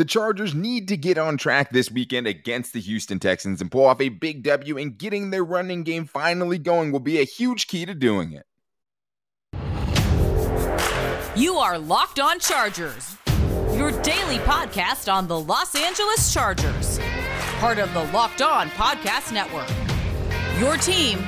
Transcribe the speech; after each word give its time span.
The 0.00 0.06
Chargers 0.06 0.54
need 0.54 0.88
to 0.88 0.96
get 0.96 1.18
on 1.18 1.36
track 1.36 1.72
this 1.72 1.90
weekend 1.90 2.26
against 2.26 2.72
the 2.72 2.80
Houston 2.80 3.18
Texans 3.18 3.60
and 3.60 3.70
pull 3.70 3.84
off 3.84 4.00
a 4.00 4.08
big 4.08 4.42
W, 4.44 4.78
and 4.78 4.96
getting 4.96 5.28
their 5.28 5.44
running 5.44 5.82
game 5.82 6.06
finally 6.06 6.56
going 6.56 6.90
will 6.90 7.00
be 7.00 7.20
a 7.20 7.24
huge 7.24 7.66
key 7.66 7.84
to 7.84 7.94
doing 7.94 8.32
it. 8.32 8.46
You 11.36 11.56
are 11.56 11.78
Locked 11.78 12.18
On 12.18 12.38
Chargers, 12.40 13.14
your 13.74 13.90
daily 14.00 14.38
podcast 14.38 15.12
on 15.12 15.28
the 15.28 15.38
Los 15.38 15.74
Angeles 15.74 16.32
Chargers, 16.32 16.98
part 17.58 17.78
of 17.78 17.92
the 17.92 18.04
Locked 18.04 18.40
On 18.40 18.70
Podcast 18.70 19.34
Network. 19.34 19.68
Your 20.58 20.78
team 20.78 21.18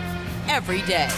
every 0.49 0.81
day. 0.87 1.11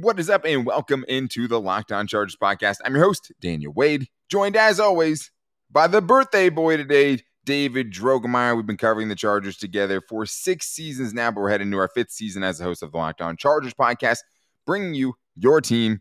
What 0.00 0.20
is 0.20 0.30
up, 0.30 0.44
and 0.44 0.64
welcome 0.64 1.04
into 1.08 1.48
the 1.48 1.60
Locked 1.60 1.90
On 1.90 2.06
Chargers 2.06 2.36
podcast. 2.36 2.76
I'm 2.84 2.94
your 2.94 3.02
host, 3.02 3.32
Daniel 3.40 3.72
Wade, 3.72 4.06
joined 4.28 4.54
as 4.54 4.78
always 4.78 5.32
by 5.72 5.88
the 5.88 6.00
birthday 6.00 6.50
boy 6.50 6.76
today, 6.76 7.18
David 7.44 7.92
Drogemeyer. 7.92 8.54
We've 8.54 8.64
been 8.64 8.76
covering 8.76 9.08
the 9.08 9.16
Chargers 9.16 9.56
together 9.56 10.00
for 10.00 10.24
six 10.24 10.68
seasons 10.68 11.12
now, 11.12 11.32
but 11.32 11.40
we're 11.40 11.50
heading 11.50 11.72
to 11.72 11.78
our 11.78 11.88
fifth 11.88 12.12
season 12.12 12.44
as 12.44 12.58
the 12.58 12.64
host 12.64 12.84
of 12.84 12.92
the 12.92 12.96
Locked 12.96 13.20
On 13.20 13.36
Chargers 13.36 13.74
podcast, 13.74 14.18
bringing 14.64 14.94
you 14.94 15.14
your 15.34 15.60
team 15.60 16.00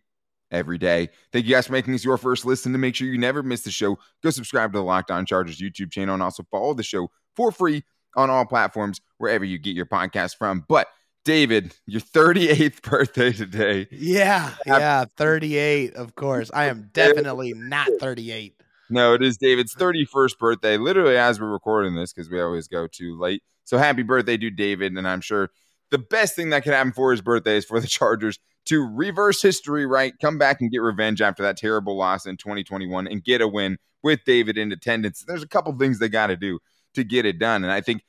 every 0.51 0.77
day. 0.77 1.09
Thank 1.33 1.47
you 1.47 1.55
guys 1.55 1.65
for 1.65 1.73
making 1.73 1.93
this 1.93 2.05
your 2.05 2.17
first 2.17 2.45
listen. 2.45 2.73
To 2.73 2.77
make 2.77 2.93
sure 2.93 3.07
you 3.07 3.17
never 3.17 3.41
miss 3.41 3.61
the 3.61 3.71
show, 3.71 3.97
go 4.21 4.29
subscribe 4.29 4.73
to 4.73 4.77
the 4.77 4.83
Locked 4.83 5.09
On 5.09 5.25
Chargers 5.25 5.59
YouTube 5.59 5.91
channel 5.91 6.13
and 6.13 6.21
also 6.21 6.43
follow 6.51 6.75
the 6.75 6.83
show 6.83 7.09
for 7.35 7.51
free 7.51 7.83
on 8.15 8.29
all 8.29 8.45
platforms 8.45 9.01
wherever 9.17 9.43
you 9.43 9.57
get 9.57 9.75
your 9.75 9.87
podcast 9.87 10.37
from. 10.37 10.65
But 10.67 10.87
David, 11.27 11.75
your 11.85 11.99
38th 11.99 12.81
birthday 12.83 13.33
today. 13.33 13.85
Yeah, 13.91 14.53
yeah, 14.65 15.03
38, 15.17 15.93
of 15.95 16.15
course. 16.15 16.49
I 16.53 16.67
am 16.67 16.89
definitely 16.93 17.51
not 17.53 17.89
38. 17.99 18.55
No, 18.89 19.13
it 19.13 19.21
is 19.21 19.35
David's 19.35 19.75
31st 19.75 20.37
birthday, 20.37 20.77
literally 20.77 21.17
as 21.17 21.41
we're 21.41 21.51
recording 21.51 21.95
this, 21.95 22.13
because 22.13 22.31
we 22.31 22.39
always 22.39 22.69
go 22.69 22.87
too 22.87 23.19
late. 23.19 23.43
So 23.65 23.77
happy 23.77 24.03
birthday 24.03 24.37
to 24.37 24.49
David. 24.49 24.93
And 24.93 25.05
I'm 25.05 25.19
sure 25.19 25.49
the 25.91 25.97
best 25.97 26.33
thing 26.33 26.51
that 26.51 26.63
could 26.63 26.71
happen 26.71 26.93
for 26.93 27.11
his 27.11 27.19
birthday 27.19 27.57
is 27.57 27.65
for 27.65 27.81
the 27.81 27.87
Chargers 27.89 28.39
to 28.67 28.87
reverse 28.87 29.41
history, 29.41 29.85
right? 29.85 30.13
Come 30.21 30.37
back 30.37 30.61
and 30.61 30.71
get 30.71 30.77
revenge 30.77 31.21
after 31.21 31.43
that 31.43 31.57
terrible 31.57 31.97
loss 31.97 32.25
in 32.25 32.37
2021 32.37 33.05
and 33.05 33.21
get 33.21 33.41
a 33.41 33.49
win 33.49 33.79
with 34.01 34.21
David 34.25 34.57
in 34.57 34.71
attendance. 34.71 35.25
There's 35.27 35.43
a 35.43 35.47
couple 35.49 35.77
things 35.77 35.99
they 35.99 36.07
got 36.07 36.27
to 36.27 36.37
do 36.37 36.59
to 36.93 37.03
get 37.03 37.25
it 37.25 37.37
done. 37.37 37.65
And 37.65 37.73
I 37.73 37.81
think 37.81 38.03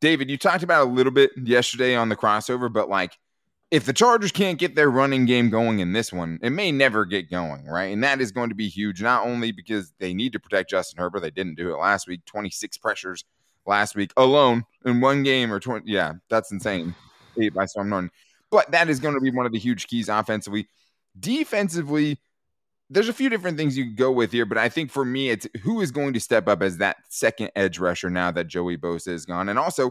David, 0.00 0.30
you 0.30 0.38
talked 0.38 0.62
about 0.62 0.86
a 0.86 0.90
little 0.90 1.12
bit 1.12 1.30
yesterday 1.36 1.94
on 1.94 2.08
the 2.08 2.16
crossover, 2.16 2.72
but 2.72 2.88
like 2.88 3.18
if 3.70 3.84
the 3.84 3.92
Chargers 3.92 4.32
can't 4.32 4.58
get 4.58 4.74
their 4.74 4.90
running 4.90 5.26
game 5.26 5.50
going 5.50 5.80
in 5.80 5.92
this 5.92 6.12
one, 6.12 6.38
it 6.42 6.50
may 6.50 6.72
never 6.72 7.04
get 7.04 7.30
going, 7.30 7.66
right? 7.66 7.92
And 7.92 8.02
that 8.02 8.20
is 8.20 8.32
going 8.32 8.48
to 8.48 8.54
be 8.54 8.68
huge, 8.68 9.02
not 9.02 9.26
only 9.26 9.52
because 9.52 9.92
they 9.98 10.14
need 10.14 10.32
to 10.32 10.40
protect 10.40 10.70
Justin 10.70 10.98
Herbert, 10.98 11.20
they 11.20 11.30
didn't 11.30 11.56
do 11.56 11.72
it 11.72 11.78
last 11.78 12.08
week, 12.08 12.24
26 12.24 12.78
pressures 12.78 13.24
last 13.66 13.94
week 13.94 14.12
alone 14.16 14.64
in 14.86 15.00
one 15.00 15.22
game 15.22 15.52
or 15.52 15.60
20. 15.60 15.90
Yeah, 15.90 16.14
that's 16.30 16.50
insane. 16.50 16.94
Eight 17.38 17.52
by 17.52 17.66
some 17.66 17.90
none. 17.90 18.10
But 18.50 18.70
that 18.70 18.88
is 18.88 19.00
going 19.00 19.14
to 19.14 19.20
be 19.20 19.30
one 19.30 19.44
of 19.44 19.52
the 19.52 19.58
huge 19.58 19.86
keys 19.86 20.08
offensively. 20.08 20.68
Defensively, 21.20 22.18
there's 22.90 23.08
a 23.08 23.14
few 23.14 23.28
different 23.28 23.58
things 23.58 23.76
you 23.76 23.84
can 23.84 23.94
go 23.94 24.10
with 24.10 24.32
here, 24.32 24.46
but 24.46 24.58
I 24.58 24.68
think 24.68 24.90
for 24.90 25.04
me, 25.04 25.30
it's 25.30 25.46
who 25.62 25.80
is 25.80 25.90
going 25.90 26.14
to 26.14 26.20
step 26.20 26.48
up 26.48 26.62
as 26.62 26.78
that 26.78 26.96
second 27.08 27.50
edge 27.54 27.78
rusher 27.78 28.08
now 28.08 28.30
that 28.30 28.48
Joey 28.48 28.76
Bosa 28.76 29.08
is 29.08 29.26
gone. 29.26 29.48
And 29.48 29.58
also, 29.58 29.90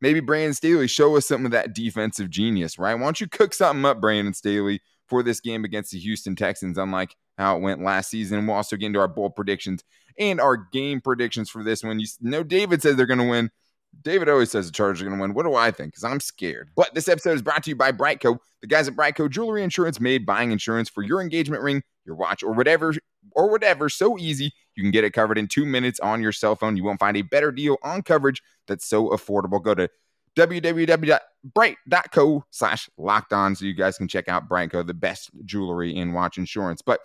maybe 0.00 0.20
Brandon 0.20 0.54
Staley 0.54 0.88
show 0.88 1.16
us 1.16 1.26
some 1.28 1.44
of 1.46 1.52
that 1.52 1.74
defensive 1.74 2.30
genius, 2.30 2.78
right? 2.78 2.94
Why 2.94 3.02
don't 3.02 3.20
you 3.20 3.28
cook 3.28 3.54
something 3.54 3.84
up, 3.84 4.00
Brandon 4.00 4.34
Staley, 4.34 4.80
for 5.06 5.22
this 5.22 5.40
game 5.40 5.64
against 5.64 5.92
the 5.92 5.98
Houston 5.98 6.34
Texans, 6.34 6.78
unlike 6.78 7.14
how 7.38 7.56
it 7.56 7.60
went 7.60 7.82
last 7.82 8.10
season. 8.10 8.38
And 8.38 8.48
we'll 8.48 8.56
also 8.56 8.76
get 8.76 8.86
into 8.86 8.98
our 8.98 9.08
bold 9.08 9.36
predictions 9.36 9.84
and 10.18 10.40
our 10.40 10.56
game 10.56 11.00
predictions 11.00 11.48
for 11.48 11.62
this 11.62 11.82
one. 11.82 12.00
You 12.00 12.06
know, 12.20 12.42
David 12.42 12.82
says 12.82 12.96
they're 12.96 13.06
going 13.06 13.18
to 13.18 13.28
win. 13.28 13.50
David 14.00 14.28
always 14.28 14.50
says 14.50 14.66
the 14.66 14.72
Chargers 14.72 15.02
are 15.02 15.04
going 15.04 15.18
to 15.18 15.20
win. 15.20 15.34
What 15.34 15.44
do 15.44 15.54
I 15.54 15.70
think? 15.70 15.92
Because 15.92 16.04
I'm 16.04 16.20
scared. 16.20 16.70
But 16.74 16.94
this 16.94 17.08
episode 17.08 17.34
is 17.34 17.42
brought 17.42 17.62
to 17.64 17.70
you 17.70 17.76
by 17.76 17.92
BriteCo. 17.92 18.38
The 18.62 18.66
guys 18.66 18.88
at 18.88 18.96
BriteCo 18.96 19.28
Jewelry 19.30 19.62
Insurance 19.62 20.00
made 20.00 20.24
buying 20.24 20.50
insurance 20.50 20.88
for 20.88 21.02
your 21.02 21.20
engagement 21.20 21.62
ring, 21.62 21.82
your 22.04 22.16
watch, 22.16 22.42
or 22.42 22.52
whatever, 22.52 22.94
or 23.32 23.50
whatever 23.50 23.88
so 23.88 24.18
easy 24.18 24.52
you 24.74 24.82
can 24.82 24.90
get 24.90 25.04
it 25.04 25.12
covered 25.12 25.38
in 25.38 25.46
two 25.48 25.64
minutes 25.64 26.00
on 26.00 26.20
your 26.22 26.32
cell 26.32 26.56
phone. 26.56 26.76
You 26.76 26.84
won't 26.84 27.00
find 27.00 27.16
a 27.16 27.22
better 27.22 27.52
deal 27.52 27.76
on 27.82 28.02
coverage 28.02 28.42
that's 28.66 28.86
so 28.86 29.08
affordable. 29.10 29.62
Go 29.62 29.74
to 29.74 29.88
www.brite.co 30.36 31.24
slash 32.50 32.90
locked 32.96 33.32
on 33.32 33.54
so 33.54 33.64
you 33.64 33.74
guys 33.74 33.98
can 33.98 34.08
check 34.08 34.28
out 34.28 34.48
BriteCo, 34.48 34.86
the 34.86 34.94
best 34.94 35.30
jewelry 35.44 35.96
and 35.98 36.14
watch 36.14 36.38
insurance. 36.38 36.80
But 36.82 37.00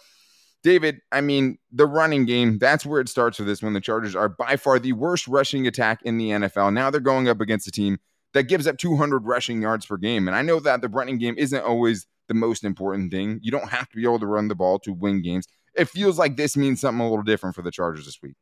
David, 0.64 1.02
I 1.12 1.22
mean, 1.22 1.58
the 1.72 1.86
running 1.86 2.26
game, 2.26 2.58
that's 2.58 2.86
where 2.86 3.00
it 3.02 3.10
starts 3.10 3.38
for 3.38 3.44
this 3.44 3.62
one. 3.62 3.74
The 3.74 3.82
Chargers 3.82 4.16
are 4.16 4.30
by 4.30 4.56
far 4.56 4.80
the 4.80 4.94
worst 4.94 5.28
rushing 5.28 5.68
attack 5.68 6.02
in 6.04 6.18
the 6.18 6.30
NFL. 6.30 6.74
Now 6.74 6.90
they're 6.90 7.00
going 7.00 7.28
up 7.28 7.42
against 7.42 7.68
a 7.68 7.72
team 7.72 8.00
that 8.34 8.44
gives 8.44 8.68
up 8.68 8.78
200 8.78 9.26
rushing 9.26 9.62
yards 9.62 9.86
per 9.86 9.98
game. 9.98 10.28
And 10.28 10.36
I 10.36 10.42
know 10.42 10.60
that 10.60 10.82
the 10.82 10.90
running 10.90 11.18
game 11.18 11.36
isn't 11.38 11.64
always 11.64 12.08
the 12.28 12.34
most 12.34 12.64
important 12.64 13.12
thing. 13.12 13.40
You 13.42 13.52
don't 13.52 13.70
have 13.70 13.90
to 13.90 13.96
be 13.96 14.04
able 14.04 14.20
to 14.20 14.28
run 14.28 14.48
the 14.48 14.56
ball 14.56 14.80
to 14.80 14.94
win 14.94 15.22
games. 15.22 15.48
It 15.76 15.90
feels 15.90 16.18
like 16.18 16.38
this 16.38 16.58
means 16.58 16.82
something 16.82 17.00
a 17.06 17.10
little 17.10 17.24
different 17.24 17.56
for 17.56 17.62
the 17.62 17.72
Chargers 17.72 18.06
this 18.06 18.20
week. 18.22 18.36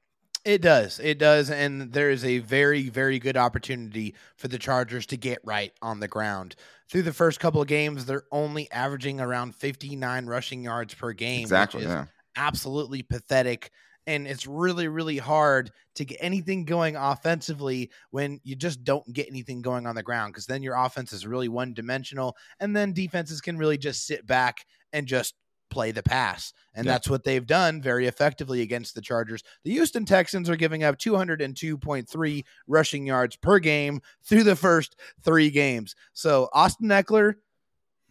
It 0.45 0.61
does. 0.61 0.99
It 0.99 1.17
does. 1.17 1.49
And 1.49 1.91
there 1.91 2.11
is 2.11 2.23
a 2.23 2.37
very, 2.37 2.89
very 2.89 3.17
good 3.17 3.35
opportunity 3.35 4.13
for 4.37 4.47
the 4.47 4.59
Chargers 4.59 5.07
to 5.07 5.17
get 5.17 5.39
right 5.43 5.73
on 5.81 5.99
the 5.99 6.07
ground. 6.07 6.55
Through 6.87 7.01
the 7.01 7.13
first 7.13 7.39
couple 7.39 7.61
of 7.61 7.67
games, 7.67 8.05
they're 8.05 8.25
only 8.31 8.71
averaging 8.71 9.19
around 9.19 9.55
59 9.55 10.27
rushing 10.27 10.63
yards 10.63 10.93
per 10.93 11.13
game. 11.13 11.41
Exactly. 11.41 11.83
yeah. 11.83 12.05
Absolutely 12.35 13.01
pathetic. 13.01 13.71
And 14.07 14.27
it's 14.27 14.45
really, 14.45 14.87
really 14.87 15.17
hard 15.17 15.71
to 15.95 16.05
get 16.05 16.17
anything 16.21 16.65
going 16.65 16.95
offensively 16.95 17.89
when 18.11 18.39
you 18.43 18.55
just 18.55 18.83
don't 18.83 19.11
get 19.13 19.27
anything 19.27 19.61
going 19.61 19.87
on 19.87 19.95
the 19.95 20.03
ground 20.03 20.33
because 20.33 20.45
then 20.45 20.61
your 20.61 20.75
offense 20.75 21.13
is 21.13 21.25
really 21.25 21.47
one 21.47 21.73
dimensional. 21.73 22.35
And 22.59 22.75
then 22.75 22.93
defenses 22.93 23.41
can 23.41 23.57
really 23.57 23.77
just 23.77 24.05
sit 24.05 24.25
back 24.27 24.65
and 24.93 25.07
just 25.07 25.35
play 25.69 25.91
the 25.91 26.03
pass. 26.03 26.53
And 26.73 26.85
yeah. 26.85 26.93
that's 26.93 27.09
what 27.09 27.23
they've 27.23 27.45
done 27.45 27.81
very 27.81 28.07
effectively 28.07 28.61
against 28.61 28.95
the 28.95 29.01
Chargers. 29.01 29.43
The 29.63 29.71
Houston 29.71 30.05
Texans 30.05 30.49
are 30.49 30.55
giving 30.55 30.83
up 30.83 30.97
202.3 30.97 32.43
rushing 32.67 33.05
yards 33.05 33.35
per 33.35 33.59
game 33.59 34.01
through 34.23 34.43
the 34.43 34.55
first 34.55 34.95
three 35.23 35.49
games. 35.49 35.95
So 36.13 36.49
Austin 36.53 36.89
Ekeler, 36.89 37.35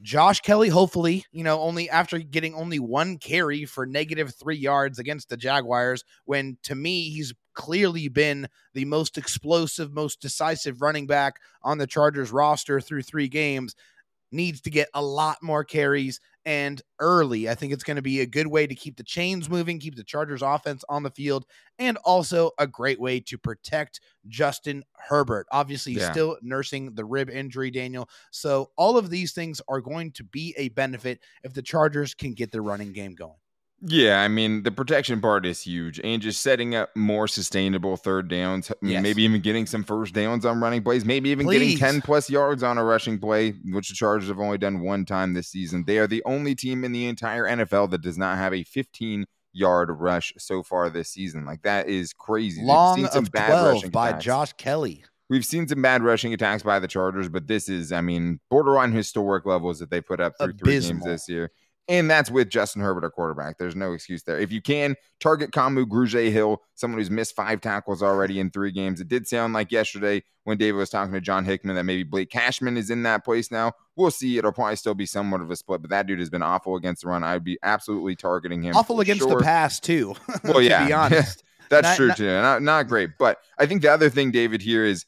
Josh 0.05 0.41
Kelley, 0.41 0.69
hopefully, 0.69 1.25
you 1.33 1.43
know, 1.43 1.61
only 1.61 1.89
after 1.89 2.19
getting 2.19 2.55
only 2.55 2.79
one 2.79 3.17
carry 3.17 3.65
for 3.65 3.87
negative 3.87 4.35
three 4.35 4.57
yards 4.57 4.99
against 4.99 5.31
the 5.31 5.37
Jaguars, 5.37 6.05
when 6.27 6.59
to 6.65 6.75
me, 6.75 7.09
he's 7.09 7.33
clearly 7.55 8.09
been 8.09 8.47
the 8.75 8.85
most 8.85 9.17
explosive, 9.17 9.95
most 9.95 10.21
decisive 10.21 10.83
running 10.83 11.07
back 11.07 11.41
on 11.63 11.79
the 11.79 11.87
Chargers 11.87 12.33
roster 12.33 12.83
through 12.83 13.01
three 13.01 13.29
games 13.29 13.75
needs 14.31 14.61
to 14.61 14.71
get 14.71 14.89
a 14.95 15.03
lot 15.03 15.39
more 15.43 15.65
carries 15.65 16.21
and 16.47 16.83
early. 16.99 17.49
I 17.49 17.55
think 17.55 17.73
it's 17.73 17.85
going 17.85 17.97
to 17.97 18.03
be 18.03 18.21
a 18.21 18.27
good 18.27 18.47
way 18.47 18.67
to 18.67 18.75
keep 18.75 18.97
the 18.97 19.03
chains 19.03 19.49
moving, 19.49 19.79
keep 19.79 19.97
the 19.97 20.05
Chargers 20.05 20.43
offense 20.43 20.85
on 20.89 21.03
the 21.03 21.11
field, 21.11 21.47
and 21.79 21.97
also 22.05 22.51
a 22.59 22.67
great 22.67 23.01
way 23.01 23.21
to 23.21 23.39
protect 23.39 24.01
Justin 24.29 24.85
Herbert. 24.93 25.47
Obviously, 25.51 25.95
yeah. 25.95 26.11
still 26.11 26.37
nursing 26.43 26.95
the 26.95 27.05
rib 27.05 27.31
injury, 27.31 27.71
Daniel. 27.71 28.09
So, 28.31 28.71
all 28.77 28.97
of 28.97 29.11
these 29.11 29.33
things 29.33 29.61
are 29.69 29.81
going 29.81 30.13
to 30.13 30.25
be 30.25 30.55
a 30.57 30.69
benefit 30.71 31.21
if 31.43 31.55
the 31.55 31.63
Chargers 31.63 32.15
can 32.15 32.35
get 32.35 32.53
their 32.53 32.63
running 32.63 32.93
game 32.93 33.15
going. 33.15 33.35
Yeah, 33.81 34.21
I 34.21 34.29
mean 34.29 34.63
the 34.63 34.71
protection 34.71 35.21
part 35.21 35.45
is 35.45 35.61
huge, 35.61 36.01
and 36.03 36.23
just 36.23 36.41
setting 36.41 36.75
up 36.75 36.91
more 36.97 37.29
sustainable 37.29 37.97
third 37.97 38.29
downs. 38.29 38.73
Yes. 38.81 39.03
Maybe 39.03 39.23
even 39.25 39.43
getting 39.43 39.67
some 39.67 39.85
first 39.85 40.15
downs 40.15 40.47
on 40.47 40.61
running 40.61 40.83
plays. 40.83 41.05
Maybe 41.05 41.31
even 41.31 41.47
Please. 41.47 41.59
getting 41.59 41.79
ten 41.79 42.01
plus 42.01 42.31
yards 42.31 42.63
on 42.63 42.79
a 42.79 42.85
rushing 42.85 43.19
play, 43.19 43.51
which 43.67 43.89
the 43.89 43.95
Chargers 43.95 44.29
have 44.29 44.41
only 44.41 44.59
done 44.59 44.81
one 44.81 45.05
time 45.05 45.35
this 45.35 45.49
season. 45.49 45.85
They 45.87 45.99
are 45.99 46.07
the 46.07 46.23
only 46.25 46.55
team 46.55 46.85
in 46.85 46.93
the 46.93 47.07
entire 47.07 47.45
NFL 47.45 47.91
that 47.91 48.01
does 48.01 48.17
not 48.17 48.39
have 48.39 48.55
a 48.55 48.63
fifteen 48.65 49.27
yard 49.53 49.91
rush 49.91 50.33
so 50.39 50.63
far 50.63 50.89
this 50.89 51.11
season. 51.11 51.45
Like 51.45 51.63
that 51.63 51.89
is 51.89 52.13
crazy. 52.13 52.63
Long 52.63 53.05
of 53.07 53.31
twelve 53.31 53.91
by 53.93 54.11
attacks. 54.11 54.25
Josh 54.25 54.53
Kelley. 54.55 55.05
We've 55.31 55.45
seen 55.45 55.67
some 55.67 55.81
bad 55.81 56.03
rushing 56.03 56.35
attacks 56.35 56.63
by 56.63 56.79
the 56.79 56.89
Chargers, 56.89 57.31
but 57.31 57.47
this 57.47 57.71
is, 57.71 57.93
I 57.93 58.03
mean, 58.03 58.41
borderline 58.51 58.93
historic 58.93 59.47
levels 59.47 59.79
that 59.79 59.91
they 59.91 60.03
put 60.03 60.21
up 60.21 60.35
through 60.39 60.51
Abysmal. 60.51 60.67
three 60.67 60.81
games 60.81 61.05
this 61.05 61.29
year. 61.29 61.51
And 61.87 62.11
that's 62.11 62.31
with 62.31 62.49
Justin 62.49 62.81
Herbert, 62.81 63.05
a 63.05 63.11
quarterback. 63.11 63.59
There's 63.59 63.77
no 63.77 63.93
excuse 63.93 64.23
there. 64.23 64.39
If 64.39 64.51
you 64.51 64.63
can 64.63 64.97
target 65.21 65.51
Kamu 65.51 65.85
Grugier 65.85 66.33
Hill, 66.33 66.63
someone 66.75 66.99
who's 66.99 67.11
missed 67.11 67.37
five 67.37 67.61
tackles 67.61 68.03
already 68.03 68.41
in 68.41 68.51
three 68.51 68.73
games, 68.73 69.01
it 69.03 69.09
did 69.09 69.29
sound 69.29 69.53
like 69.53 69.71
yesterday 69.71 70.23
when 70.45 70.57
David 70.57 70.79
was 70.79 70.89
talking 70.89 71.13
to 71.13 71.21
John 71.21 71.45
Hickman 71.45 71.77
that 71.77 71.85
maybe 71.85 72.03
Blake 72.03 72.31
Cashman 72.31 72.79
is 72.79 72.89
in 72.89 73.03
that 73.03 73.23
place 73.23 73.51
now. 73.51 73.73
We'll 73.97 74.11
see. 74.11 74.39
It'll 74.39 74.53
probably 74.53 74.77
still 74.77 74.95
be 74.95 75.05
somewhat 75.05 75.43
of 75.43 75.51
a 75.51 75.57
split, 75.57 75.83
but 75.83 75.91
that 75.91 76.07
dude 76.07 76.21
has 76.21 76.31
been 76.31 76.43
awful 76.43 76.77
against 76.77 77.03
the 77.03 77.09
run. 77.09 77.23
I'd 77.23 77.45
be 77.45 77.59
absolutely 77.63 78.17
targeting 78.17 78.63
him. 78.63 78.75
Awful 78.75 79.01
against 79.01 79.23
sure. 79.23 79.37
the 79.37 79.45
pass, 79.45 79.79
too. 79.79 80.15
Well, 80.45 80.63
yeah. 80.63 80.81
to 80.81 80.87
be 80.87 80.93
honest. 80.95 81.45
That's 81.69 81.89
not, 81.89 81.97
true, 81.97 82.09
not, 82.09 82.17
too. 82.17 82.27
Not, 82.27 82.63
not 82.63 82.89
great. 82.89 83.11
But 83.19 83.39
I 83.59 83.67
think 83.67 83.83
the 83.83 83.93
other 83.93 84.09
thing, 84.09 84.31
David, 84.31 84.63
here 84.63 84.85
is 84.85 85.05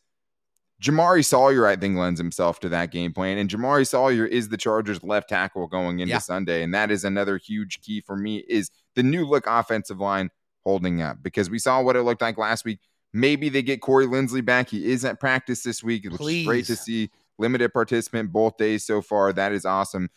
Jamaree 0.83 1.25
Salyer, 1.25 1.67
I 1.67 1.77
think, 1.77 1.97
lends 1.97 2.21
himself 2.21 2.61
to 2.61 2.69
that 2.69 2.91
game 2.91 3.13
plan. 3.13 3.39
And 3.39 3.49
Jamaree 3.49 3.87
Salyer 3.87 4.27
is 4.27 4.49
the 4.49 4.59
Chargers 4.59 5.03
left 5.03 5.29
tackle 5.29 5.67
going 5.67 6.01
into 6.01 6.13
Yeah. 6.13 6.19
Sunday. 6.19 6.63
And 6.63 6.75
that 6.75 6.91
is 6.91 7.05
another 7.05 7.39
huge 7.39 7.81
key 7.81 8.01
for 8.03 8.17
me 8.17 8.45
is 8.49 8.71
the 8.95 9.03
new 9.03 9.25
look 9.27 9.47
offensive 9.47 10.01
line 10.01 10.31
holding 10.65 11.01
up 11.01 11.23
because 11.23 11.49
we 11.49 11.59
saw 11.59 11.81
what 11.81 11.97
it 11.97 12.03
looked 12.03 12.21
like 12.21 12.37
last 12.37 12.65
week. 12.65 12.81
Maybe 13.15 13.49
they 13.49 13.63
get 13.63 13.81
Corey 13.81 14.07
Linsley 14.07 14.45
back. 14.45 14.69
He 14.69 14.91
is 14.91 15.05
at 15.05 15.19
practice 15.19 15.63
this 15.63 15.83
week, 15.83 16.05
which 16.05 16.21
is 16.21 16.47
great 16.47 16.67
to 16.67 16.77
see. 16.77 17.11
Limited 17.39 17.73
participant 17.73 18.33
both 18.33 18.57
days 18.57 18.85
so 18.85 19.01
far. 19.01 19.33
That 19.33 19.53
is 19.53 19.65
awesome. 19.65 20.11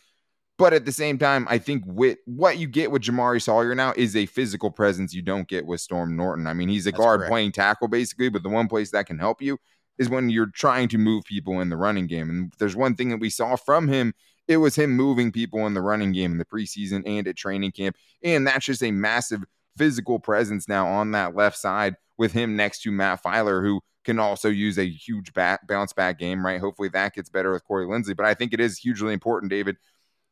But 0.58 0.74
at 0.74 0.84
the 0.84 0.92
same 0.92 1.16
time, 1.16 1.46
I 1.48 1.56
think 1.56 1.84
with 1.86 2.18
what 2.26 2.58
you 2.58 2.66
get 2.66 2.90
with 2.90 3.00
Jamaree 3.02 3.40
Salyer 3.40 3.74
now 3.74 3.94
is 3.96 4.14
a 4.16 4.26
physical 4.26 4.70
presence 4.70 5.14
you 5.14 5.22
don't 5.22 5.48
get 5.48 5.64
with 5.64 5.80
Storm 5.80 6.16
Norton. 6.16 6.46
I 6.46 6.52
mean, 6.52 6.68
he's 6.68 6.86
a 6.86 6.90
That's 6.90 6.98
guard 7.00 7.20
correct. 7.20 7.30
playing 7.30 7.52
tackle 7.52 7.88
basically, 7.88 8.28
but 8.28 8.42
the 8.42 8.50
one 8.50 8.68
place 8.68 8.90
that 8.90 9.06
can 9.06 9.18
help 9.18 9.40
you 9.40 9.58
is 10.00 10.08
when 10.08 10.30
you're 10.30 10.50
trying 10.54 10.88
to 10.88 10.98
move 10.98 11.24
people 11.24 11.60
in 11.60 11.68
the 11.68 11.76
running 11.76 12.06
game. 12.06 12.30
And 12.30 12.52
there's 12.58 12.74
one 12.74 12.96
thing 12.96 13.10
that 13.10 13.20
we 13.20 13.28
saw 13.28 13.54
from 13.54 13.86
him, 13.86 14.14
it 14.48 14.56
was 14.56 14.74
him 14.74 14.96
moving 14.96 15.30
people 15.30 15.66
in 15.66 15.74
the 15.74 15.82
running 15.82 16.10
game 16.10 16.32
in 16.32 16.38
the 16.38 16.44
preseason 16.46 17.02
and 17.06 17.28
at 17.28 17.36
training 17.36 17.72
camp. 17.72 17.96
And 18.24 18.46
that's 18.46 18.64
just 18.64 18.82
a 18.82 18.90
massive 18.90 19.44
physical 19.76 20.18
presence 20.18 20.66
now 20.66 20.88
on 20.88 21.10
that 21.12 21.36
left 21.36 21.58
side 21.58 21.96
with 22.16 22.32
him 22.32 22.56
next 22.56 22.80
to 22.82 22.90
Matt 22.90 23.22
Feiler, 23.22 23.62
who 23.62 23.82
can 24.04 24.18
also 24.18 24.48
use 24.48 24.78
a 24.78 24.88
huge 24.88 25.34
back, 25.34 25.68
bounce 25.68 25.92
back 25.92 26.18
game, 26.18 26.44
right? 26.44 26.60
Hopefully 26.60 26.88
that 26.88 27.14
gets 27.14 27.28
better 27.28 27.52
with 27.52 27.64
Corey 27.64 27.84
Linsley. 27.84 28.16
But 28.16 28.24
I 28.24 28.32
think 28.32 28.54
it 28.54 28.60
is 28.60 28.78
hugely 28.78 29.12
important, 29.12 29.50
David. 29.50 29.76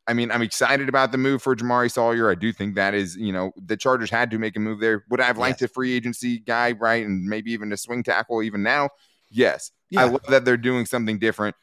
I 0.06 0.14
mean, 0.14 0.31
I'm 0.31 0.41
excited 0.41 0.88
about 0.88 1.12
the 1.12 1.19
move 1.19 1.43
for 1.43 1.55
Jamaree 1.55 1.91
Salyer. 1.91 2.31
I 2.31 2.35
do 2.35 2.55
think 2.55 2.76
that 2.76 2.94
is, 2.94 3.17
you 3.17 3.32
know, 3.32 3.53
the 3.56 3.76
Chargers 3.76 4.09
had 4.09 4.31
to 4.31 4.38
make 4.38 4.56
a 4.56 4.61
move 4.61 4.81
there. 4.81 5.05
Would 5.11 5.21
I 5.21 5.26
have 5.26 5.37
liked 5.37 5.61
a 5.61 5.69
free 5.69 5.93
agency 5.93 6.38
guy, 6.38 6.73
right? 6.73 7.05
And 7.05 7.26
maybe 7.26 7.53
even 7.53 7.71
a 7.71 7.76
swing 7.76 8.03
tackle 8.03 8.43
even 8.43 8.62
now? 8.62 8.88
Yes. 9.31 9.73
I 9.97 10.05
love 10.05 10.23
that 10.29 10.45
they're 10.45 10.57
doing 10.57 10.87
something 10.87 11.19
different. 11.19 11.57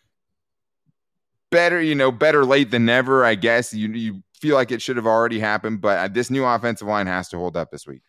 Better, 1.52 1.82
you 1.82 1.96
know, 1.96 2.12
better 2.12 2.44
late 2.44 2.72
than 2.72 2.86
never, 2.86 3.24
I 3.24 3.36
guess. 3.36 3.74
You 3.74 3.90
you 3.90 4.24
feel 4.40 4.56
like 4.56 4.72
it 4.72 4.82
should 4.82 4.98
have 4.98 5.06
already 5.06 5.40
happened, 5.40 5.80
but 5.82 5.98
uh, 5.98 6.08
this 6.08 6.30
new 6.30 6.44
offensive 6.44 6.88
line 6.88 7.08
has 7.08 7.30
to 7.30 7.38
hold 7.38 7.56
up 7.56 7.72
this 7.72 7.88
week. 7.88 8.02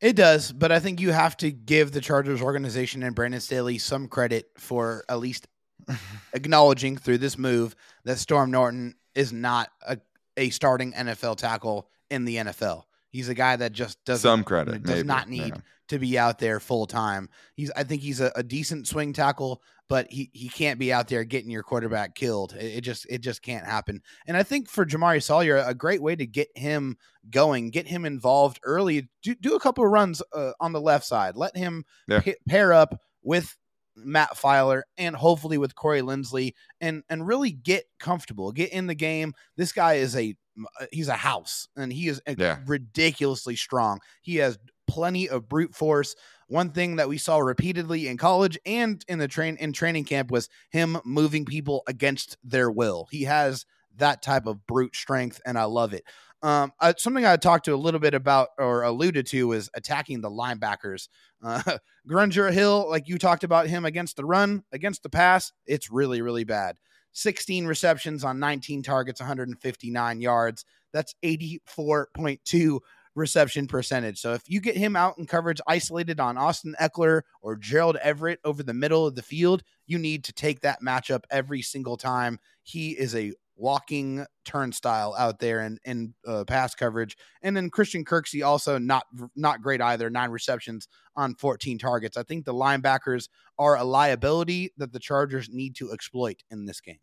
It 0.00 0.16
does, 0.16 0.50
but 0.50 0.72
I 0.72 0.80
think 0.80 1.00
you 1.00 1.12
have 1.12 1.36
to 1.38 1.52
give 1.52 1.92
the 1.92 2.00
Chargers 2.00 2.42
organization 2.42 3.04
and 3.04 3.14
Brandon 3.14 3.40
Staley 3.40 3.78
some 3.78 4.08
credit 4.08 4.46
for 4.58 5.04
at 5.08 5.20
least 5.20 5.46
acknowledging 6.32 6.96
through 6.96 7.18
this 7.18 7.38
move 7.38 7.76
that 8.04 8.18
Storm 8.18 8.50
Norton 8.50 8.96
is 9.14 9.32
not 9.32 9.70
a, 9.86 9.98
a 10.36 10.50
starting 10.50 10.92
NFL 10.92 11.36
tackle 11.36 11.88
in 12.10 12.24
the 12.24 12.36
NFL. 12.36 12.84
He's 13.10 13.28
a 13.28 13.34
guy 13.34 13.54
that 13.56 13.72
just 13.72 14.04
doesn't 14.04 14.28
Some 14.28 14.42
credit, 14.42 14.82
does 14.82 14.96
maybe. 14.96 15.06
not 15.06 15.28
need 15.28 15.52
Yeah. 15.54 15.60
To 15.92 15.98
be 15.98 16.18
out 16.18 16.38
there 16.38 16.58
full 16.58 16.86
time. 16.86 17.28
He's 17.54 17.70
I 17.76 17.84
think 17.84 18.00
he's 18.02 18.20
a, 18.20 18.32
a 18.34 18.42
decent 18.42 18.88
swing 18.88 19.12
tackle, 19.12 19.62
but 19.90 20.10
he 20.10 20.30
he 20.32 20.48
can't 20.48 20.78
be 20.78 20.90
out 20.92 21.06
there 21.08 21.22
getting 21.22 21.50
your 21.50 21.62
quarterback 21.62 22.14
killed. 22.14 22.54
It, 22.58 22.78
it 22.78 22.80
just 22.80 23.06
it 23.10 23.18
just 23.18 23.42
can't 23.42 23.66
happen. 23.66 24.00
And 24.26 24.34
I 24.36 24.42
think 24.42 24.70
for 24.70 24.86
Jamaree 24.86 25.22
Salyer, 25.22 25.58
a 25.58 25.74
great 25.74 26.00
way 26.02 26.16
to 26.16 26.26
get 26.26 26.48
him 26.54 26.96
going, 27.30 27.70
get 27.70 27.86
him 27.86 28.06
involved 28.06 28.58
early, 28.64 29.10
do, 29.22 29.34
do 29.34 29.54
a 29.54 29.60
couple 29.60 29.84
of 29.84 29.90
runs 29.90 30.22
uh, 30.32 30.52
on 30.60 30.72
the 30.72 30.80
left 30.80 31.04
side. 31.04 31.36
Let 31.36 31.56
him 31.56 31.84
Yeah. 32.08 32.20
pa- 32.20 32.32
pair 32.48 32.72
up 32.72 32.98
with 33.22 33.54
Matt 33.94 34.30
Feiler 34.34 34.82
and 34.96 35.14
hopefully 35.14 35.58
with 35.58 35.74
Corey 35.74 36.00
Linsley 36.00 36.54
and 36.80 37.02
and 37.10 37.26
really 37.26 37.50
get 37.52 37.84
comfortable, 38.00 38.50
get 38.50 38.72
in 38.72 38.86
the 38.86 38.94
game. 38.94 39.34
This 39.58 39.72
guy 39.72 39.94
is 39.94 40.16
a 40.16 40.34
uh, 40.80 40.86
he's 40.90 41.08
a 41.08 41.14
house 41.14 41.68
and 41.76 41.92
he 41.92 42.08
is 42.08 42.20
Yeah. 42.38 42.58
ridiculously 42.66 43.56
strong. 43.56 44.00
He 44.22 44.36
has 44.36 44.58
plenty 44.92 45.26
of 45.26 45.48
brute 45.48 45.74
force. 45.74 46.14
One 46.48 46.70
thing 46.70 46.96
that 46.96 47.08
we 47.08 47.16
saw 47.16 47.38
repeatedly 47.38 48.08
in 48.08 48.18
college 48.18 48.58
and 48.66 49.02
in 49.08 49.18
the 49.18 49.26
train 49.26 49.56
in 49.56 49.72
training 49.72 50.04
camp 50.04 50.30
was 50.30 50.50
him 50.70 50.98
moving 51.02 51.46
people 51.46 51.82
against 51.86 52.36
their 52.44 52.70
will. 52.70 53.08
He 53.10 53.22
has 53.22 53.64
that 53.96 54.20
type 54.20 54.46
of 54.46 54.66
brute 54.66 54.94
strength, 54.94 55.40
and 55.46 55.58
I 55.58 55.64
love 55.64 55.94
it. 55.94 56.04
Um, 56.42 56.72
uh, 56.78 56.92
something 56.98 57.24
I 57.24 57.36
talked 57.36 57.64
to 57.66 57.74
a 57.74 57.76
little 57.76 58.00
bit 58.00 58.12
about 58.12 58.48
or 58.58 58.82
alluded 58.82 59.26
to 59.28 59.48
was 59.48 59.70
attacking 59.74 60.20
the 60.20 60.30
linebackers. 60.30 61.08
Uh, 61.42 61.78
Grugier 62.08 62.52
Hill, 62.52 62.86
like 62.90 63.08
you 63.08 63.16
talked 63.16 63.44
about 63.44 63.68
him 63.68 63.86
against 63.86 64.16
the 64.16 64.26
run, 64.26 64.62
against 64.72 65.02
the 65.02 65.08
pass, 65.08 65.52
it's 65.66 65.90
really, 65.90 66.20
really 66.20 66.44
bad. 66.44 66.76
16 67.12 67.64
receptions 67.64 68.24
on 68.24 68.38
19 68.38 68.82
targets, 68.82 69.20
159 69.20 70.20
yards. 70.20 70.66
That's 70.92 71.14
84.2 71.22 72.80
reception 73.14 73.66
percentage. 73.66 74.18
So 74.18 74.32
if 74.32 74.42
you 74.48 74.60
get 74.60 74.76
him 74.76 74.96
out 74.96 75.18
in 75.18 75.26
coverage 75.26 75.60
isolated 75.66 76.20
on 76.20 76.38
Austin 76.38 76.74
Ekeler 76.80 77.22
or 77.40 77.56
Gerald 77.56 77.96
Everett 77.96 78.40
over 78.44 78.62
the 78.62 78.74
middle 78.74 79.06
of 79.06 79.14
the 79.14 79.22
field, 79.22 79.62
you 79.86 79.98
need 79.98 80.24
to 80.24 80.32
take 80.32 80.60
that 80.60 80.82
matchup 80.82 81.24
every 81.30 81.62
single 81.62 81.96
time. 81.96 82.38
He 82.62 82.90
is 82.90 83.14
a 83.14 83.32
walking 83.56 84.24
turnstile 84.44 85.14
out 85.16 85.38
there 85.38 85.60
in 85.60 85.78
in 85.84 86.14
uh, 86.26 86.44
pass 86.44 86.74
coverage. 86.74 87.16
And 87.42 87.56
then 87.56 87.70
Christian 87.70 88.04
Kirksey 88.04 88.44
also 88.44 88.78
not 88.78 89.04
not 89.36 89.62
great 89.62 89.80
either. 89.80 90.10
Nine 90.10 90.30
receptions 90.30 90.88
on 91.14 91.34
14 91.34 91.78
targets. 91.78 92.16
I 92.16 92.22
think 92.22 92.44
the 92.44 92.54
linebackers 92.54 93.28
are 93.58 93.76
a 93.76 93.84
liability 93.84 94.72
that 94.78 94.92
the 94.92 94.98
Chargers 94.98 95.48
need 95.50 95.76
to 95.76 95.92
exploit 95.92 96.42
in 96.50 96.66
this 96.66 96.80
game. 96.80 96.98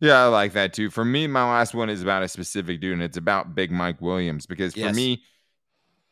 Yeah, 0.00 0.24
I 0.24 0.26
like 0.28 0.54
that 0.54 0.72
too. 0.72 0.90
For 0.90 1.04
me, 1.04 1.26
my 1.26 1.44
last 1.44 1.74
one 1.74 1.90
is 1.90 2.02
about 2.02 2.22
a 2.22 2.28
specific 2.28 2.80
dude, 2.80 2.94
and 2.94 3.02
it's 3.02 3.18
about 3.18 3.54
Big 3.54 3.70
Mike 3.70 4.00
Williams 4.00 4.46
because 4.46 4.72
for 4.72 4.80
Yes. 4.80 4.96
me, 4.96 5.22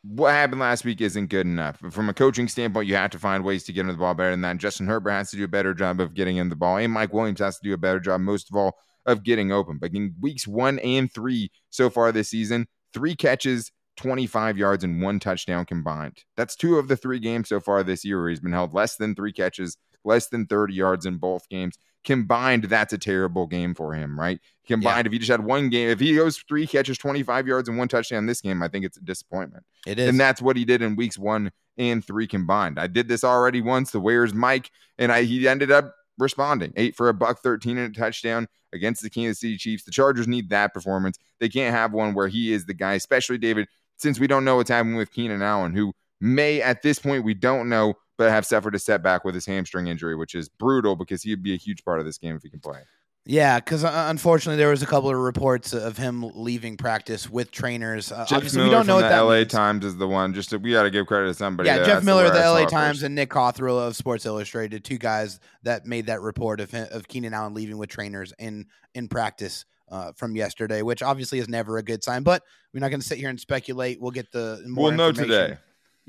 what 0.03 0.31
happened 0.31 0.61
last 0.61 0.85
week 0.85 1.01
isn't 1.01 1.27
good 1.27 1.45
enough. 1.47 1.79
From 1.89 2.07
a 2.07 2.13
coaching 2.13 2.47
standpoint, 2.47 2.87
you 2.87 2.95
have 2.95 3.11
to 3.11 3.19
find 3.19 3.43
ways 3.43 3.63
to 3.65 3.73
get 3.73 3.81
him 3.81 3.87
the 3.87 3.93
ball 3.95 4.13
better 4.13 4.31
than 4.31 4.41
that. 4.41 4.57
Justin 4.57 4.87
Herbert 4.87 5.11
has 5.11 5.31
to 5.31 5.37
do 5.37 5.43
a 5.43 5.47
better 5.47 5.73
job 5.73 5.99
of 5.99 6.13
getting 6.13 6.37
him 6.37 6.49
the 6.49 6.55
ball, 6.55 6.77
and 6.77 6.93
Mike 6.93 7.13
Williams 7.13 7.39
has 7.39 7.57
to 7.57 7.67
do 7.67 7.73
a 7.73 7.77
better 7.77 7.99
job, 7.99 8.21
most 8.21 8.49
of 8.49 8.55
all, 8.55 8.77
of 9.05 9.23
getting 9.23 9.51
open. 9.51 9.77
But 9.79 9.93
in 9.93 10.15
weeks 10.21 10.47
one 10.47 10.77
and 10.79 11.11
three 11.11 11.51
so 11.71 11.89
far 11.89 12.11
this 12.11 12.29
season, 12.29 12.67
three 12.93 13.15
catches, 13.15 13.71
25 13.97 14.57
yards, 14.57 14.83
and 14.83 15.01
one 15.01 15.19
touchdown 15.19 15.65
combined. 15.65 16.23
That's 16.37 16.55
two 16.55 16.77
of 16.77 16.87
the 16.87 16.95
three 16.95 17.19
games 17.19 17.49
so 17.49 17.59
far 17.59 17.83
this 17.83 18.05
year 18.05 18.21
where 18.21 18.29
he's 18.29 18.39
been 18.39 18.53
held 18.53 18.73
less 18.73 18.95
than 18.97 19.15
three 19.15 19.33
catches, 19.33 19.77
less 20.05 20.29
than 20.29 20.45
30 20.45 20.75
yards 20.75 21.05
in 21.07 21.17
both 21.17 21.49
games 21.49 21.75
combined, 22.03 22.65
that's 22.65 22.93
a 22.93 22.97
terrible 22.97 23.47
game 23.47 23.73
for 23.73 23.93
him, 23.93 24.19
right? 24.19 24.39
Combined, 24.67 25.07
if 25.07 25.13
he 25.13 25.19
just 25.19 25.31
had 25.31 25.43
one 25.43 25.69
game, 25.69 25.89
if 25.89 25.99
he 25.99 26.15
goes 26.15 26.37
three 26.37 26.67
catches, 26.67 26.97
25 26.97 27.47
yards, 27.47 27.69
and 27.69 27.77
one 27.77 27.87
touchdown 27.87 28.25
this 28.25 28.41
game, 28.41 28.61
I 28.61 28.67
think 28.67 28.85
it's 28.85 28.97
a 28.97 29.01
disappointment. 29.01 29.63
It 29.85 29.99
And 29.99 30.19
that's 30.19 30.41
what 30.41 30.57
he 30.57 30.65
did 30.65 30.81
in 30.81 30.95
weeks 30.95 31.17
one 31.17 31.51
and 31.77 32.03
three 32.05 32.27
combined. 32.27 32.79
I 32.79 32.87
did 32.87 33.07
this 33.07 33.23
already 33.23 33.61
once. 33.61 33.91
The 33.91 33.99
Where's 33.99 34.33
Mike? 34.33 34.69
And 34.97 35.11
I 35.11 35.23
he 35.23 35.47
ended 35.47 35.71
up 35.71 35.95
responding. 36.17 36.73
Eight 36.75 36.95
for 36.95 37.09
a 37.09 37.13
buck 37.13 37.41
13 37.41 37.77
and 37.77 37.95
a 37.95 37.99
touchdown 37.99 38.47
against 38.73 39.01
the 39.01 39.09
Kansas 39.09 39.39
City 39.39 39.57
Chiefs. 39.57 39.83
The 39.83 39.91
Chargers 39.91 40.27
need 40.27 40.49
that 40.49 40.73
performance. 40.73 41.17
They 41.39 41.49
can't 41.49 41.73
have 41.73 41.93
one 41.93 42.13
where 42.13 42.27
he 42.27 42.53
is 42.53 42.65
the 42.65 42.73
guy, 42.73 42.93
especially 42.93 43.37
David, 43.37 43.67
since 43.97 44.19
we 44.19 44.27
don't 44.27 44.45
know 44.45 44.57
what's 44.57 44.69
happening 44.69 44.95
with 44.95 45.11
Keenan 45.11 45.41
Allen, 45.41 45.73
who 45.73 45.93
may 46.21 46.61
at 46.61 46.81
this 46.81 46.99
point 46.99 47.23
we 47.23 47.33
don't 47.33 47.69
know, 47.69 47.95
but 48.19 48.29
have 48.29 48.45
suffered 48.45 48.75
a 48.75 48.79
setback 48.79 49.23
with 49.23 49.33
his 49.33 49.45
hamstring 49.45 49.87
injury, 49.87 50.13
which 50.13 50.35
is 50.35 50.49
brutal 50.49 50.97
because 50.97 51.23
he'd 51.23 51.41
be 51.41 51.53
a 51.53 51.57
huge 51.57 51.85
part 51.85 51.99
of 51.99 52.05
this 52.05 52.17
game 52.17 52.35
if 52.35 52.43
he 52.43 52.49
can 52.49 52.59
play. 52.59 52.81
Yeah, 53.25 53.59
because 53.59 53.85
uh, 53.85 54.07
unfortunately 54.09 54.57
there 54.57 54.71
was 54.71 54.81
a 54.81 54.85
couple 54.85 55.09
of 55.09 55.15
reports 55.15 55.71
of 55.71 55.97
him 55.97 56.29
leaving 56.35 56.75
practice 56.75 57.29
with 57.29 57.49
trainers. 57.49 58.11
Uh, 58.11 58.25
Jeff 58.25 58.37
obviously, 58.37 58.57
Miller 58.57 58.69
we 58.69 58.75
don't 58.75 58.87
know 58.87 58.95
what 58.95 59.03
the 59.03 59.09
that 59.09 59.21
LA 59.21 59.35
means. 59.35 59.51
Times 59.51 59.85
is 59.85 59.95
the 59.95 60.07
one. 60.07 60.33
Just 60.33 60.49
to, 60.49 60.57
we 60.57 60.73
got 60.73 60.83
to 60.83 60.89
give 60.89 61.05
credit 61.07 61.27
to 61.27 61.33
somebody. 61.33 61.69
Yeah. 61.69 61.85
Jeff 61.85 62.03
Miller 62.03 62.25
of 62.25 62.33
the 62.33 62.39
LA 62.39 62.65
Times 62.65 63.03
and 63.03 63.15
Nick 63.15 63.29
Cothrel 63.29 63.87
of 63.87 63.95
Sports 63.95 64.25
Illustrated, 64.25 64.83
two 64.83 64.97
guys 64.97 65.39
that 65.63 65.85
made 65.85 66.07
that 66.07 66.21
report 66.21 66.59
of 66.59 66.71
him, 66.71 66.89
of 66.91 67.07
Keenan 67.07 67.33
Allen 67.33 67.53
leaving 67.53 67.77
with 67.77 67.89
trainers 67.89 68.33
in 68.37 68.65
in 68.95 69.07
practice 69.07 69.63
uh, 69.89 70.11
from 70.13 70.35
yesterday, 70.35 70.81
which 70.81 71.01
obviously 71.01 71.39
is 71.39 71.47
never 71.47 71.77
a 71.77 71.83
good 71.83 72.03
sign. 72.03 72.23
But 72.23 72.43
we're 72.73 72.81
not 72.81 72.89
going 72.89 72.99
to 73.01 73.07
sit 73.07 73.17
here 73.17 73.29
and 73.29 73.39
speculate. 73.39 74.01
We'll 74.01 74.11
get 74.11 74.29
the 74.33 74.61
more 74.67 74.89
We'll 74.89 74.97
know 74.97 75.11
today. 75.13 75.57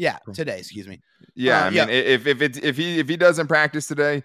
Yeah, 0.01 0.19
today. 0.33 0.59
Excuse 0.59 0.89
me. 0.89 1.01
Yeah, 1.35 1.59
Uh, 1.59 1.67
I 1.67 1.71
mean, 1.71 1.77
yeah. 1.77 1.87
if 1.89 2.27
if 2.27 2.41
it's 2.41 2.59
if 2.59 2.77
he 2.77 2.99
if 2.99 3.09
he 3.09 3.17
doesn't 3.17 3.49
practice 3.49 3.87
today, 3.87 4.23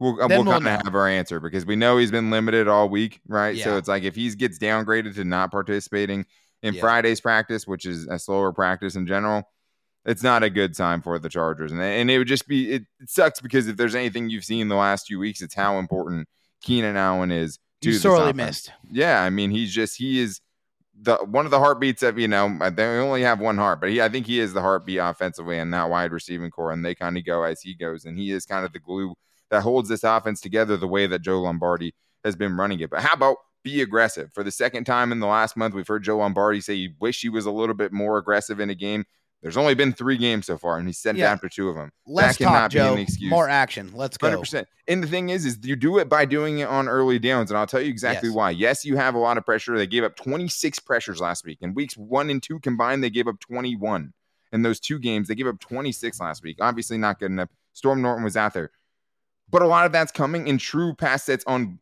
we'll 0.00 0.20
uh, 0.20 0.26
Then 0.26 0.38
we'll 0.38 0.44
we'll 0.46 0.60
kind 0.60 0.66
of 0.80 0.84
have 0.84 0.94
our 0.96 1.06
answer 1.08 1.38
because 1.38 1.64
we 1.64 1.76
know 1.76 1.96
he's 1.98 2.10
been 2.10 2.30
limited 2.30 2.66
all 2.66 2.88
week, 2.88 3.20
right? 3.28 3.56
So 3.58 3.76
it's 3.76 3.86
like 3.88 4.02
if 4.02 4.16
he 4.16 4.28
gets 4.34 4.58
downgraded 4.58 5.14
to 5.14 5.24
not 5.24 5.52
participating 5.52 6.26
in 6.62 6.74
Yeah. 6.74 6.80
Friday's 6.80 7.20
practice, 7.20 7.66
which 7.68 7.86
is 7.86 8.06
a 8.08 8.18
slower 8.18 8.52
practice 8.52 8.96
in 8.96 9.06
general, 9.06 9.44
it's 10.04 10.24
not 10.24 10.42
a 10.42 10.50
good 10.50 10.74
sign 10.74 11.02
for 11.02 11.18
the 11.20 11.28
Chargers, 11.28 11.70
and 11.70 11.80
and 11.80 12.10
it 12.10 12.18
would 12.18 12.26
just 12.28 12.48
be 12.48 12.72
it, 12.72 12.82
it 13.00 13.08
sucks 13.08 13.40
because 13.40 13.68
if 13.68 13.76
there's 13.76 13.94
anything 13.94 14.28
you've 14.28 14.44
seen 14.44 14.66
the 14.68 14.74
last 14.74 15.06
few 15.06 15.20
weeks, 15.20 15.40
it's 15.40 15.54
how 15.54 15.78
important 15.78 16.26
Keenan 16.62 16.96
Allen 16.96 17.30
is 17.30 17.60
to 17.82 17.90
You 17.90 17.96
sorely 17.98 18.30
offense. 18.30 18.36
missed. 18.38 18.72
Yeah, 18.90 19.22
I 19.22 19.30
mean, 19.30 19.52
he's 19.52 19.72
just 19.72 19.96
he 19.98 20.18
is 20.20 20.40
the 21.00 21.16
one 21.16 21.44
of 21.44 21.50
the 21.50 21.58
heartbeats 21.58 22.02
of 22.02 22.18
you 22.18 22.28
know 22.28 22.56
uh, 22.60 22.70
they 22.70 22.84
only 22.98 23.22
have 23.22 23.40
one 23.40 23.56
heart, 23.56 23.80
but 23.80 23.90
he 23.90 24.00
I 24.00 24.08
think 24.08 24.26
he 24.26 24.40
is 24.40 24.52
the 24.52 24.60
heartbeat 24.60 24.98
offensively 24.98 25.58
in 25.58 25.70
that 25.70 25.90
wide 25.90 26.12
receiving 26.12 26.50
core, 26.50 26.72
and 26.72 26.84
they 26.84 26.94
kind 26.94 27.16
of 27.16 27.24
go 27.24 27.42
as 27.42 27.60
he 27.62 27.74
goes, 27.74 28.04
and 28.04 28.18
he 28.18 28.30
is 28.30 28.46
kind 28.46 28.64
of 28.64 28.72
the 28.72 28.78
glue 28.78 29.14
that 29.50 29.62
holds 29.62 29.88
this 29.88 30.04
offense 30.04 30.40
together 30.40 30.76
the 30.76 30.88
way 30.88 31.06
that 31.06 31.22
Joe 31.22 31.40
Lombardi 31.40 31.94
has 32.24 32.36
been 32.36 32.56
running 32.56 32.80
it. 32.80 32.90
But 32.90 33.00
how 33.02 33.14
about 33.14 33.36
be 33.62 33.82
aggressive? 33.82 34.32
For 34.32 34.42
the 34.42 34.50
second 34.50 34.84
time 34.84 35.12
in 35.12 35.20
the 35.20 35.26
last 35.26 35.56
month, 35.56 35.74
we've 35.74 35.86
heard 35.88 36.04
Joe 36.04 36.18
Lombardi 36.18 36.60
say 36.60 36.74
he 36.74 36.94
wish 37.00 37.20
he 37.20 37.28
was 37.28 37.46
a 37.46 37.50
little 37.50 37.74
bit 37.74 37.92
more 37.92 38.18
aggressive 38.18 38.60
in 38.60 38.70
a 38.70 38.74
game. 38.74 39.04
There's 39.42 39.56
only 39.56 39.74
been 39.74 39.92
three 39.92 40.16
games 40.18 40.46
so 40.46 40.56
far, 40.56 40.78
and 40.78 40.86
he's 40.86 40.98
sent 40.98 41.18
Yeah. 41.18 41.30
it 41.30 41.32
after 41.34 41.48
two 41.48 41.68
of 41.68 41.74
them. 41.74 41.90
Less 42.06 42.38
that 42.38 42.44
cannot 42.44 42.60
talk, 42.60 42.70
be 42.72 42.78
an 42.78 42.96
Joe. 42.96 43.02
excuse. 43.02 43.30
More 43.30 43.48
action. 43.48 43.90
Let's 43.92 44.16
go. 44.16 44.28
Hundred 44.28 44.38
percent. 44.40 44.68
And 44.86 45.02
the 45.02 45.08
thing 45.08 45.30
is, 45.30 45.44
is 45.44 45.58
you 45.62 45.74
do 45.74 45.98
it 45.98 46.08
by 46.08 46.24
doing 46.24 46.60
it 46.60 46.68
on 46.68 46.88
early 46.88 47.18
downs, 47.18 47.50
and 47.50 47.58
I'll 47.58 47.66
tell 47.66 47.80
you 47.80 47.88
exactly 47.90 48.28
Yes. 48.28 48.36
why. 48.36 48.50
Yes, 48.50 48.84
you 48.84 48.96
have 48.96 49.14
a 49.16 49.18
lot 49.18 49.38
of 49.38 49.44
pressure. 49.44 49.76
They 49.76 49.88
gave 49.88 50.04
up 50.04 50.14
26 50.14 50.78
pressures 50.78 51.20
last 51.20 51.44
week. 51.44 51.58
In 51.60 51.74
weeks 51.74 51.96
one 51.96 52.30
and 52.30 52.40
two 52.42 52.60
combined, 52.60 53.02
they 53.02 53.10
gave 53.10 53.26
up 53.26 53.40
21. 53.40 54.12
In 54.52 54.62
those 54.62 54.78
two 54.78 54.98
games, 55.00 55.26
they 55.28 55.34
gave 55.34 55.46
up 55.48 55.58
26 55.58 56.20
last 56.20 56.44
week. 56.44 56.58
Obviously, 56.60 56.96
not 56.98 57.18
good 57.18 57.30
enough. 57.32 57.48
Storm 57.72 58.00
Norton 58.00 58.22
was 58.22 58.36
out 58.36 58.54
there, 58.54 58.70
but 59.50 59.62
a 59.62 59.66
lot 59.66 59.86
of 59.86 59.92
that's 59.92 60.12
coming 60.12 60.46
in 60.46 60.58
true 60.58 60.94
pass 60.94 61.24
sets 61.24 61.42
on 61.48 61.80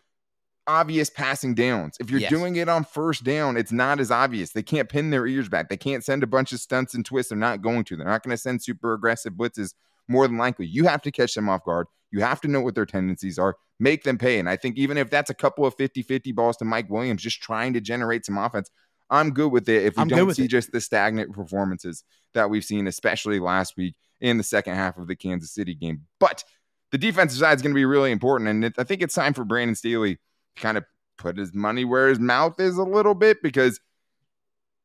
obvious 0.71 1.11
passing 1.11 1.55
downs. 1.55 1.97
If 2.00 2.11
you're 2.11 2.21
Yes. 2.21 2.31
doing 2.31 2.57
it 2.57 2.69
on 2.69 2.85
first 2.85 3.25
down, 3.25 3.57
it's 3.57 3.73
not 3.73 3.99
as 4.00 4.11
obvious. 4.11 4.53
They 4.53 4.62
can't 4.62 4.89
pin 4.89 5.11
their 5.11 5.27
ears 5.27 5.49
back. 5.49 5.69
They 5.69 5.77
can't 5.77 6.05
send 6.05 6.23
a 6.23 6.27
bunch 6.27 6.53
of 6.53 6.61
stunts 6.61 6.95
and 6.95 7.05
twists. 7.05 7.31
They're 7.31 7.39
not 7.39 7.61
going 7.62 7.85
to. 7.85 7.97
They're 7.97 8.07
not 8.07 8.23
going 8.23 8.35
to 8.35 8.41
send 8.41 8.62
super 8.62 8.95
aggressive 8.95 9.33
blitzes 9.35 9.75
more 10.09 10.27
than 10.29 10.39
likely. 10.39 10.67
You 10.67 10.85
have 10.87 11.03
to 11.03 11.11
catch 11.11 11.35
them 11.35 11.49
off 11.49 11.65
guard. 11.65 11.87
You 12.12 12.21
have 12.21 12.41
to 12.43 12.49
know 12.49 12.61
what 12.61 12.75
their 12.75 12.87
tendencies 12.87 13.39
are, 13.39 13.57
make 13.79 14.03
them 14.05 14.19
pay. 14.19 14.39
And 14.39 14.49
I 14.49 14.57
think 14.57 14.77
even 14.77 14.97
if 14.99 15.11
that's 15.11 15.31
a 15.31 15.35
couple 15.35 15.65
of 15.67 15.75
50 15.77 16.03
50 16.03 16.33
balls 16.33 16.57
to 16.59 16.65
Mike 16.65 16.91
Williams, 16.91 17.23
just 17.23 17.41
trying 17.43 17.73
to 17.75 17.81
generate 17.81 18.25
some 18.27 18.37
offense, 18.39 18.71
I'm 19.11 19.31
good 19.33 19.50
with 19.53 19.69
it 19.69 19.85
if 19.87 19.97
we 19.97 20.03
I'm 20.03 20.09
don't 20.09 20.35
see 20.35 20.45
it. 20.45 20.49
just 20.49 20.73
the 20.73 20.81
stagnant 20.81 21.33
performances 21.33 22.03
that 22.35 22.49
we've 22.50 22.65
seen, 22.65 22.87
especially 22.87 23.39
last 23.41 23.77
week 23.77 23.95
in 24.21 24.37
the 24.39 24.45
second 24.45 24.75
half 24.75 24.99
of 24.99 25.07
the 25.09 25.17
Kansas 25.17 25.53
City 25.53 25.75
game. 25.75 26.03
But 26.19 26.45
the 26.93 26.99
defensive 26.99 27.39
side 27.39 27.57
is 27.57 27.62
going 27.62 27.73
to 27.73 27.79
be 27.79 27.85
really 27.85 28.11
important. 28.11 28.50
And 28.50 28.65
it, 28.65 28.75
I 28.79 28.83
think 28.85 29.03
it's 29.03 29.15
time 29.15 29.33
for 29.33 29.45
Brandon 29.45 29.75
Staley 29.77 30.19
kind 30.57 30.76
of 30.78 30.85
put 31.19 31.37
his 31.37 31.54
money 31.54 31.85
where 31.85 32.09
his 32.09 32.19
mouth 32.19 32.59
is 32.61 32.76
a 32.78 32.83
little 32.83 33.14
bit 33.14 33.42
because 33.42 33.80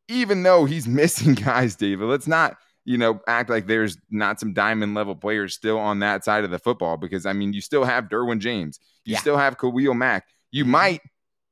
even 0.07 0.43
though 0.43 0.65
he's 0.65 0.88
missing 1.01 1.34
guys, 1.34 1.75
David, 1.75 2.05
let's 2.05 2.27
not, 2.27 2.57
you 2.84 2.98
know, 2.98 3.19
act 3.27 3.50
like 3.50 3.67
there's 3.67 3.98
not 4.10 4.39
some 4.39 4.53
diamond 4.53 4.93
level 4.93 5.15
players 5.15 5.53
still 5.53 5.79
on 5.79 6.00
that 6.00 6.24
side 6.24 6.43
of 6.43 6.51
the 6.51 6.60
football 6.60 6.98
because 6.98 7.25
I 7.25 7.34
mean, 7.34 7.53
you 7.53 7.62
still 7.62 7.84
have 7.84 8.05
Derwin 8.05 8.39
James, 8.39 8.79
you 9.05 9.13
Yeah. 9.13 9.19
still 9.19 9.38
have 9.38 9.57
Khalil 9.57 9.93
Mack, 9.93 10.25
you 10.51 10.65
Mhm. 10.65 10.69
might 10.69 11.01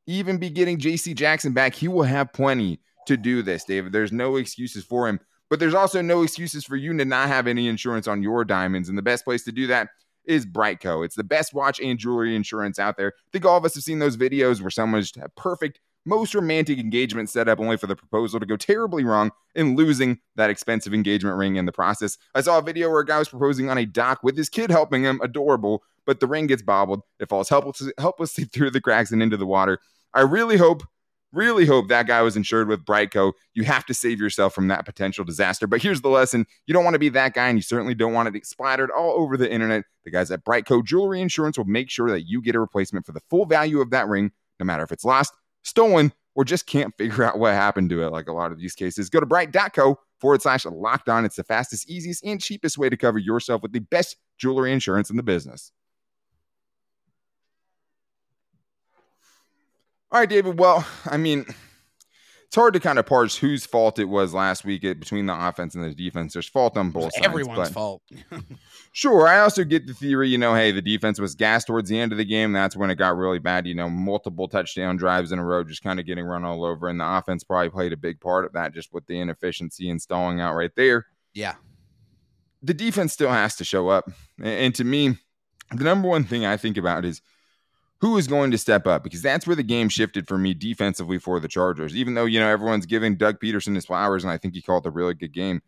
even 0.05 0.37
be 0.37 0.49
getting 0.49 0.77
JC 0.77 1.13
Jackson 1.15 1.53
back. 1.53 1.73
He 1.73 1.87
will 1.87 2.03
have 2.03 2.33
plenty 2.33 2.81
to 3.07 3.17
do 3.17 3.41
this, 3.41 3.63
David. 3.63 3.93
There's 3.93 4.11
no 4.11 4.35
excuses 4.35 4.83
for 4.83 5.07
him, 5.07 5.19
but 5.49 5.59
there's 5.59 5.73
also 5.73 6.01
no 6.01 6.23
excuses 6.23 6.65
for 6.65 6.75
you 6.75 6.95
to 6.97 7.05
not 7.05 7.29
have 7.29 7.47
any 7.47 7.67
insurance 7.67 8.07
on 8.07 8.21
your 8.21 8.43
diamonds. 8.45 8.89
And 8.89 8.97
the 8.97 9.01
best 9.01 9.23
place 9.23 9.43
to 9.45 9.51
do 9.51 9.67
that 9.67 9.89
is 10.25 10.45
BriteCo. 10.45 11.05
It's 11.05 11.15
the 11.15 11.23
best 11.23 11.53
watch 11.53 11.79
and 11.79 11.97
jewelry 11.99 12.35
insurance 12.35 12.79
out 12.79 12.97
there. 12.97 13.13
I 13.17 13.29
think 13.31 13.45
all 13.45 13.57
of 13.57 13.65
us 13.65 13.75
have 13.75 13.83
seen 13.83 13.99
those 13.99 14.17
videos 14.17 14.61
where 14.61 14.69
someone's 14.69 15.13
perfect, 15.35 15.79
most 16.05 16.35
romantic 16.35 16.79
engagement 16.79 17.29
set 17.29 17.47
up 17.47 17.59
only 17.59 17.77
for 17.77 17.87
the 17.87 17.95
proposal 17.95 18.39
to 18.39 18.45
go 18.45 18.57
terribly 18.57 19.03
wrong 19.03 19.31
and 19.55 19.77
losing 19.77 20.19
that 20.35 20.49
expensive 20.49 20.93
engagement 20.93 21.37
ring 21.37 21.55
in 21.55 21.65
the 21.65 21.71
process. 21.71 22.17
I 22.35 22.41
saw 22.41 22.57
a 22.57 22.63
video 22.63 22.89
where 22.89 23.01
a 23.01 23.05
guy 23.05 23.19
was 23.19 23.29
proposing 23.29 23.69
on 23.69 23.77
a 23.77 23.85
dock 23.85 24.23
with 24.23 24.37
his 24.37 24.49
kid 24.49 24.69
helping 24.69 25.03
him, 25.03 25.19
adorable, 25.23 25.83
but 26.05 26.19
the 26.19 26.27
ring 26.27 26.47
gets 26.47 26.61
bobbled. 26.61 27.01
It 27.19 27.29
falls 27.29 27.49
helplessly 27.49 28.43
through 28.51 28.71
the 28.71 28.81
cracks 28.81 29.11
and 29.11 29.23
into 29.23 29.37
the 29.37 29.45
water. 29.45 29.79
I 30.13 30.21
really 30.21 30.57
hope 30.57 30.83
Really 31.33 31.65
hope 31.65 31.87
that 31.87 32.05
guy 32.05 32.21
was 32.21 32.37
insured 32.37 32.67
with 32.67 32.85
BriteCo. 32.85 33.33
You 33.55 33.63
have 33.63 33.87
to 33.87 33.93
save 33.95 34.19
yourself 34.19 34.53
from 34.53 34.67
that 34.67 34.85
potential 34.85 35.25
disaster. 35.25 35.65
But 35.65 35.81
here's 35.81 36.01
the 36.01 36.09
lesson 36.09 36.45
you 36.67 36.75
don't 36.75 36.83
want 36.83 36.93
to 36.93 36.99
be 36.99 37.09
that 37.09 37.33
guy, 37.33 37.47
and 37.47 37.57
you 37.57 37.63
certainly 37.63 37.95
don't 37.95 38.13
want 38.13 38.33
it 38.33 38.45
splattered 38.45 38.91
all 38.91 39.13
over 39.13 39.35
the 39.35 39.51
internet. 39.51 39.83
The 40.05 40.11
guys 40.11 40.29
at 40.29 40.45
BriteCo 40.45 40.85
Jewelry 40.85 41.21
Insurance 41.21 41.57
will 41.57 41.65
make 41.65 41.89
sure 41.89 42.11
that 42.11 42.27
you 42.27 42.39
get 42.39 42.53
a 42.53 42.59
replacement 42.59 43.07
for 43.07 43.13
the 43.13 43.21
full 43.31 43.47
value 43.47 43.81
of 43.81 43.89
that 43.89 44.07
ring, 44.07 44.31
no 44.59 44.65
matter 44.65 44.83
if 44.83 44.91
it's 44.91 45.03
lost, 45.03 45.33
stolen, 45.63 46.13
or 46.35 46.45
just 46.45 46.67
can't 46.67 46.95
figure 46.99 47.23
out 47.23 47.39
what 47.39 47.53
happened 47.53 47.89
to 47.89 48.03
it, 48.03 48.11
like 48.11 48.27
a 48.27 48.33
lot 48.33 48.51
of 48.51 48.59
these 48.59 48.75
cases. 48.75 49.09
Go 49.09 49.19
to 49.19 49.25
brite.co 49.25 49.97
forward 50.19 50.43
slash 50.43 50.65
locked 50.65 51.09
on. 51.09 51.25
It's 51.25 51.37
the 51.37 51.43
fastest, 51.43 51.89
easiest, 51.89 52.23
and 52.23 52.39
cheapest 52.39 52.77
way 52.77 52.89
to 52.89 52.97
cover 52.97 53.17
yourself 53.17 53.63
with 53.63 53.71
the 53.71 53.79
best 53.79 54.17
jewelry 54.37 54.71
insurance 54.71 55.09
in 55.09 55.17
the 55.17 55.23
business. 55.23 55.71
All 60.13 60.19
right, 60.19 60.29
David. 60.29 60.59
Well, 60.59 60.85
I 61.07 61.17
mean, 61.17 61.43
it's 62.45 62.55
hard 62.55 62.75
to 62.75 62.79
kind 62.79 62.99
of 62.99 63.07
parse 63.07 63.35
whose 63.35 63.65
fault 63.65 63.97
it 63.97 64.05
was 64.05 64.31
last 64.31 64.63
week 64.63 64.83
between 64.83 65.25
the 65.25 65.33
offense 65.47 65.73
and 65.73 65.83
the 65.83 65.95
defense. 65.95 66.33
There's 66.33 66.47
fault 66.47 66.77
on 66.77 66.91
both 66.91 67.13
sides. 67.15 67.25
Everyone's 67.25 67.57
but- 67.69 67.73
fault. 67.73 68.03
Sure. 68.95 69.27
I 69.27 69.39
also 69.39 69.63
get 69.63 69.87
the 69.87 69.93
theory, 69.95 70.29
you 70.29 70.37
know, 70.37 70.53
hey, 70.53 70.71
the 70.71 70.79
defense 70.79 71.19
was 71.19 71.33
gassed 71.33 71.65
towards 71.65 71.89
the 71.89 71.99
end 71.99 72.11
of 72.11 72.19
the 72.19 72.25
game. 72.25 72.53
That's 72.53 72.75
when 72.77 72.91
it 72.91 72.95
got 72.95 73.17
really 73.17 73.39
bad. 73.39 73.65
You 73.65 73.73
know, 73.73 73.89
multiple 73.89 74.47
touchdown 74.47 74.97
drives 74.97 75.31
in 75.31 75.39
a 75.39 75.43
row, 75.43 75.63
just 75.63 75.81
kind 75.81 75.99
of 75.99 76.05
getting 76.05 76.23
run 76.25 76.45
all 76.45 76.63
over. 76.63 76.87
And 76.89 76.99
the 76.99 77.17
offense 77.17 77.43
probably 77.43 77.71
played 77.71 77.91
a 77.91 77.97
big 77.97 78.19
part 78.21 78.45
of 78.45 78.53
that, 78.53 78.71
just 78.71 78.93
with 78.93 79.07
the 79.07 79.19
inefficiency 79.19 79.89
and 79.89 79.99
stalling 79.99 80.41
out 80.41 80.53
right 80.53 80.69
there. 80.75 81.07
yeah. 81.33 81.55
The 82.61 82.75
defense 82.75 83.13
still 83.13 83.31
has 83.31 83.55
to 83.55 83.63
show 83.63 83.89
up. 83.89 84.11
And 84.39 84.75
to 84.75 84.83
me, 84.83 85.17
the 85.71 85.83
number 85.83 86.07
one 86.07 86.23
thing 86.23 86.45
I 86.45 86.55
think 86.57 86.77
about 86.77 87.03
is 87.03 87.19
who 88.03 88.17
is 88.17 88.27
going 88.27 88.51
to 88.51 88.57
step 88.57 88.85
up 88.85 89.01
because 89.01 89.21
that's 89.21 89.47
where 89.47 89.55
the 89.55 89.63
game 89.63 89.87
shifted 89.87 90.27
for 90.27 90.37
me 90.37 90.53
defensively 90.53 91.17
for 91.17 91.39
the 91.39 91.47
Chargers. 91.47 91.95
Even 91.95 92.15
though, 92.15 92.25
you 92.25 92.37
know, 92.37 92.49
everyone's 92.49 92.85
giving 92.85 93.15
Doug 93.15 93.39
Pederson 93.39 93.75
his 93.75 93.85
flowers 93.85 94.25
and 94.25 94.31
I 94.33 94.37
think 94.37 94.53
he 94.53 94.61
called 94.61 94.85
a 94.85 94.89
really 94.89 95.13
good 95.13 95.31
game, 95.31 95.61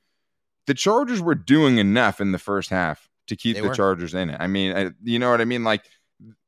the 0.68 0.74
Chargers 0.74 1.22
were 1.22 1.34
doing 1.34 1.78
enough 1.78 2.20
in 2.20 2.34
the 2.34 2.38
first 2.38 2.70
half 2.70 3.08
to 3.28 3.38
keep 3.38 3.56
They 3.56 3.62
the 3.62 3.70
were. 3.70 3.74
Chargers 3.74 4.14
in 4.14 4.30
it. 4.30 4.36
I 4.38 4.48
mean, 4.48 4.76
I, 4.76 4.90
you 5.02 5.18
know 5.18 5.32
what 5.32 5.40
I 5.40 5.46
mean? 5.46 5.64
Like, 5.64 5.86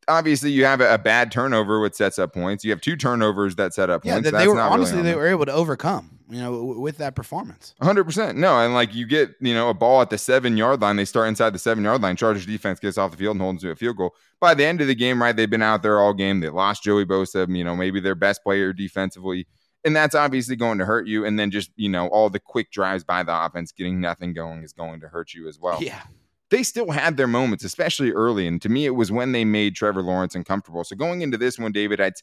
obviously, 0.09 0.51
you 0.51 0.65
have 0.65 0.81
a, 0.81 0.95
a 0.95 0.97
bad 0.97 1.31
turnover, 1.31 1.79
which 1.79 1.93
sets 1.93 2.19
up 2.19 2.33
points. 2.33 2.65
You 2.65 2.71
have 2.71 2.81
two 2.81 2.97
turnovers 2.97 3.55
that 3.55 3.73
set 3.73 3.89
up 3.89 4.03
Yeah, 4.03 4.15
points. 4.15 4.25
that 4.25 4.31
That's 4.31 4.43
they 4.43 4.47
were 4.49 4.55
really 4.55 4.67
honestly 4.67 4.99
on 4.99 5.05
they 5.05 5.15
were 5.15 5.27
able 5.27 5.45
to 5.45 5.53
overcome, 5.53 6.16
you 6.29 6.39
know, 6.39 6.51
w- 6.53 6.79
with 6.79 6.97
that 6.97 7.15
performance. 7.15 7.73
Hundred 7.81 8.03
percent. 8.03 8.37
No, 8.37 8.59
and 8.59 8.73
like 8.73 8.93
you 8.93 9.05
get, 9.07 9.35
you 9.39 9.53
know, 9.53 9.69
a 9.69 9.73
ball 9.73 10.01
at 10.01 10.09
the 10.09 10.17
seven 10.17 10.57
yard 10.57 10.81
line. 10.81 10.95
They 10.97 11.05
start 11.05 11.27
inside 11.29 11.51
the 11.53 11.59
seven 11.59 11.83
yard 11.83 12.01
line. 12.01 12.15
Chargers 12.15 12.45
defense 12.45 12.79
gets 12.79 12.97
off 12.97 13.11
the 13.11 13.17
field 13.17 13.35
and 13.35 13.41
holds 13.41 13.61
to 13.63 13.71
a 13.71 13.75
field 13.75 13.97
goal. 13.97 14.13
By 14.39 14.53
the 14.53 14.65
end 14.65 14.81
of 14.81 14.87
the 14.87 14.95
game, 14.95 15.21
right? 15.21 15.35
They've 15.35 15.49
been 15.49 15.61
out 15.61 15.83
there 15.83 15.99
all 15.99 16.13
game. 16.13 16.39
They 16.41 16.49
lost 16.49 16.83
Joey 16.83 17.05
Bosa. 17.05 17.47
You 17.55 17.63
know, 17.63 17.75
maybe 17.75 17.99
their 17.99 18.15
best 18.15 18.43
player 18.43 18.73
defensively, 18.73 19.47
and 19.83 19.95
that's 19.95 20.15
obviously 20.15 20.55
going 20.55 20.77
to 20.79 20.85
hurt 20.85 21.07
you. 21.07 21.25
And 21.25 21.39
then 21.39 21.49
just 21.51 21.71
you 21.75 21.89
know, 21.89 22.07
all 22.07 22.29
the 22.29 22.39
quick 22.39 22.71
drives 22.71 23.03
by 23.03 23.23
the 23.23 23.45
offense, 23.45 23.71
getting 23.71 23.99
nothing 24.01 24.33
going, 24.33 24.63
is 24.63 24.73
going 24.73 24.99
to 25.01 25.07
hurt 25.07 25.33
you 25.33 25.47
as 25.47 25.57
well 25.59 25.79
Yeah. 25.81 26.01
they 26.49 26.63
still 26.63 26.91
had 26.91 27.17
their 27.17 27.27
moments, 27.27 27.63
especially 27.63 28.11
early. 28.11 28.47
And 28.47 28.61
to 28.61 28.69
me, 28.69 28.85
it 28.85 28.95
was 28.95 29.11
when 29.11 29.31
they 29.31 29.43
made 29.45 29.75
Trevor 29.75 30.01
Lawrence 30.01 30.35
uncomfortable. 30.35 30.83
So 30.83 30.95
going 30.95 31.21
into 31.21 31.37
this 31.37 31.57
one, 31.59 31.71
David, 31.71 31.99
I'd, 31.99 32.13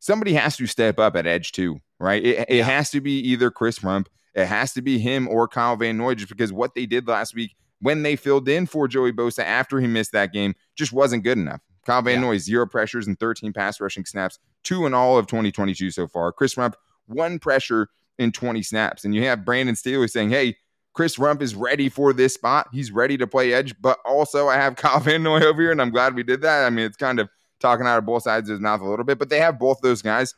somebody 0.00 0.32
has 0.32 0.56
to 0.56 0.66
step 0.66 0.98
up 0.98 1.14
at 1.14 1.26
edge 1.26 1.52
too, 1.52 1.78
right? 2.00 2.24
It, 2.24 2.46
it 2.48 2.64
has 2.64 2.90
to 2.90 3.00
be 3.00 3.20
either 3.20 3.50
Chris 3.50 3.78
Rumph, 3.78 4.06
it 4.34 4.46
has 4.46 4.72
to 4.72 4.82
be 4.82 4.98
him 4.98 5.28
or 5.28 5.46
Kyle 5.46 5.76
Van 5.76 5.96
Noy, 5.96 6.14
just 6.16 6.28
because 6.28 6.52
what 6.52 6.74
they 6.74 6.86
did 6.86 7.06
last 7.06 7.34
week 7.34 7.54
when 7.80 8.02
they 8.02 8.16
filled 8.16 8.48
in 8.48 8.66
for 8.66 8.86
Joey 8.88 9.12
Bosa 9.12 9.42
after 9.42 9.80
he 9.80 9.86
missed 9.86 10.12
that 10.12 10.32
game 10.32 10.54
just 10.76 10.92
wasn't 10.92 11.24
good 11.24 11.38
enough. 11.38 11.60
Kyle 11.86 12.02
Van 12.02 12.20
Yeah. 12.20 12.26
Noy, 12.26 12.38
zero 12.38 12.66
pressures 12.66 13.06
and 13.06 13.18
13 13.18 13.52
pass 13.52 13.80
rushing 13.80 14.04
snaps, 14.04 14.38
two 14.62 14.86
in 14.86 14.94
all 14.94 15.18
of 15.18 15.26
2022 15.26 15.90
so 15.90 16.06
far. 16.06 16.32
Chris 16.32 16.54
Rumph, 16.56 16.74
one 17.06 17.38
pressure 17.38 17.88
in 18.18 18.32
20 18.32 18.62
snaps. 18.62 19.04
And 19.04 19.14
you 19.14 19.24
have 19.24 19.44
Brandon 19.44 19.74
Staley 19.74 20.08
saying, 20.08 20.30
hey, 20.30 20.56
Chris 20.92 21.16
Rumph 21.16 21.40
is 21.40 21.54
ready 21.54 21.88
for 21.88 22.12
this 22.12 22.34
spot. 22.34 22.68
He's 22.72 22.90
ready 22.90 23.16
to 23.16 23.26
play 23.26 23.54
edge, 23.54 23.74
but 23.80 23.98
also 24.04 24.48
I 24.48 24.56
have 24.56 24.76
Kyle 24.76 25.00
Van 25.00 25.22
Noy 25.22 25.40
over 25.40 25.62
here, 25.62 25.72
and 25.72 25.80
I'm 25.80 25.90
glad 25.90 26.14
we 26.14 26.22
did 26.22 26.42
that. 26.42 26.66
I 26.66 26.70
mean, 26.70 26.84
it's 26.84 26.96
kind 26.96 27.18
of 27.18 27.28
talking 27.60 27.86
out 27.86 27.98
of 27.98 28.06
both 28.06 28.22
sides 28.22 28.48
of 28.48 28.54
his 28.54 28.60
mouth 28.60 28.80
a 28.80 28.88
little 28.88 29.04
bit, 29.04 29.18
but 29.18 29.28
they 29.28 29.38
have 29.38 29.58
both 29.58 29.80
those 29.80 30.02
guys. 30.02 30.34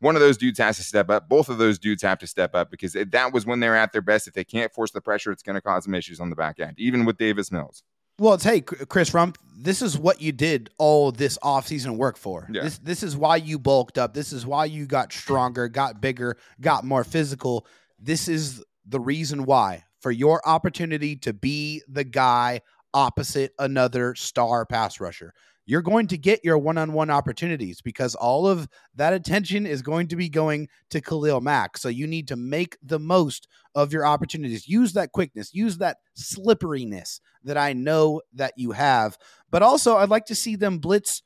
One 0.00 0.16
of 0.16 0.20
those 0.20 0.36
dudes 0.36 0.58
has 0.58 0.76
to 0.76 0.82
step 0.82 1.08
up. 1.08 1.28
Both 1.28 1.48
of 1.48 1.58
those 1.58 1.78
dudes 1.78 2.02
have 2.02 2.18
to 2.18 2.26
step 2.26 2.54
up 2.54 2.70
because 2.70 2.92
that 2.92 3.32
was 3.32 3.46
when 3.46 3.60
they're 3.60 3.76
at 3.76 3.92
their 3.92 4.02
best. 4.02 4.28
If 4.28 4.34
they 4.34 4.44
can't 4.44 4.72
force 4.72 4.90
the 4.90 5.00
pressure, 5.00 5.32
it's 5.32 5.42
going 5.42 5.54
to 5.54 5.62
cause 5.62 5.84
them 5.84 5.94
issues 5.94 6.20
on 6.20 6.30
the 6.30 6.36
back 6.36 6.60
end, 6.60 6.74
even 6.78 7.04
with 7.04 7.16
Davis 7.16 7.50
Mills. 7.50 7.82
Well, 8.18 8.34
it's 8.34 8.44
hey, 8.44 8.60
Chris 8.60 9.10
Rumph, 9.10 9.36
this 9.56 9.82
is 9.82 9.98
what 9.98 10.20
you 10.20 10.30
did 10.30 10.70
all 10.78 11.10
this 11.10 11.36
offseason 11.38 11.96
work 11.96 12.16
for. 12.16 12.48
Yeah. 12.52 12.62
This 12.62 12.78
this 12.78 13.02
is 13.02 13.16
why 13.16 13.36
you 13.36 13.58
bulked 13.58 13.98
up. 13.98 14.14
This 14.14 14.32
is 14.32 14.46
why 14.46 14.66
you 14.66 14.86
got 14.86 15.12
stronger, 15.12 15.68
got 15.68 16.00
bigger, 16.00 16.36
got 16.60 16.84
more 16.84 17.02
physical. 17.02 17.66
This 17.98 18.28
is 18.28 18.62
the 18.86 19.00
reason 19.00 19.44
why 19.46 19.84
for 20.00 20.12
your 20.12 20.46
opportunity 20.46 21.16
to 21.16 21.32
be 21.32 21.82
the 21.88 22.04
guy 22.04 22.60
opposite 22.92 23.52
another 23.58 24.14
star 24.14 24.64
pass 24.64 25.00
rusher. 25.00 25.34
You're 25.66 25.82
going 25.82 26.06
to 26.08 26.18
get 26.18 26.44
your 26.44 26.58
one-on-one 26.58 27.10
opportunities 27.10 27.80
because 27.80 28.14
all 28.14 28.46
of 28.46 28.68
that 28.96 29.12
attention 29.12 29.66
is 29.66 29.80
going 29.82 30.08
to 30.08 30.16
be 30.16 30.28
going 30.28 30.68
to 30.90 31.00
Khalil 31.00 31.40
Mack. 31.40 31.78
So 31.78 31.88
you 31.88 32.06
need 32.06 32.28
to 32.28 32.36
make 32.36 32.76
the 32.82 32.98
most 32.98 33.48
of 33.74 33.92
your 33.92 34.06
opportunities. 34.06 34.68
Use 34.68 34.92
that 34.92 35.12
quickness, 35.12 35.54
use 35.54 35.78
that 35.78 35.96
slipperiness 36.14 37.20
that 37.44 37.56
I 37.56 37.72
know 37.72 38.20
that 38.34 38.52
you 38.56 38.72
have. 38.72 39.16
But 39.50 39.62
also, 39.62 39.96
I'd 39.96 40.10
like 40.10 40.26
to 40.26 40.34
see 40.34 40.56
them 40.56 40.78
blitz 40.78 41.22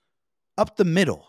up 0.56 0.76
the 0.76 0.84
middle. 0.84 1.26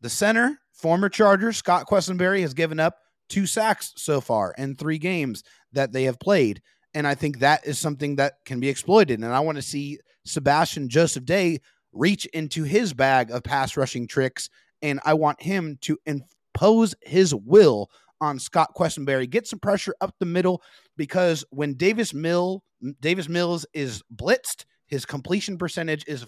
The 0.00 0.10
center, 0.10 0.58
former 0.72 1.08
Charger, 1.08 1.52
Scott 1.52 1.86
Quessenberry, 1.88 2.42
has 2.42 2.54
given 2.54 2.78
up 2.78 2.98
two 3.28 3.46
sacks 3.46 3.92
so 3.96 4.20
far 4.20 4.54
in 4.58 4.76
three 4.76 4.98
games 4.98 5.42
that 5.72 5.92
they 5.92 6.04
have 6.04 6.20
played. 6.20 6.62
And 6.92 7.06
I 7.06 7.14
think 7.14 7.38
that 7.38 7.66
is 7.66 7.78
something 7.78 8.16
that 8.16 8.34
can 8.44 8.60
be 8.60 8.68
exploited. 8.68 9.20
And 9.20 9.32
I 9.32 9.40
want 9.40 9.56
to 9.56 9.62
see 9.62 9.98
Sebastian 10.24 10.88
Joseph 10.88 11.24
Day 11.24 11.60
reach 11.94 12.26
into 12.26 12.64
his 12.64 12.92
bag 12.92 13.30
of 13.30 13.42
pass 13.42 13.76
rushing 13.76 14.06
tricks. 14.06 14.50
And 14.82 15.00
I 15.04 15.14
want 15.14 15.40
him 15.42 15.78
to 15.82 15.96
impose 16.04 16.94
his 17.02 17.34
will 17.34 17.88
on 18.20 18.38
Scott 18.38 18.74
Quessenberry. 18.76 19.28
Get 19.30 19.46
some 19.46 19.58
pressure 19.60 19.94
up 20.00 20.14
the 20.20 20.26
middle 20.26 20.62
because 20.96 21.44
when 21.50 21.74
Davis 21.74 22.12
Mill 22.12 22.62
Davis 23.00 23.28
Mills 23.30 23.64
is 23.72 24.02
blitzed, 24.14 24.64
his 24.86 25.06
completion 25.06 25.56
percentage 25.56 26.04
is 26.06 26.22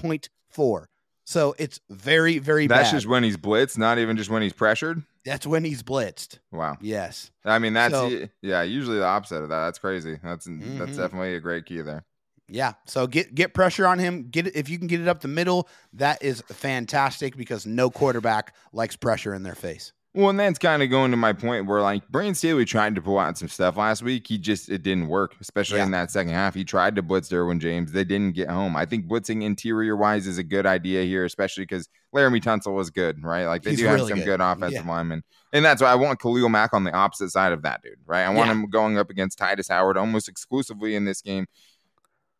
44.4. 0.00 0.84
So 1.24 1.54
it's 1.58 1.80
very, 1.90 2.38
very 2.38 2.66
bad. 2.68 2.78
That's 2.78 2.90
bad. 2.90 2.96
just 2.98 3.06
when 3.08 3.24
he's 3.24 3.36
blitzed, 3.36 3.76
not 3.78 3.98
even 3.98 4.16
just 4.16 4.30
when 4.30 4.42
he's 4.42 4.52
pressured. 4.52 5.02
That's 5.24 5.44
when 5.46 5.64
he's 5.64 5.82
blitzed. 5.82 6.38
Wow. 6.52 6.76
Yes. 6.80 7.32
I 7.44 7.58
mean, 7.58 7.72
that's 7.72 7.92
So- 7.92 8.28
yeah, 8.42 8.62
usually 8.62 8.98
the 8.98 9.04
opposite 9.04 9.42
of 9.42 9.48
that. 9.48 9.64
That's 9.64 9.78
crazy. 9.80 10.18
That's 10.22 10.44
that's 10.46 10.48
Mhm. 10.92 10.96
definitely 10.96 11.34
a 11.34 11.40
great 11.40 11.66
key 11.66 11.80
there. 11.82 12.04
Yeah. 12.48 12.74
So 12.86 13.06
get 13.06 13.34
get 13.34 13.54
pressure 13.54 13.86
on 13.86 13.98
him. 13.98 14.28
Get 14.30 14.46
it 14.46 14.56
if 14.56 14.68
you 14.68 14.78
can 14.78 14.86
get 14.86 15.00
it 15.00 15.08
up 15.08 15.20
the 15.20 15.28
middle, 15.28 15.68
that 15.94 16.22
is 16.22 16.42
fantastic 16.42 17.36
because 17.36 17.66
no 17.66 17.90
quarterback 17.90 18.54
likes 18.72 18.96
pressure 18.96 19.34
in 19.34 19.42
their 19.42 19.54
face. 19.54 19.92
Well, 20.14 20.30
and 20.30 20.40
that's 20.40 20.58
kind 20.58 20.82
of 20.82 20.88
going 20.88 21.10
to 21.10 21.16
my 21.18 21.34
point 21.34 21.66
where 21.66 21.82
like 21.82 22.08
Brandon 22.08 22.34
Staley 22.34 22.64
tried 22.64 22.94
to 22.94 23.02
pull 23.02 23.18
out 23.18 23.36
some 23.36 23.48
stuff 23.48 23.76
last 23.76 24.02
week. 24.02 24.26
He 24.26 24.38
just 24.38 24.70
it 24.70 24.82
didn't 24.82 25.08
work, 25.08 25.34
especially 25.42 25.76
Yeah. 25.78 25.84
in 25.84 25.90
that 25.90 26.10
second 26.10 26.32
half. 26.32 26.54
He 26.54 26.64
tried 26.64 26.96
to 26.96 27.02
blitz 27.02 27.28
Derwin 27.28 27.60
James. 27.60 27.92
They 27.92 28.04
didn't 28.04 28.34
get 28.34 28.48
home. 28.48 28.76
I 28.76 28.86
think 28.86 29.06
blitzing 29.06 29.42
interior 29.42 29.94
wise 29.94 30.26
is 30.26 30.38
a 30.38 30.42
good 30.42 30.64
idea 30.64 31.02
here, 31.04 31.26
especially 31.26 31.64
because 31.64 31.88
Laremy 32.14 32.40
Tunsil 32.40 32.72
was 32.74 32.88
good, 32.88 33.22
right? 33.22 33.44
Like 33.44 33.62
they 33.62 33.70
He's 33.72 33.80
do 33.80 33.86
have 33.88 34.00
some 34.00 34.18
good. 34.20 34.24
good, 34.24 34.40
offensive 34.40 34.84
Yeah. 34.86 34.90
linemen. 34.90 35.22
And 35.52 35.62
that's 35.62 35.82
why 35.82 35.88
I 35.88 35.96
want 35.96 36.18
Khalil 36.18 36.48
Mack 36.48 36.72
on 36.72 36.84
the 36.84 36.92
opposite 36.92 37.28
side 37.30 37.52
of 37.52 37.60
that 37.62 37.82
dude, 37.82 37.98
right? 38.06 38.22
I 38.24 38.30
want 38.30 38.46
Yeah. 38.48 38.52
him 38.54 38.70
going 38.70 38.96
up 38.96 39.10
against 39.10 39.38
Tytus 39.38 39.68
Howard 39.68 39.98
almost 39.98 40.28
exclusively 40.30 40.94
in 40.94 41.04
this 41.04 41.20
game. 41.20 41.44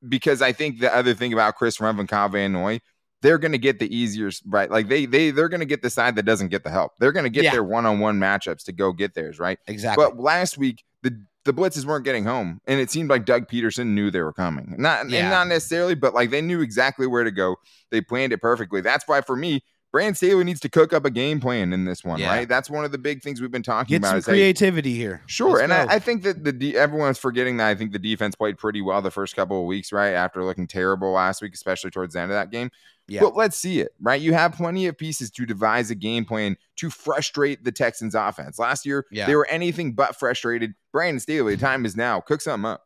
Because 0.09 0.43
I 0.43 0.53
think 0.53 0.81
the 0.81 0.95
other 0.95 1.15
thing 1.15 1.33
about 1.33 1.57
Chris 1.57 1.79
Rumph 1.79 1.99
and 2.01 2.09
Kyle 2.09 2.29
Van 2.29 2.53
Noy, 2.53 2.81
they're 3.23 3.39
going 3.39 3.53
to 3.53 3.59
get 3.59 3.79
the 3.79 3.95
easier 3.97 4.31
right 4.47 4.71
like 4.71 4.89
they 4.89 5.07
they 5.07 5.31
they're 5.31 5.49
going 5.49 5.61
to 5.61 5.67
get 5.67 5.83
the 5.83 5.91
side 5.91 6.17
that 6.17 6.25
doesn't 6.25 6.49
get 6.49 6.63
the 6.65 6.71
help 6.71 6.93
they're 7.01 7.13
going 7.13 7.25
to 7.25 7.31
get 7.31 7.45
Yeah. 7.45 7.53
their 7.53 7.65
one-on-one 7.65 8.21
matchups 8.21 8.65
to 8.65 8.73
go 8.73 8.93
get 8.93 9.15
theirs 9.15 9.39
right 9.41 9.59
Exactly. 9.67 10.05
but 10.05 10.19
last 10.21 10.59
week 10.59 10.85
the 11.03 11.19
the 11.47 11.55
blitzes 11.55 11.87
weren't 11.87 12.05
getting 12.05 12.25
home 12.27 12.61
and 12.67 12.79
it 12.79 12.91
seemed 12.91 13.09
like 13.09 13.25
doug 13.25 13.49
pederson 13.49 13.89
knew 13.95 14.11
they 14.11 14.21
were 14.21 14.35
coming 14.35 14.75
not 14.79 15.09
Yeah. 15.09 15.21
and 15.21 15.31
not 15.31 15.49
necessarily 15.49 15.95
but 15.95 16.13
like 16.15 16.31
they 16.31 16.43
knew 16.43 16.61
exactly 16.61 17.07
where 17.07 17.25
to 17.25 17.31
go 17.31 17.57
they 17.91 18.03
planned 18.03 18.33
it 18.35 18.43
perfectly 18.43 18.83
that's 18.83 19.09
why 19.09 19.23
for 19.23 19.35
me 19.35 19.65
Brand 19.97 20.15
Staley 20.19 20.45
needs 20.45 20.61
to 20.61 20.69
cook 20.69 20.93
up 20.93 21.07
a 21.07 21.11
game 21.11 21.41
plan 21.41 21.73
in 21.73 21.87
this 21.87 22.05
one, 22.05 22.21
Yeah. 22.21 22.29
right? 22.29 22.47
That's 22.47 22.69
one 22.69 22.85
of 22.85 22.93
the 22.93 22.99
big 22.99 23.23
things 23.23 23.41
we've 23.41 23.51
been 23.51 23.63
talking 23.63 23.89
get 23.95 23.97
about. 24.03 24.09
some 24.11 24.19
is, 24.19 24.27
hey, 24.27 24.33
creativity 24.33 24.95
here. 24.95 25.23
Sure, 25.25 25.53
Let's 25.53 25.63
and. 25.63 25.73
I, 25.73 25.95
I 25.95 25.99
think 25.99 26.23
that 26.25 26.45
the 26.45 26.53
de- 26.53 26.77
everyone's 26.77 27.17
forgetting 27.17 27.57
that 27.57 27.69
I 27.69 27.75
think 27.75 27.93
the 27.93 27.99
defense 27.99 28.35
played 28.35 28.59
pretty 28.59 28.83
well 28.83 29.01
the 29.01 29.11
first 29.11 29.35
couple 29.35 29.59
of 29.59 29.65
weeks, 29.67 29.93
right? 29.93 30.11
After 30.13 30.45
looking 30.45 30.67
terrible 30.67 31.13
last 31.13 31.41
week, 31.41 31.55
especially 31.55 31.91
towards 31.91 32.13
the 32.13 32.21
end 32.21 32.31
of 32.31 32.35
that 32.37 32.51
game. 32.51 32.71
Yeah. 33.09 33.21
But 33.23 33.37
let's 33.37 33.57
see 33.57 33.81
it, 33.81 33.95
right? 34.01 34.21
You 34.21 34.35
have 34.35 34.53
plenty 34.53 34.87
of 34.87 34.99
pieces 34.99 35.31
to 35.31 35.47
devise 35.47 35.91
a 35.91 35.95
game 35.95 36.27
plan 36.27 36.59
to 36.77 36.91
frustrate 36.91 37.65
the 37.65 37.73
Texans 37.73 38.15
offense. 38.15 38.59
Last 38.59 38.85
year, 38.85 39.07
Yeah. 39.11 39.27
they 39.27 39.35
were 39.37 39.47
anything 39.49 39.93
but 39.93 40.15
frustrated. 40.17 40.75
Brandon 40.93 41.21
Staley, 41.21 41.55
the 41.55 41.61
time 41.61 41.87
is 41.87 41.97
now. 41.97 42.21
Cook 42.21 42.43
something 42.43 42.69
up. 42.69 42.85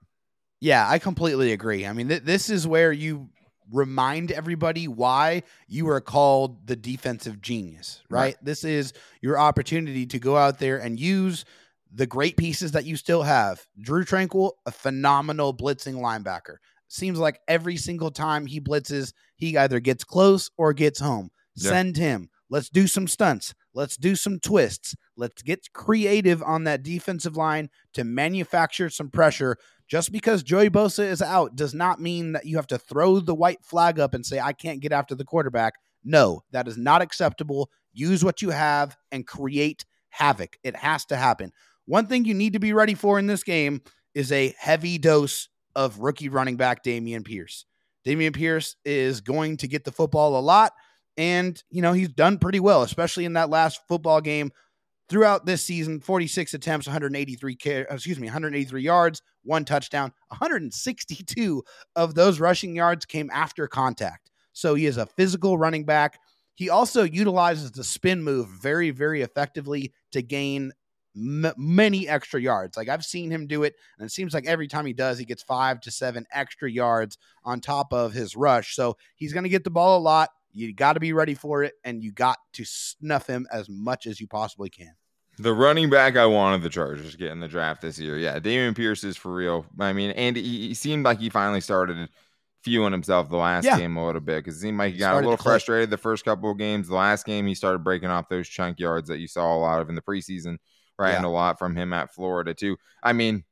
Yeah, 0.61 0.87
I 0.88 0.99
completely 1.00 1.52
agree. 1.52 1.87
I 1.87 1.93
mean, 1.93 2.09
th- 2.09 2.23
this 2.23 2.50
is 2.50 2.67
where 2.67 2.93
you 2.93 3.31
remind 3.71 4.33
everybody 4.33 4.89
why 4.89 5.43
you 5.69 5.89
are 5.89 6.00
called 6.00 6.67
the 6.67 6.77
defensive 6.77 7.41
genius, 7.41 8.03
right? 8.11 8.21
Right. 8.21 8.37
This 8.43 8.65
is 8.65 8.93
your 9.21 9.39
opportunity 9.39 10.07
to 10.07 10.19
go 10.19 10.37
out 10.37 10.59
there 10.59 10.79
and 10.79 10.99
use 10.99 11.45
the 11.93 12.07
great 12.07 12.37
pieces 12.37 12.73
that 12.73 12.85
you 12.85 12.97
still 12.97 13.23
have. 13.23 13.67
Drue 13.81 14.05
Tranquill, 14.05 14.53
a 14.67 14.71
phenomenal 14.71 15.55
blitzing 15.55 15.95
linebacker. 15.95 16.57
Seems 16.89 17.19
like 17.19 17.41
every 17.49 17.77
single 17.77 18.11
time 18.11 18.47
he 18.47 18.61
blitzes, 18.61 19.12
he 19.37 19.57
either 19.57 19.81
gets 19.81 20.05
close 20.05 20.50
or 20.57 20.73
gets 20.73 21.00
home. 21.00 21.31
Yeah. 21.57 21.71
Send 21.71 21.97
him. 21.97 22.31
Let's 22.49 22.69
do 22.69 22.87
some 22.87 23.07
stunts. 23.07 23.55
Let's 23.75 23.97
do 23.97 24.17
some 24.17 24.41
twists. 24.41 24.97
Let's 25.17 25.43
get 25.43 25.73
creative 25.73 26.43
on 26.43 26.65
that 26.65 26.83
defensive 26.83 27.37
line 27.37 27.71
to 27.95 28.03
manufacture 28.03 28.91
some 28.91 29.11
pressure. 29.11 29.57
Just 29.90 30.12
because 30.12 30.44
Joey 30.44 30.70
Bosa 30.70 31.04
is 31.04 31.20
out 31.20 31.56
does 31.56 31.75
not 31.75 32.00
mean 32.00 32.32
that 32.32 32.47
you 32.47 32.56
have 32.56 32.68
to 32.68 32.78
throw 32.78 33.18
the 33.18 33.35
white 33.35 33.64
flag 33.64 33.99
up 33.99 34.14
and 34.14 34.25
say, 34.25 34.38
I 34.38 34.52
can't 34.52 34.80
get 34.80 34.92
after 34.92 35.16
the 35.16 35.25
quarterback. 35.25 35.75
No, 36.04 36.42
that 36.52 36.68
is 36.68 36.78
not 36.78 37.02
acceptable. 37.02 37.70
Use 37.92 38.25
what 38.25 38.40
you 38.40 38.50
have 38.50 38.97
and 39.11 39.26
create 39.26 39.84
havoc. 40.10 40.56
It 40.62 40.76
has 40.76 41.04
to 41.06 41.17
happen. 41.17 41.52
One 41.86 42.06
thing 42.06 42.25
you 42.25 42.34
need 42.34 42.52
to 42.52 42.60
be 42.60 42.73
ready 42.73 42.95
for 42.95 43.19
in 43.19 43.26
this 43.26 43.43
game 43.43 43.82
is 44.15 44.30
a 44.30 44.54
heavy 44.58 44.97
dose 44.97 45.49
of 45.75 45.99
rookie 45.99 46.28
running 46.28 46.56
back 46.56 46.84
Dameon 46.84 47.25
Pierce. 47.25 47.67
Dameon 48.06 48.32
Pierce 48.32 48.76
is 48.84 49.21
going 49.21 49.56
to 49.56 49.67
get 49.67 49.82
the 49.82 49.93
football 49.93 50.38
a 50.38 50.41
lot. 50.41 50.73
And, 51.17 51.60
you 51.69 51.82
know, 51.82 51.93
he's 51.93 52.08
done 52.08 52.38
pretty 52.38 52.60
well, 52.60 52.82
especially 52.82 53.25
in 53.25 53.32
that 53.32 53.50
last 53.50 53.80
football 53.88 54.21
game 54.21 54.52
throughout 55.10 55.44
this 55.44 55.62
season 55.62 56.00
46 56.00 56.54
attempts 56.54 56.86
183 56.86 57.58
uh, 57.66 57.70
excuse 57.90 58.18
me 58.18 58.28
183 58.28 58.80
yards 58.80 59.23
one 59.42 59.64
touchdown. 59.64 60.12
162 60.28 61.62
of 61.96 62.14
those 62.14 62.40
rushing 62.40 62.75
yards 62.75 63.06
came 63.06 63.30
after 63.32 63.66
contact. 63.66 64.30
So 64.52 64.75
he 64.75 64.86
is 64.86 64.96
a 64.96 65.06
physical 65.06 65.58
running 65.58 65.84
back. 65.84 66.18
He 66.54 66.68
also 66.68 67.02
utilizes 67.02 67.70
the 67.73 67.84
spin 67.84 68.23
move 68.23 68.49
very 68.49 68.90
very 68.90 69.23
effectively 69.23 69.92
to 70.12 70.23
gain 70.23 70.73
m- 71.16 71.52
many 71.56 72.06
extra 72.06 72.40
yards. 72.40 72.76
Like 72.76 72.88
i've 72.88 73.04
seen 73.04 73.30
him 73.30 73.46
do 73.46 73.62
it 73.62 73.75
and 73.99 74.06
it 74.06 74.12
seems 74.12 74.34
like 74.34 74.46
every 74.46 74.68
time 74.68 74.84
he 74.84 74.92
does 74.92 75.18
he 75.18 75.25
gets 75.25 75.42
five 75.42 75.80
to 75.82 75.90
seven 75.90 76.26
extra 76.32 76.70
yards 76.70 77.16
on 77.44 77.60
top 77.60 77.92
of 77.92 78.12
his 78.12 78.36
rush. 78.36 78.75
So 78.75 78.96
he's 79.16 79.32
going 79.32 79.44
to 79.44 79.50
get 79.50 79.64
the 79.64 79.70
ball 79.70 79.99
a 79.99 80.02
lot. 80.02 80.30
You 80.52 80.75
got 80.75 80.94
to 80.94 81.00
be 81.00 81.12
ready 81.12 81.34
for 81.34 81.62
it 81.62 81.75
and 81.84 82.02
you 82.02 82.12
got 82.12 82.38
to 82.54 82.64
snuff 82.64 83.26
him 83.26 83.46
as 83.50 83.68
much 83.68 84.06
as 84.06 84.20
you 84.20 84.26
possibly 84.26 84.68
can 84.68 84.94
The 85.41 85.55
running 85.55 85.89
back 85.91 86.17
I 86.17 86.26
wanted 86.26 86.63
the 86.63 86.69
Chargers 86.69 87.13
to 87.13 87.17
get 87.19 87.31
in 87.31 87.41
the 87.41 87.49
draft 87.49 87.83
this 87.83 87.99
year. 87.99 88.19
Yeah, 88.19 88.39
Dameon 88.39 88.76
Pierce 88.76 89.05
is 89.05 89.17
for 89.17 89.33
real. 89.35 89.65
I 89.79 89.93
mean, 89.93 90.11
and 90.13 90.37
he, 90.37 90.69
he 90.69 90.75
seemed 90.75 91.05
like 91.05 91.19
he 91.19 91.31
finally 91.31 91.61
started 91.61 92.09
feeling 92.63 92.93
himself 92.93 93.31
the 93.31 93.37
last 93.37 93.65
Yeah. 93.65 93.79
game 93.79 93.97
a 93.97 94.05
little 94.05 94.21
bit 94.21 94.45
because 94.45 94.57
it 94.57 94.61
seemed 94.61 94.76
like 94.79 94.93
he 94.93 94.99
got 94.99 95.07
a 95.07 95.13
Started 95.13 95.23
to 95.26 95.31
little 95.31 95.43
frustrated 95.43 95.89
the 95.91 95.97
first 95.97 96.25
couple 96.26 96.50
of 96.50 96.59
games. 96.59 96.89
The 96.89 96.95
last 96.95 97.25
game, 97.25 97.47
he 97.47 97.55
started 97.55 97.79
breaking 97.83 98.11
off 98.11 98.29
those 98.29 98.49
chunk 98.49 98.79
yards 98.79 99.09
that 99.09 99.19
you 99.19 99.26
saw 99.26 99.55
a 99.55 99.59
lot 99.59 99.81
of 99.81 99.89
in 99.89 99.95
the 99.95 100.03
preseason, 100.03 100.59
right? 100.99 101.11
Yeah. 101.13 101.17
And 101.17 101.25
a 101.25 101.31
lot 101.31 101.59
from 101.59 101.75
him 101.75 101.93
at 101.95 102.13
Florida, 102.13 102.53
too. 102.53 102.76
I 103.03 103.15
mean, 103.15 103.45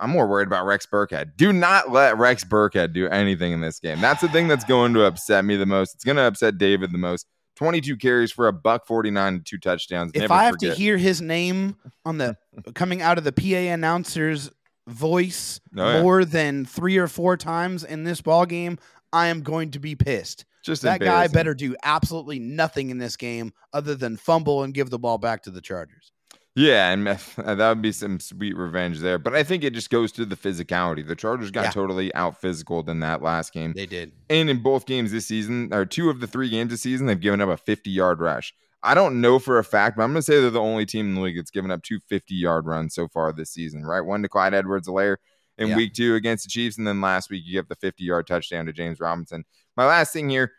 I'm 0.00 0.10
more 0.10 0.26
worried 0.26 0.46
about 0.46 0.64
Rex 0.64 0.86
Burkhead. 0.86 1.36
Do 1.36 1.52
not 1.52 1.90
let 1.90 2.16
Rex 2.18 2.44
Burkhead 2.44 2.92
do 2.94 3.08
anything 3.08 3.52
in 3.52 3.60
this 3.60 3.78
game. 3.78 4.00
That's 4.00 4.20
the 4.22 4.28
thing 4.28 4.48
that's 4.48 4.64
going 4.64 4.94
to 4.94 5.04
upset 5.04 5.44
me 5.44 5.56
the 5.56 5.66
most. 5.66 5.94
It's 5.94 6.04
going 6.04 6.16
to 6.16 6.22
upset 6.22 6.56
David 6.58 6.92
the 6.92 6.98
most. 6.98 7.26
22 7.56 7.96
carries 7.96 8.30
for 8.32 8.48
a 8.48 8.52
buck 8.52 8.86
49 8.86 9.34
and 9.34 9.44
two 9.46 9.58
touchdowns. 9.58 10.12
if 10.14 10.20
Never 10.22 10.34
I 10.34 10.44
have 10.44 10.54
forget. 10.54 10.72
to 10.74 10.76
hear 10.80 10.96
his 10.98 11.20
name 11.20 11.76
on 12.04 12.18
the 12.18 12.36
coming 12.74 13.02
out 13.02 13.18
of 13.18 13.24
the 13.24 13.32
PA 13.32 13.72
announcer's 13.72 14.50
voice 14.86 15.60
Oh, 15.76 15.92
yeah. 15.94 16.02
more 16.02 16.24
than 16.24 16.64
three 16.64 16.96
or 16.96 17.08
four 17.08 17.36
times 17.36 17.82
in 17.84 18.04
this 18.04 18.20
ball 18.20 18.46
game, 18.46 18.78
I 19.12 19.26
am 19.28 19.42
going 19.42 19.70
to 19.72 19.78
be 19.78 19.94
pissed. 19.96 20.44
Just 20.62 20.82
That 20.82 21.00
guy 21.00 21.28
better 21.28 21.54
do 21.54 21.76
absolutely 21.84 22.38
nothing 22.40 22.90
in 22.90 22.98
this 22.98 23.16
game 23.16 23.52
other 23.72 23.94
than 23.94 24.16
fumble 24.16 24.62
and 24.64 24.74
give 24.74 24.90
the 24.90 24.98
ball 24.98 25.16
back 25.18 25.42
to 25.44 25.50
the 25.50 25.60
Chargers. 25.60 26.12
Yeah, 26.56 26.90
and 26.90 27.06
that 27.36 27.68
would 27.68 27.82
be 27.82 27.92
some 27.92 28.18
sweet 28.18 28.56
revenge 28.56 29.00
there. 29.00 29.18
But 29.18 29.34
I 29.34 29.42
think 29.44 29.62
it 29.62 29.74
just 29.74 29.90
goes 29.90 30.10
to 30.12 30.24
the 30.24 30.36
physicality. 30.36 31.06
The 31.06 31.14
Chargers 31.14 31.50
got 31.50 31.64
Yeah. 31.66 31.70
totally 31.70 32.12
out 32.14 32.40
physical 32.40 32.88
in 32.88 33.00
that 33.00 33.20
last 33.22 33.52
game. 33.52 33.74
They 33.74 33.86
did. 33.86 34.12
And 34.30 34.48
in 34.48 34.62
both 34.62 34.86
games 34.86 35.12
this 35.12 35.26
season, 35.26 35.72
or 35.72 35.84
two 35.84 36.08
of 36.10 36.20
the 36.20 36.26
three 36.26 36.48
games 36.48 36.70
this 36.70 36.80
season, 36.82 37.06
they've 37.06 37.20
given 37.20 37.40
up 37.42 37.50
a 37.50 37.56
50 37.58 37.90
yard 37.90 38.20
rush. 38.20 38.54
I 38.82 38.94
don't 38.94 39.20
know 39.20 39.38
for 39.38 39.58
a 39.58 39.64
fact, 39.64 39.96
but 39.96 40.04
I'm 40.04 40.10
going 40.12 40.20
to 40.20 40.22
say 40.22 40.40
they're 40.40 40.50
the 40.50 40.60
only 40.60 40.86
team 40.86 41.06
in 41.10 41.14
the 41.16 41.20
league 41.20 41.36
that's 41.36 41.50
given 41.50 41.70
up 41.70 41.82
two 41.82 41.98
50 42.08 42.34
yard 42.34 42.66
runs 42.66 42.94
so 42.94 43.06
far 43.08 43.32
this 43.32 43.50
season, 43.50 43.84
right? 43.84 44.00
One 44.00 44.22
to 44.22 44.28
Clyde 44.28 44.54
Edwards-Helaire 44.54 45.16
in 45.58 45.68
Yeah. 45.68 45.76
week 45.76 45.92
two 45.94 46.14
against 46.14 46.44
the 46.44 46.50
Chiefs. 46.50 46.78
And 46.78 46.86
then 46.86 47.00
last 47.00 47.28
week, 47.30 47.42
you 47.44 47.58
have 47.58 47.68
the 47.68 47.74
50 47.76 48.02
yard 48.04 48.26
touchdown 48.26 48.64
to 48.66 48.72
James 48.72 48.98
Robinson. 49.00 49.44
My 49.76 49.86
last 49.86 50.12
thing 50.12 50.30
here 50.30 50.52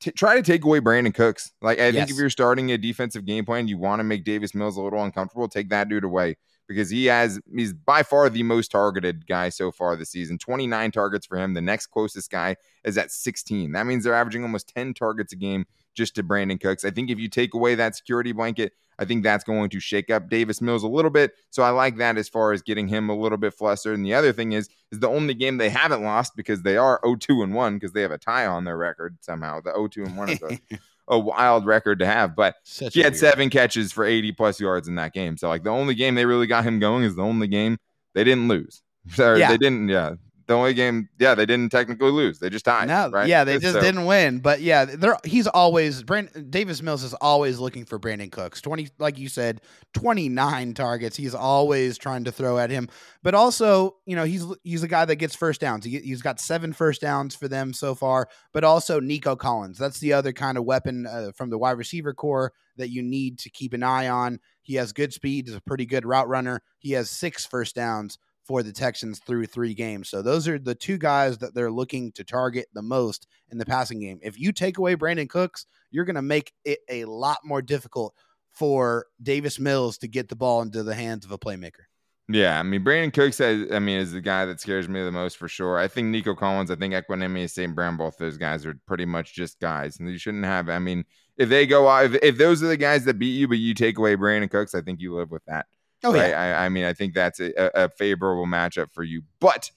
t- 0.00 0.10
try 0.12 0.36
to 0.36 0.42
take 0.42 0.64
away 0.64 0.80
Brandin 0.80 1.14
Cooks. 1.14 1.52
Like, 1.60 1.78
I 1.78 1.92
think 1.92 2.10
if 2.10 2.16
you're 2.16 2.30
starting 2.30 2.72
a 2.72 2.78
defensive 2.78 3.24
game 3.24 3.44
plan, 3.44 3.68
you 3.68 3.78
want 3.78 4.00
to 4.00 4.04
make 4.04 4.24
Davis 4.24 4.54
Mills 4.54 4.76
a 4.76 4.82
little 4.82 5.02
uncomfortable, 5.02 5.48
take 5.48 5.70
that 5.70 5.88
dude 5.88 6.04
away 6.04 6.36
because 6.68 6.90
he 6.90 7.06
has, 7.06 7.40
he's 7.54 7.72
by 7.72 8.02
far 8.02 8.28
the 8.28 8.42
most 8.42 8.70
targeted 8.70 9.26
guy 9.26 9.48
so 9.48 9.72
far 9.72 9.96
this 9.96 10.10
season 10.10 10.38
29 10.38 10.90
targets 10.90 11.26
for 11.26 11.38
him. 11.38 11.54
The 11.54 11.60
next 11.60 11.86
closest 11.86 12.30
guy 12.30 12.56
is 12.84 12.98
at 12.98 13.10
16. 13.10 13.72
That 13.72 13.86
means 13.86 14.04
they're 14.04 14.14
averaging 14.14 14.42
almost 14.42 14.72
10 14.74 14.94
targets 14.94 15.32
a 15.32 15.36
game 15.36 15.64
just 15.98 16.14
to 16.14 16.22
Brandin 16.22 16.58
Cooks. 16.60 16.84
I 16.84 16.90
think 16.90 17.10
if 17.10 17.18
you 17.18 17.28
take 17.28 17.52
away 17.52 17.74
that 17.74 17.94
security 17.96 18.32
blanket, 18.32 18.72
I 18.98 19.04
think 19.04 19.22
that's 19.22 19.44
going 19.44 19.68
to 19.70 19.80
shake 19.80 20.10
up 20.10 20.28
Davis 20.30 20.60
Mills 20.62 20.82
a 20.82 20.88
little 20.88 21.10
bit. 21.10 21.32
So 21.50 21.62
I 21.62 21.70
like 21.70 21.98
that 21.98 22.16
as 22.16 22.28
far 22.28 22.52
as 22.52 22.62
getting 22.62 22.88
him 22.88 23.10
a 23.10 23.16
little 23.16 23.36
bit 23.38 23.52
flustered. 23.54 23.94
And 23.96 24.06
the 24.06 24.14
other 24.14 24.32
thing 24.32 24.52
is, 24.52 24.68
is 24.90 25.00
the 25.00 25.08
only 25.08 25.34
game 25.34 25.58
they 25.58 25.68
haven't 25.68 26.02
lost 26.02 26.34
because 26.36 26.62
they 26.62 26.76
are 26.76 27.00
0-2 27.04 27.42
and 27.44 27.54
1 27.54 27.74
because 27.74 27.92
they 27.92 28.02
have 28.02 28.10
a 28.10 28.18
tie 28.18 28.46
on 28.46 28.64
their 28.64 28.76
record 28.78 29.18
somehow. 29.20 29.60
The 29.60 29.72
0-2 29.72 30.06
and 30.06 30.16
1 30.16 30.28
is 30.30 30.42
a, 30.42 30.58
a 31.08 31.18
wild 31.18 31.66
record 31.66 31.98
to 31.98 32.06
have. 32.06 32.34
But 32.34 32.54
Such 32.64 32.94
he 32.94 33.00
had 33.00 33.12
weird- 33.12 33.20
seven 33.20 33.50
catches 33.50 33.92
for 33.92 34.04
80 34.04 34.32
plus 34.32 34.58
yards 34.60 34.88
in 34.88 34.94
that 34.96 35.12
game. 35.12 35.36
So 35.36 35.48
like 35.48 35.62
the 35.64 35.70
only 35.70 35.94
game 35.94 36.14
they 36.14 36.24
really 36.26 36.46
got 36.46 36.64
him 36.64 36.78
going 36.78 37.04
is 37.04 37.14
the 37.16 37.22
only 37.22 37.48
game 37.48 37.78
they 38.14 38.24
didn't 38.24 38.48
lose. 38.48 38.82
Or 39.18 39.36
Yeah. 39.36 39.50
They 39.50 39.58
didn't, 39.58 39.88
yeah. 39.88 40.14
The 40.48 40.54
only 40.54 40.72
game, 40.72 41.10
yeah, 41.18 41.34
they 41.34 41.44
didn't 41.44 41.70
technically 41.70 42.10
lose. 42.10 42.38
They 42.38 42.48
just 42.48 42.64
tied. 42.64 42.88
No, 42.88 43.10
right? 43.10 43.28
yeah, 43.28 43.44
they 43.44 43.58
just 43.58 43.74
So- 43.74 43.80
didn't 43.82 44.06
win. 44.06 44.38
But 44.38 44.62
yeah, 44.62 44.86
they're 44.86 45.18
he's 45.22 45.46
always 45.46 46.02
Brand, 46.02 46.50
Davis 46.50 46.80
Mills 46.82 47.02
is 47.04 47.12
always 47.12 47.58
looking 47.58 47.84
for 47.84 47.98
Brandin 47.98 48.32
Cooks. 48.32 48.62
Twenty, 48.62 48.88
like 48.98 49.18
you 49.18 49.28
said, 49.28 49.60
twenty 49.92 50.30
nine 50.30 50.72
targets. 50.72 51.18
He's 51.18 51.34
always 51.34 51.98
trying 51.98 52.24
to 52.24 52.32
throw 52.32 52.58
at 52.58 52.70
him. 52.70 52.88
But 53.22 53.34
also, 53.34 53.96
you 54.06 54.16
know, 54.16 54.24
he's 54.24 54.46
he's 54.64 54.82
a 54.82 54.88
guy 54.88 55.04
that 55.04 55.16
gets 55.16 55.36
first 55.36 55.60
downs. 55.60 55.84
He, 55.84 55.98
he's 55.98 56.22
got 56.22 56.40
seven 56.40 56.72
first 56.72 57.02
downs 57.02 57.34
for 57.34 57.46
them 57.46 57.74
so 57.74 57.94
far. 57.94 58.26
But 58.54 58.64
also 58.64 59.00
Nico 59.00 59.36
Collins. 59.36 59.76
That's 59.76 60.00
the 60.00 60.14
other 60.14 60.32
kind 60.32 60.56
of 60.56 60.64
weapon 60.64 61.06
uh, 61.06 61.32
from 61.36 61.50
the 61.50 61.58
wide 61.58 61.76
receiver 61.76 62.14
core 62.14 62.54
that 62.78 62.88
you 62.88 63.02
need 63.02 63.38
to 63.40 63.50
keep 63.50 63.74
an 63.74 63.82
eye 63.82 64.08
on. 64.08 64.40
He 64.62 64.76
has 64.76 64.94
good 64.94 65.12
speed. 65.12 65.46
He's 65.46 65.56
a 65.56 65.60
pretty 65.60 65.84
good 65.84 66.06
route 66.06 66.28
runner. 66.28 66.62
He 66.78 66.92
has 66.92 67.10
six 67.10 67.44
first 67.44 67.74
downs 67.74 68.16
for 68.48 68.62
the 68.62 68.72
Texans 68.72 69.18
through 69.18 69.44
three 69.44 69.74
games. 69.74 70.08
So 70.08 70.22
those 70.22 70.48
are 70.48 70.58
the 70.58 70.74
two 70.74 70.96
guys 70.96 71.36
that 71.38 71.54
they're 71.54 71.70
looking 71.70 72.12
to 72.12 72.24
target 72.24 72.66
the 72.72 72.80
most 72.80 73.28
in 73.50 73.58
the 73.58 73.66
passing 73.66 74.00
game. 74.00 74.18
If 74.22 74.40
you 74.40 74.52
take 74.52 74.78
away 74.78 74.96
Brandin 74.96 75.28
Cooks, 75.28 75.66
you're 75.90 76.06
going 76.06 76.16
to 76.16 76.22
make 76.22 76.54
it 76.64 76.78
a 76.88 77.04
lot 77.04 77.40
more 77.44 77.60
difficult 77.60 78.14
for 78.50 79.04
Davis 79.22 79.60
Mills 79.60 79.98
to 79.98 80.08
get 80.08 80.30
the 80.30 80.34
ball 80.34 80.62
into 80.62 80.82
the 80.82 80.94
hands 80.94 81.26
of 81.26 81.30
a 81.30 81.38
playmaker. 81.38 81.84
Yeah, 82.30 82.58
I 82.58 82.62
mean 82.62 82.84
Brandin 82.84 83.12
Cooks 83.12 83.40
I 83.40 83.78
mean, 83.78 83.98
is 83.98 84.12
the 84.12 84.20
guy 84.20 84.46
that 84.46 84.60
scares 84.60 84.88
me 84.88 85.02
the 85.02 85.12
most 85.12 85.36
for 85.36 85.48
sure. 85.48 85.78
I 85.78 85.88
think 85.88 86.08
Nico 86.08 86.34
Collins, 86.34 86.70
I 86.70 86.76
think 86.76 86.94
Equanimeous, 86.94 87.50
St. 87.50 87.74
Brown, 87.74 87.96
both 87.96 88.16
those 88.18 88.36
guys 88.38 88.64
are 88.64 88.78
pretty 88.86 89.06
much 89.06 89.34
just 89.34 89.60
guys, 89.60 89.98
and 89.98 90.10
you 90.10 90.18
shouldn't 90.18 90.44
have. 90.44 90.68
I 90.68 90.78
mean, 90.78 91.04
if 91.38 91.48
they 91.48 91.66
go 91.66 91.88
out, 91.88 92.04
if, 92.06 92.14
if 92.22 92.38
those 92.38 92.62
are 92.62 92.68
the 92.68 92.76
guys 92.76 93.04
that 93.04 93.18
beat 93.18 93.38
you, 93.38 93.48
but 93.48 93.58
you 93.58 93.72
take 93.72 93.96
away 93.96 94.16
Brandin 94.16 94.50
Cooks, 94.50 94.74
I 94.74 94.82
think 94.82 95.00
you 95.00 95.14
live 95.14 95.30
with 95.30 95.44
that. 95.46 95.66
Oh 96.04 96.12
right? 96.12 96.30
yeah, 96.30 96.58
I, 96.60 96.66
I 96.66 96.68
mean, 96.68 96.84
I 96.84 96.92
think 96.92 97.14
that's 97.14 97.40
a, 97.40 97.52
a 97.56 97.84
a 97.84 97.88
favorable 97.88 98.46
matchup 98.46 98.92
for 98.92 99.02
you, 99.02 99.22
but 99.40 99.70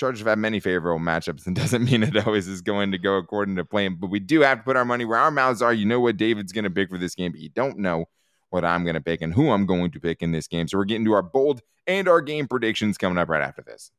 Chargers 0.00 0.20
have 0.20 0.28
had 0.28 0.38
many 0.38 0.60
favorable 0.60 1.04
matchups, 1.04 1.46
and 1.46 1.54
doesn't 1.56 1.84
mean 1.84 2.02
it 2.02 2.26
always 2.26 2.48
is 2.48 2.62
going 2.62 2.92
to 2.92 2.98
go 2.98 3.16
according 3.16 3.56
to 3.56 3.64
plan. 3.64 3.96
But 4.00 4.10
we 4.10 4.18
do 4.18 4.40
have 4.40 4.58
to 4.58 4.64
put 4.64 4.76
our 4.76 4.84
money 4.84 5.04
where 5.04 5.18
our 5.18 5.30
mouths 5.30 5.62
are. 5.62 5.72
You 5.74 5.86
know 5.86 6.00
what 6.00 6.16
David's 6.16 6.52
going 6.52 6.64
to 6.64 6.70
pick 6.70 6.90
for 6.90 6.98
this 6.98 7.14
game, 7.14 7.32
but 7.32 7.40
you 7.40 7.50
don't 7.50 7.78
know 7.78 8.06
what 8.48 8.64
I'm 8.64 8.82
going 8.84 8.94
to 8.94 9.00
pick 9.00 9.20
and 9.20 9.32
who 9.32 9.50
I'm 9.50 9.66
going 9.66 9.90
to 9.92 10.00
pick 10.00 10.22
in 10.22 10.32
this 10.32 10.48
game. 10.48 10.68
So 10.68 10.78
we're 10.78 10.84
getting 10.84 11.04
to 11.04 11.12
our 11.12 11.22
bold 11.22 11.60
and 11.86 12.08
our 12.08 12.20
game 12.20 12.48
predictions 12.48 12.98
coming 12.98 13.18
up 13.18 13.28
right 13.28 13.42
after 13.42 13.62
this. 13.62 13.90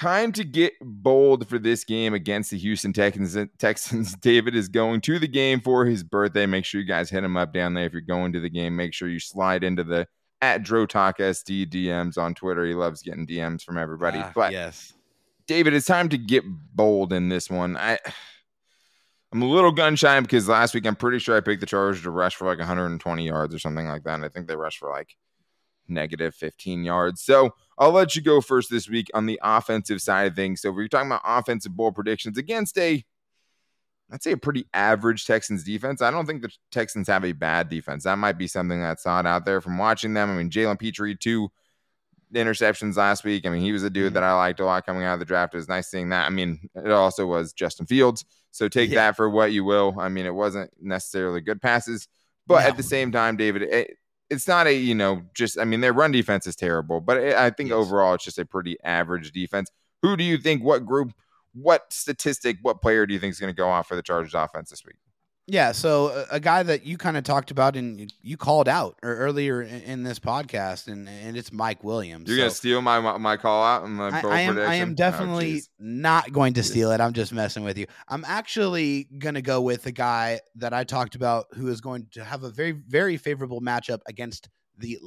Time 0.00 0.32
to 0.32 0.44
get 0.44 0.72
bold 0.80 1.46
for 1.46 1.58
this 1.58 1.84
game 1.84 2.14
against 2.14 2.50
the 2.50 2.56
Houston 2.56 2.90
Texans. 2.90 3.36
Texans. 3.58 4.14
David 4.22 4.56
is 4.56 4.66
going 4.66 5.02
to 5.02 5.18
the 5.18 5.28
game 5.28 5.60
for 5.60 5.84
his 5.84 6.02
birthday. 6.02 6.46
Make 6.46 6.64
sure 6.64 6.80
you 6.80 6.86
guys 6.86 7.10
hit 7.10 7.22
him 7.22 7.36
up 7.36 7.52
down 7.52 7.74
there 7.74 7.84
if 7.84 7.92
you're 7.92 8.00
going 8.00 8.32
to 8.32 8.40
the 8.40 8.48
game. 8.48 8.74
Make 8.74 8.94
sure 8.94 9.10
you 9.10 9.20
slide 9.20 9.62
into 9.62 9.84
the 9.84 10.08
at 10.40 10.62
Drotalk 10.62 11.18
SD 11.18 11.66
DMs 11.66 12.16
on 12.16 12.34
Twitter. 12.34 12.64
He 12.64 12.72
loves 12.72 13.02
getting 13.02 13.26
DMs 13.26 13.62
from 13.62 13.76
everybody. 13.76 14.20
Ah, 14.20 14.32
but 14.34 14.52
yes, 14.52 14.94
David, 15.46 15.74
it's 15.74 15.84
time 15.84 16.08
to 16.08 16.16
get 16.16 16.44
bold 16.46 17.12
in 17.12 17.28
this 17.28 17.50
one. 17.50 17.76
I 17.76 17.98
I'm 19.34 19.42
a 19.42 19.46
little 19.46 19.70
gun 19.70 19.96
shy 19.96 20.18
because 20.20 20.48
last 20.48 20.72
week 20.72 20.86
I'm 20.86 20.96
pretty 20.96 21.18
sure 21.18 21.36
I 21.36 21.40
picked 21.40 21.60
the 21.60 21.66
Chargers 21.66 22.02
to 22.04 22.10
rush 22.10 22.36
for 22.36 22.46
like 22.46 22.56
120 22.56 23.26
yards 23.26 23.54
or 23.54 23.58
something 23.58 23.86
like 23.86 24.04
that. 24.04 24.14
And 24.14 24.24
I 24.24 24.30
think 24.30 24.48
they 24.48 24.56
rushed 24.56 24.78
for 24.78 24.88
like 24.88 25.14
negative 25.88 26.34
15 26.34 26.84
yards. 26.84 27.20
So 27.20 27.52
I'll 27.80 27.90
let 27.92 28.14
you 28.14 28.22
go 28.22 28.40
first 28.42 28.70
this 28.70 28.88
week 28.88 29.08
on 29.14 29.26
the 29.26 29.40
offensive 29.42 30.02
side 30.02 30.30
of 30.30 30.36
things. 30.36 30.60
So 30.60 30.70
if 30.70 30.76
you're 30.76 30.86
talking 30.86 31.08
about 31.08 31.22
offensive 31.24 31.74
bowl 31.74 31.90
predictions 31.90 32.38
against 32.38 32.78
a 32.78 33.04
I'd 34.12 34.22
say 34.22 34.32
a 34.32 34.36
pretty 34.36 34.66
average 34.74 35.24
Texans 35.24 35.62
defense. 35.62 36.02
I 36.02 36.10
don't 36.10 36.26
think 36.26 36.42
the 36.42 36.50
Texans 36.72 37.06
have 37.08 37.24
a 37.24 37.32
bad 37.32 37.68
defense. 37.68 38.04
That 38.04 38.18
might 38.18 38.38
be 38.38 38.48
something 38.48 38.80
that's 38.80 39.06
not 39.06 39.24
out 39.24 39.44
there 39.44 39.60
from 39.60 39.78
watching 39.78 40.14
them. 40.14 40.30
I 40.30 40.34
mean, 40.34 40.50
Jalen 40.50 40.80
Pitre, 40.80 41.14
two 41.14 41.50
interceptions 42.34 42.96
last 42.96 43.24
week. 43.24 43.46
I 43.46 43.50
mean, 43.50 43.62
he 43.62 43.72
was 43.72 43.84
a 43.84 43.90
dude 43.90 44.06
mm-hmm. 44.06 44.14
that 44.14 44.22
I 44.24 44.34
liked 44.34 44.60
a 44.60 44.64
lot 44.64 44.84
coming 44.84 45.04
out 45.04 45.14
of 45.14 45.20
the 45.20 45.24
draft. 45.24 45.54
It 45.54 45.58
was 45.58 45.68
nice 45.68 45.88
seeing 45.88 46.08
that. 46.08 46.26
I 46.26 46.30
mean, 46.30 46.68
it 46.74 46.90
also 46.90 47.26
was 47.26 47.52
Justin 47.52 47.86
Fields. 47.86 48.24
So 48.50 48.68
take 48.68 48.90
Yeah. 48.90 49.06
that 49.06 49.16
for 49.16 49.30
what 49.30 49.52
you 49.52 49.64
will. 49.64 49.94
I 49.98 50.08
mean, 50.08 50.26
it 50.26 50.34
wasn't 50.34 50.70
necessarily 50.80 51.40
good 51.40 51.62
passes, 51.62 52.08
but 52.48 52.62
No. 52.62 52.68
at 52.68 52.76
the 52.76 52.82
same 52.82 53.12
time, 53.12 53.36
David, 53.36 53.62
it, 53.62 53.96
it's 54.30 54.46
not 54.48 54.66
a, 54.66 54.74
you 54.74 54.94
know, 54.94 55.22
just, 55.34 55.58
I 55.58 55.64
mean, 55.64 55.80
their 55.80 55.92
run 55.92 56.12
defense 56.12 56.46
is 56.46 56.56
terrible, 56.56 57.00
but 57.00 57.18
I 57.18 57.50
think 57.50 57.70
Yes. 57.70 57.76
overall 57.76 58.14
it's 58.14 58.24
just 58.24 58.38
a 58.38 58.44
pretty 58.44 58.76
average 58.84 59.32
defense. 59.32 59.70
Who 60.02 60.16
do 60.16 60.24
you 60.24 60.38
think, 60.38 60.62
what 60.62 60.86
group, 60.86 61.12
what 61.52 61.92
statistic, 61.92 62.58
what 62.62 62.80
player 62.80 63.06
do 63.06 63.12
you 63.12 63.20
think 63.20 63.32
is 63.32 63.40
going 63.40 63.52
to 63.52 63.56
go 63.56 63.68
off 63.68 63.88
for 63.88 63.96
the 63.96 64.02
Chargers 64.02 64.34
offense 64.34 64.70
this 64.70 64.84
week? 64.84 64.96
Yeah. 65.50 65.72
So 65.72 66.08
a, 66.30 66.36
a 66.36 66.40
guy 66.40 66.62
that 66.62 66.84
you 66.86 66.96
kind 66.96 67.16
of 67.16 67.24
talked 67.24 67.50
about 67.50 67.76
and 67.76 68.12
you, 68.22 68.36
called 68.36 68.68
out 68.68 68.98
earlier 69.02 69.62
in, 69.62 70.02
this 70.02 70.18
podcast, 70.18 70.86
and 70.88 71.08
and 71.08 71.36
it's 71.36 71.52
Mike 71.52 71.82
Williams. 71.84 72.28
You're 72.28 72.38
So- 72.38 72.48
to 72.48 72.54
steal 72.54 72.82
my, 72.82 73.00
my, 73.18 73.36
call 73.36 73.62
out 73.64 73.84
and 73.84 73.94
my 73.94 74.08
I, 74.10 74.20
I 74.28 74.40
am. 74.40 74.58
I 74.58 74.74
am 74.76 74.90
Oh, 74.90 74.94
definitely 74.94 75.52
geez. 75.54 75.68
not 75.78 76.32
going 76.32 76.54
to 76.54 76.62
steal 76.62 76.90
it. 76.92 77.00
I'm 77.00 77.12
just 77.12 77.32
messing 77.32 77.64
with 77.64 77.76
you. 77.78 77.86
I'm 78.08 78.24
actually 78.26 79.08
gonna 79.18 79.42
go 79.42 79.60
with 79.60 79.82
the 79.82 79.92
guy 79.92 80.40
that 80.56 80.72
I 80.72 80.84
talked 80.84 81.14
about, 81.14 81.46
who 81.54 81.68
is 81.68 81.80
going 81.80 82.06
to 82.12 82.24
have 82.24 82.42
a 82.44 82.50
very, 82.50 82.72
very 82.72 83.16
favorable 83.16 83.60
matchup 83.60 84.00
against 84.06 84.48
the 84.78 84.98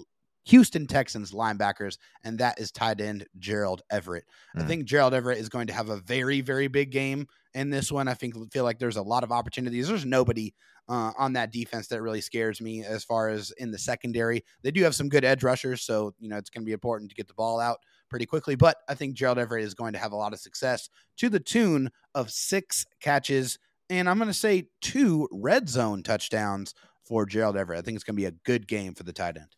Houston 0.45 0.87
Texans 0.87 1.31
linebackers, 1.31 1.97
and 2.23 2.37
that 2.39 2.59
is 2.59 2.69
tight 2.71 2.99
end 2.99 3.25
Gerald 3.39 3.81
Everett. 3.89 4.25
I 4.55 4.59
Mm. 4.63 4.67
think 4.67 4.85
Gerald 4.85 5.13
Everett 5.13 5.37
is 5.37 5.47
going 5.47 5.67
to 5.67 5.73
have 5.73 5.87
a 5.89 5.97
very, 5.97 6.41
very 6.41 6.67
big 6.67 6.91
game 6.91 7.27
in 7.53 7.69
this 7.69 7.91
one. 7.91 8.07
I 8.07 8.13
think 8.13 8.35
feel 8.51 8.63
like 8.63 8.79
there's 8.79 8.97
a 8.97 9.01
lot 9.01 9.23
of 9.23 9.31
opportunities. 9.31 9.87
There's 9.87 10.05
nobody 10.05 10.53
uh, 10.89 11.11
on 11.17 11.33
that 11.33 11.51
defense 11.51 11.87
that 11.87 12.01
really 12.01 12.21
scares 12.21 12.61
me 12.61 12.83
as 12.83 13.03
far 13.03 13.29
as 13.29 13.51
in 13.57 13.71
the 13.71 13.77
secondary. 13.77 14.43
They 14.63 14.71
do 14.71 14.83
have 14.83 14.95
some 14.95 15.09
good 15.09 15.23
edge 15.23 15.43
rushers, 15.43 15.81
so 15.81 16.13
you 16.19 16.29
know 16.29 16.37
it's 16.37 16.49
going 16.49 16.63
to 16.63 16.65
be 16.65 16.73
important 16.73 17.09
to 17.11 17.15
get 17.15 17.27
the 17.27 17.33
ball 17.33 17.59
out 17.59 17.79
pretty 18.09 18.25
quickly. 18.25 18.55
But 18.55 18.77
I 18.89 18.95
think 18.95 19.15
Gerald 19.15 19.39
Everett 19.39 19.63
is 19.63 19.73
going 19.73 19.93
to 19.93 19.99
have 19.99 20.11
a 20.11 20.17
lot 20.17 20.33
of 20.33 20.39
success 20.39 20.89
to 21.17 21.29
the 21.29 21.39
tune 21.39 21.89
of 22.13 22.31
six 22.31 22.85
catches, 22.99 23.59
and 23.89 24.09
I'm 24.09 24.17
going 24.17 24.27
to 24.29 24.33
say 24.33 24.67
two 24.81 25.27
red 25.31 25.69
zone 25.69 26.03
touchdowns 26.03 26.73
for 27.05 27.25
Gerald 27.25 27.57
Everett. 27.57 27.79
I 27.79 27.81
think 27.81 27.95
it's 27.95 28.03
going 28.03 28.15
to 28.15 28.21
be 28.21 28.25
a 28.25 28.31
good 28.31 28.67
game 28.67 28.93
for 28.93 29.03
the 29.03 29.13
tight 29.13 29.37
end. 29.37 29.55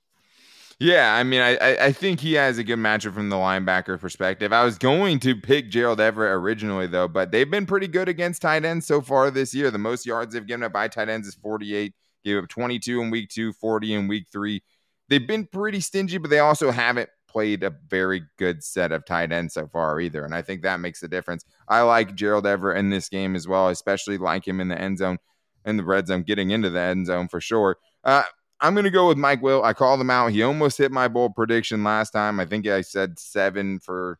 Yeah, 0.80 1.16
I 1.16 1.24
mean, 1.24 1.40
I, 1.40 1.58
I 1.78 1.92
think 1.94 2.20
he 2.20 2.34
has 2.34 2.58
a 2.58 2.64
good 2.64 2.80
matchup 2.80 3.14
from 3.14 3.30
the 3.30 3.38
linebacker 3.38 3.98
perspective. 3.98 4.52
I 4.52 4.66
was 4.66 4.78
going 4.78 5.20
to 5.22 5.34
pick 5.34 5.70
Gerald 5.70 6.02
Everett 6.02 6.34
originally, 6.34 6.86
though, 6.86 7.08
but 7.08 7.32
they've 7.32 7.50
been 7.50 7.66
pretty 7.66 7.88
good 7.88 8.10
against 8.10 8.42
tight 8.42 8.66
ends 8.66 8.86
so 8.86 9.00
far 9.00 9.32
this 9.32 9.54
year. 9.54 9.72
The 9.72 9.78
most 9.78 10.06
yards 10.06 10.34
they've 10.34 10.46
given 10.46 10.64
up 10.64 10.74
by 10.74 10.90
tight 10.90 11.08
ends 11.08 11.30
is 11.30 11.36
48. 11.36 11.94
Gave 12.26 12.44
up 12.44 12.50
22 12.50 13.02
in 13.02 13.10
week 13.10 13.30
two, 13.30 13.54
40 13.54 13.94
in 13.94 14.08
week 14.10 14.28
three. 14.30 14.64
They've 15.08 15.26
been 15.26 15.48
pretty 15.48 15.80
stingy, 15.80 16.18
but 16.18 16.30
they 16.30 16.40
also 16.40 16.72
haven't 16.72 17.10
played 17.30 17.64
a 17.64 17.74
very 17.88 18.24
good 18.38 18.62
set 18.64 18.92
of 18.92 19.06
tight 19.06 19.32
ends 19.32 19.54
so 19.54 19.68
far 19.68 20.02
either. 20.02 20.26
And 20.26 20.36
I 20.36 20.42
think 20.42 20.64
that 20.64 20.80
makes 20.82 21.04
a 21.04 21.08
difference. 21.08 21.46
I 21.70 21.82
like 21.82 22.16
Gerald 22.16 22.48
Everett 22.48 22.80
in 22.80 22.90
this 22.90 23.08
game 23.08 23.36
as 23.36 23.48
well, 23.48 23.70
especially 23.70 24.18
like 24.18 24.46
him 24.46 24.60
in 24.60 24.68
the 24.68 24.80
end 24.80 24.98
zone, 24.98 25.20
and 25.64 25.80
the 25.80 25.84
red 25.86 26.08
zone, 26.08 26.24
getting 26.24 26.50
into 26.50 26.70
the 26.70 26.82
end 26.82 27.06
zone 27.06 27.30
for 27.30 27.40
sure. 27.40 27.78
Uh, 28.04 28.24
I'm 28.65 28.73
going 28.73 28.86
to 28.86 28.91
go 28.91 29.08
with 29.08 29.17
Mike 29.17 29.43
Will. 29.43 29.63
I 29.63 29.73
called 29.73 30.01
him 30.01 30.10
out. 30.10 30.32
He 30.32 30.41
almost 30.41 30.80
hit 30.80 30.91
my 30.91 31.08
bold 31.08 31.36
prediction 31.36 31.84
last 31.84 32.10
time. 32.12 32.39
I 32.39 32.45
think 32.45 32.65
I 32.67 32.82
said 32.82 33.19
seven 33.19 33.80
for 33.80 34.17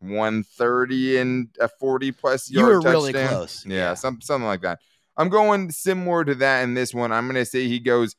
130 0.00 1.18
and 1.18 1.48
a 1.60 1.68
40 1.68 2.10
plus 2.10 2.50
You 2.50 2.60
yard 2.60 2.84
were 2.84 2.90
really 2.90 3.12
close. 3.12 3.64
Yeah, 3.64 3.76
Yeah. 3.76 3.94
Some, 3.94 4.20
something 4.20 4.46
like 4.46 4.62
that. 4.62 4.80
I'm 5.16 5.28
going 5.28 5.70
similar 5.70 6.24
to 6.24 6.34
that 6.36 6.62
in 6.62 6.74
this 6.74 6.92
one. 6.92 7.12
I'm 7.12 7.26
going 7.26 7.36
to 7.36 7.44
say 7.44 7.68
he 7.68 7.78
goes 7.78 8.16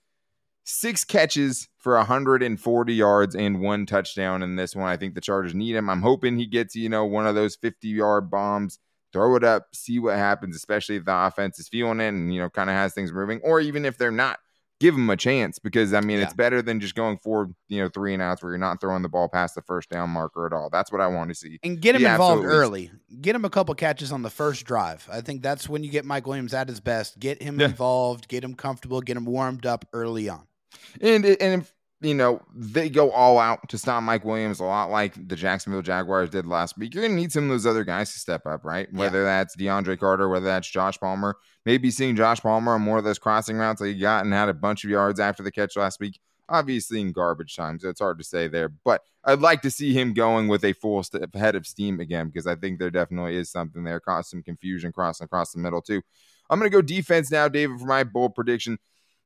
six 0.64 1.04
catches 1.04 1.68
for 1.78 1.96
140 1.96 2.94
yards 2.94 3.36
and 3.36 3.60
one 3.60 3.86
touchdown 3.86 4.42
in 4.42 4.56
this 4.56 4.76
one. 4.76 4.88
I 4.88 4.96
think 4.96 5.14
the 5.14 5.22
Chargers 5.22 5.54
need 5.54 5.76
him. 5.76 5.90
I'm 5.90 6.02
hoping 6.02 6.38
he 6.38 6.46
gets, 6.46 6.74
you 6.74 6.88
know, 6.88 7.04
one 7.04 7.28
of 7.28 7.36
those 7.36 7.58
50 7.58 7.88
yard 7.90 8.32
bombs, 8.32 8.80
throw 9.12 9.36
it 9.36 9.44
up, 9.44 9.68
see 9.74 10.00
what 10.00 10.16
happens, 10.16 10.56
especially 10.56 10.96
if 10.96 11.04
the 11.04 11.16
offense 11.16 11.60
is 11.60 11.68
feeling 11.68 12.00
it 12.00 12.10
and, 12.10 12.34
you 12.34 12.40
know, 12.40 12.50
kind 12.50 12.70
of 12.70 12.78
has 12.78 12.94
things 12.94 13.12
moving, 13.12 13.42
or 13.44 13.60
even 13.60 13.84
if 13.84 13.98
they're 13.98 14.10
not. 14.10 14.40
Give 14.80 14.96
him 14.96 15.10
a 15.10 15.18
chance 15.18 15.60
because 15.60 15.94
I 15.94 16.00
mean 16.00 16.20
Yeah. 16.20 16.24
it's 16.26 16.34
better 16.34 16.62
than 16.62 16.80
just 16.80 16.96
going 16.96 17.18
forward, 17.18 17.54
you 17.68 17.82
know, 17.82 17.90
three 17.90 18.14
and 18.14 18.22
outs 18.24 18.42
where 18.42 18.52
you're 18.54 18.58
not 18.60 18.80
throwing 18.80 19.02
the 19.02 19.10
ball 19.10 19.28
past 19.28 19.56
the 19.56 19.62
first 19.62 19.90
down 19.90 20.10
marker 20.10 20.46
at 20.46 20.54
all. 20.54 20.70
That's 20.70 20.92
what 20.92 21.02
I 21.02 21.08
want 21.08 21.30
to 21.30 21.36
see. 21.36 21.60
and 21.64 21.82
get 21.82 21.96
him 21.96 22.02
Yeah, 22.02 22.14
involved 22.14 22.46
absolutely. 22.46 22.88
early. 22.88 22.92
Get 23.22 23.36
him 23.36 23.44
a 23.46 23.50
couple 23.50 23.76
catches 23.76 24.12
on 24.12 24.22
the 24.22 24.30
first 24.30 24.66
drive. 24.66 25.08
I 25.12 25.20
think 25.22 25.42
that's 25.42 25.68
when 25.68 25.84
you 25.84 25.90
get 25.92 26.06
Mike 26.06 26.26
Williams 26.28 26.54
at 26.54 26.70
his 26.70 26.80
best. 26.80 27.20
Get 27.20 27.42
him 27.42 27.60
Yeah. 27.60 27.66
involved, 27.68 28.28
get 28.30 28.44
him 28.44 28.56
comfortable, 28.56 29.02
get 29.02 29.18
him 29.18 29.26
warmed 29.26 29.66
up 29.66 29.86
early 29.92 30.30
on. 30.30 30.48
And 31.02 31.26
and 31.26 31.62
if 31.62 31.74
you 32.02 32.14
know 32.14 32.42
they 32.56 32.90
go 32.90 33.12
all 33.12 33.40
out 33.40 33.68
to 33.70 33.78
stop 33.78 34.02
Mike 34.04 34.24
Williams, 34.24 34.60
a 34.60 34.64
lot 34.64 34.90
like 34.90 35.28
the 35.28 35.36
Jacksonville 35.36 35.82
Jaguars 35.82 36.30
did 36.30 36.46
last 36.46 36.78
week, 36.78 36.94
you're 36.94 37.04
gonna 37.04 37.16
need 37.16 37.32
some 37.32 37.46
of 37.46 37.50
those 37.50 37.66
other 37.66 37.84
guys 37.84 38.14
to 38.14 38.20
step 38.20 38.46
up, 38.46 38.64
right? 38.64 38.88
Yeah. 38.92 39.00
Whether 39.00 39.24
that's 39.24 39.56
DeAndre 39.56 40.00
Carter, 40.00 40.30
whether 40.30 40.46
that's 40.46 40.70
Josh 40.70 40.98
Palmer, 41.00 41.38
maybe 41.66 41.92
seeing 41.92 42.16
Josh 42.16 42.40
Palmer 42.40 42.74
on 42.74 42.82
more 42.82 43.00
of 43.00 43.04
those 43.04 43.20
crossing 43.20 43.58
routes 43.58 43.82
that 43.82 43.88
he 43.88 43.96
got 43.96 44.24
and 44.24 44.34
had 44.34 44.50
a 44.50 44.54
bunch 44.54 44.84
of 44.84 44.90
yards 44.90 45.20
after 45.20 45.44
the 45.44 45.52
catch 45.52 45.76
last 45.76 46.00
week. 46.00 46.20
Obviously 46.52 47.00
in 47.00 47.12
garbage 47.12 47.56
time, 47.56 47.80
so 47.80 47.90
it's 47.90 48.00
hard 48.00 48.18
to 48.18 48.24
say 48.24 48.48
there. 48.48 48.70
But 48.70 49.02
I'd 49.24 49.40
like 49.40 49.62
to 49.62 49.70
see 49.70 49.94
him 49.94 50.14
going 50.14 50.48
with 50.48 50.64
a 50.66 50.74
full 50.74 51.04
step 51.04 51.36
head 51.36 51.56
of 51.56 51.68
steam 51.68 52.00
again 52.00 52.28
because 52.28 52.48
I 52.48 52.56
think 52.56 52.80
there 52.80 52.90
definitely 52.90 53.36
is 53.36 53.52
something 53.52 53.84
there. 53.84 54.00
Cause 54.00 54.32
some 54.32 54.42
confusion 54.42 54.92
crossing 54.92 55.26
across 55.26 55.52
the 55.52 55.60
middle 55.60 55.82
too. 55.82 56.02
I'm 56.50 56.58
gonna 56.58 56.72
go 56.72 56.82
defense 56.82 57.30
now, 57.30 57.50
David, 57.50 57.80
for 57.80 57.86
my 57.86 58.04
bold 58.04 58.34
prediction. 58.34 58.80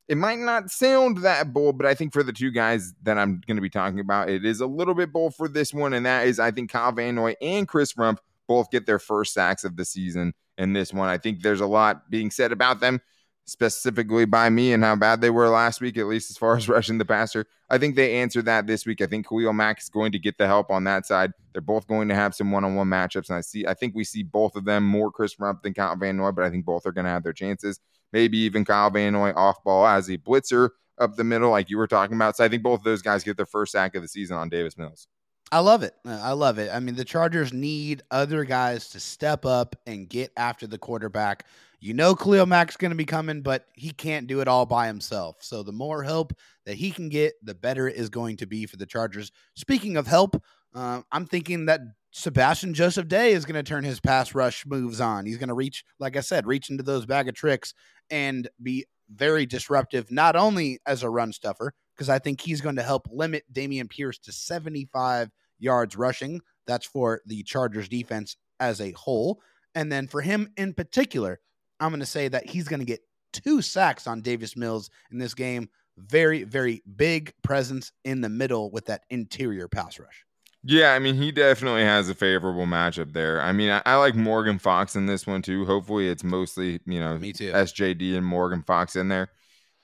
It 0.06 0.18
might 0.18 0.38
not 0.38 0.70
sound 0.70 1.18
that 1.18 1.52
bold, 1.52 1.78
but 1.78 1.86
I 1.86 1.94
think 1.94 2.12
for 2.12 2.22
the 2.22 2.32
two 2.32 2.50
guys 2.50 2.92
that 3.04 3.16
I'm 3.16 3.40
going 3.46 3.56
to 3.56 3.62
be 3.62 3.70
talking 3.70 4.00
about, 4.00 4.28
it 4.28 4.44
is 4.44 4.60
a 4.60 4.66
little 4.66 4.94
bit 4.94 5.12
bold 5.12 5.34
for 5.34 5.48
this 5.48 5.72
one. 5.72 5.94
And 5.94 6.04
that 6.04 6.26
is, 6.26 6.38
I 6.38 6.50
think 6.50 6.70
Kyle 6.70 6.92
Van 6.92 7.14
Noy 7.14 7.34
and 7.40 7.66
Chris 7.66 7.94
Rumph 7.94 8.18
both 8.46 8.70
get 8.70 8.84
their 8.84 8.98
first 8.98 9.32
sacks 9.32 9.64
of 9.64 9.76
the 9.76 9.84
season 9.84 10.34
in 10.58 10.74
this 10.74 10.92
one. 10.92 11.08
I 11.08 11.16
think 11.16 11.42
there's 11.42 11.62
a 11.62 11.66
lot 11.66 12.10
being 12.10 12.30
said 12.30 12.52
about 12.52 12.80
them, 12.80 13.00
specifically 13.46 14.24
by 14.24 14.48
me 14.48 14.72
and 14.72 14.82
how 14.82 14.96
bad 14.96 15.20
they 15.20 15.30
were 15.30 15.48
last 15.48 15.80
week, 15.80 15.96
at 15.96 16.06
least 16.06 16.30
as 16.30 16.36
far 16.36 16.56
as 16.56 16.68
rushing 16.68 16.98
the 16.98 17.04
passer. 17.04 17.46
I 17.70 17.78
think 17.78 17.96
they 17.96 18.16
answered 18.16 18.44
that 18.46 18.66
this 18.66 18.86
week. 18.86 19.00
I 19.00 19.06
think 19.06 19.28
Khalil 19.28 19.52
Mack 19.52 19.80
is 19.80 19.88
going 19.88 20.12
to 20.12 20.18
get 20.18 20.38
the 20.38 20.46
help 20.46 20.70
on 20.70 20.84
that 20.84 21.06
side. 21.06 21.32
They're 21.52 21.62
both 21.62 21.86
going 21.86 22.08
to 22.08 22.14
have 22.14 22.34
some 22.34 22.50
one-on-one 22.50 22.88
matchups, 22.88 23.28
and 23.28 23.38
I 23.38 23.40
see. 23.40 23.66
I 23.66 23.74
think 23.74 23.94
we 23.94 24.04
see 24.04 24.22
both 24.22 24.56
of 24.56 24.64
them 24.64 24.84
more 24.84 25.10
Chris 25.10 25.36
Rumph 25.36 25.62
than 25.62 25.74
Kyle 25.74 25.96
Van 25.96 26.16
Noy, 26.16 26.32
but 26.32 26.44
I 26.44 26.50
think 26.50 26.64
both 26.64 26.86
are 26.86 26.92
going 26.92 27.04
to 27.06 27.10
have 27.10 27.22
their 27.22 27.32
chances 27.32 27.80
maybe 28.14 28.38
even 28.38 28.64
Kyle 28.64 28.88
Van 28.88 29.12
Noy 29.12 29.32
off 29.32 29.62
ball 29.64 29.86
as 29.86 30.08
a 30.08 30.16
blitzer 30.16 30.70
up 30.98 31.16
the 31.16 31.24
middle, 31.24 31.50
like 31.50 31.68
you 31.68 31.76
were 31.76 31.88
talking 31.88 32.14
about. 32.14 32.36
So 32.36 32.44
I 32.44 32.48
think 32.48 32.62
both 32.62 32.78
of 32.78 32.84
those 32.84 33.02
guys 33.02 33.24
get 33.24 33.36
their 33.36 33.44
first 33.44 33.72
sack 33.72 33.96
of 33.96 34.02
the 34.02 34.08
season 34.08 34.36
on 34.36 34.48
Davis 34.48 34.78
Mills. 34.78 35.08
I 35.52 35.60
love 35.60 35.82
it. 35.82 35.94
I 36.04 36.32
love 36.32 36.58
it. 36.58 36.70
I 36.72 36.80
mean, 36.80 36.96
the 36.96 37.04
Chargers 37.04 37.52
need 37.52 38.02
other 38.10 38.44
guys 38.44 38.88
to 38.90 39.00
step 39.00 39.44
up 39.44 39.76
and 39.86 40.08
get 40.08 40.32
after 40.36 40.66
the 40.66 40.78
quarterback. 40.78 41.46
You 41.80 41.94
know, 41.94 42.14
Khalil 42.14 42.46
Mack's 42.46 42.76
going 42.76 42.90
to 42.90 42.96
be 42.96 43.04
coming, 43.04 43.42
but 43.42 43.66
he 43.74 43.90
can't 43.90 44.26
do 44.26 44.40
it 44.40 44.48
all 44.48 44.66
by 44.66 44.86
himself. 44.86 45.36
So 45.40 45.62
the 45.62 45.70
more 45.70 46.02
help 46.02 46.32
that 46.64 46.76
he 46.76 46.90
can 46.90 47.08
get, 47.08 47.34
the 47.42 47.54
better 47.54 47.88
it 47.88 47.96
is 47.96 48.08
going 48.08 48.38
to 48.38 48.46
be 48.46 48.66
for 48.66 48.78
the 48.78 48.86
Chargers. 48.86 49.30
Speaking 49.54 49.96
of 49.96 50.06
help, 50.06 50.42
uh, 50.74 51.02
I'm 51.12 51.26
thinking 51.26 51.66
that 51.66 51.82
Sebastian 52.10 52.74
Joseph 52.74 53.06
Day 53.06 53.32
is 53.32 53.44
going 53.44 53.62
to 53.62 53.68
turn 53.68 53.84
his 53.84 54.00
pass 54.00 54.34
rush 54.34 54.64
moves 54.66 55.00
on. 55.00 55.26
He's 55.26 55.36
going 55.36 55.48
to 55.48 55.54
reach, 55.54 55.84
like 55.98 56.16
I 56.16 56.20
said, 56.20 56.46
reach 56.46 56.70
into 56.70 56.82
those 56.82 57.06
bag 57.06 57.28
of 57.28 57.34
tricks 57.34 57.74
and 58.08 58.48
be 58.62 58.86
very 59.10 59.46
disruptive, 59.46 60.10
not 60.10 60.36
only 60.36 60.78
as 60.86 61.02
a 61.02 61.10
run 61.10 61.32
stuffer, 61.32 61.74
because 61.94 62.08
I 62.08 62.18
think 62.18 62.40
he's 62.40 62.60
going 62.60 62.76
to 62.76 62.82
help 62.82 63.08
limit 63.10 63.44
Dameon 63.52 63.88
Pierce 63.88 64.18
to 64.18 64.32
75 64.32 65.30
yards 65.58 65.96
rushing. 65.96 66.40
That's 66.66 66.86
for 66.86 67.20
the 67.26 67.42
Chargers 67.42 67.88
defense 67.88 68.36
as 68.60 68.80
a 68.80 68.92
whole. 68.92 69.40
And 69.74 69.90
then 69.90 70.06
for 70.06 70.20
him 70.20 70.52
in 70.56 70.74
particular, 70.74 71.40
I'm 71.80 71.90
going 71.90 72.00
to 72.00 72.06
say 72.06 72.28
that 72.28 72.48
he's 72.48 72.68
going 72.68 72.80
to 72.80 72.86
get 72.86 73.00
two 73.32 73.60
sacks 73.60 74.06
on 74.06 74.22
Davis 74.22 74.56
Mills 74.56 74.90
in 75.10 75.18
this 75.18 75.34
game. 75.34 75.68
Very, 75.96 76.44
very 76.44 76.82
big 76.96 77.32
presence 77.42 77.92
in 78.04 78.20
the 78.20 78.28
middle 78.28 78.70
with 78.70 78.86
that 78.86 79.02
interior 79.10 79.68
pass 79.68 79.98
rush. 79.98 80.24
Yeah, 80.66 80.94
I 80.94 80.98
mean, 80.98 81.16
he 81.16 81.30
definitely 81.30 81.82
has 81.82 82.08
a 82.08 82.14
favorable 82.14 82.64
matchup 82.64 83.12
there. 83.12 83.40
I 83.42 83.52
mean, 83.52 83.70
I, 83.70 83.82
I, 83.84 83.96
like 83.96 84.14
Morgan 84.14 84.58
Fox 84.58 84.96
in 84.96 85.04
this 85.04 85.26
one 85.26 85.42
too. 85.42 85.66
Hopefully, 85.66 86.08
it's 86.08 86.24
mostly 86.24 86.80
you 86.86 86.98
know 86.98 87.18
me 87.18 87.34
too 87.34 87.52
SJD 87.52 88.16
and 88.16 88.24
Morgan 88.24 88.62
Fox 88.62 88.96
in 88.96 89.08
there. 89.08 89.28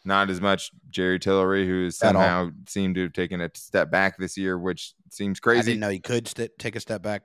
Not 0.05 0.31
as 0.31 0.41
much 0.41 0.71
Jerry 0.89 1.19
Tillery, 1.19 1.67
who 1.67 1.91
somehow 1.91 2.51
seemed 2.67 2.95
to 2.95 3.03
have 3.03 3.13
taken 3.13 3.41
a 3.41 3.51
step 3.55 3.91
back 3.91 4.17
this 4.17 4.37
year, 4.37 4.59
which 4.59 4.95
seems 5.11 5.41
crazy. 5.41 5.61
I 5.61 5.63
didn't 5.65 5.81
know 5.81 5.91
he 5.91 6.01
could 6.01 6.27
st- 6.27 6.59
take 6.59 6.75
a 6.75 6.81
step 6.81 7.03
back. 7.03 7.23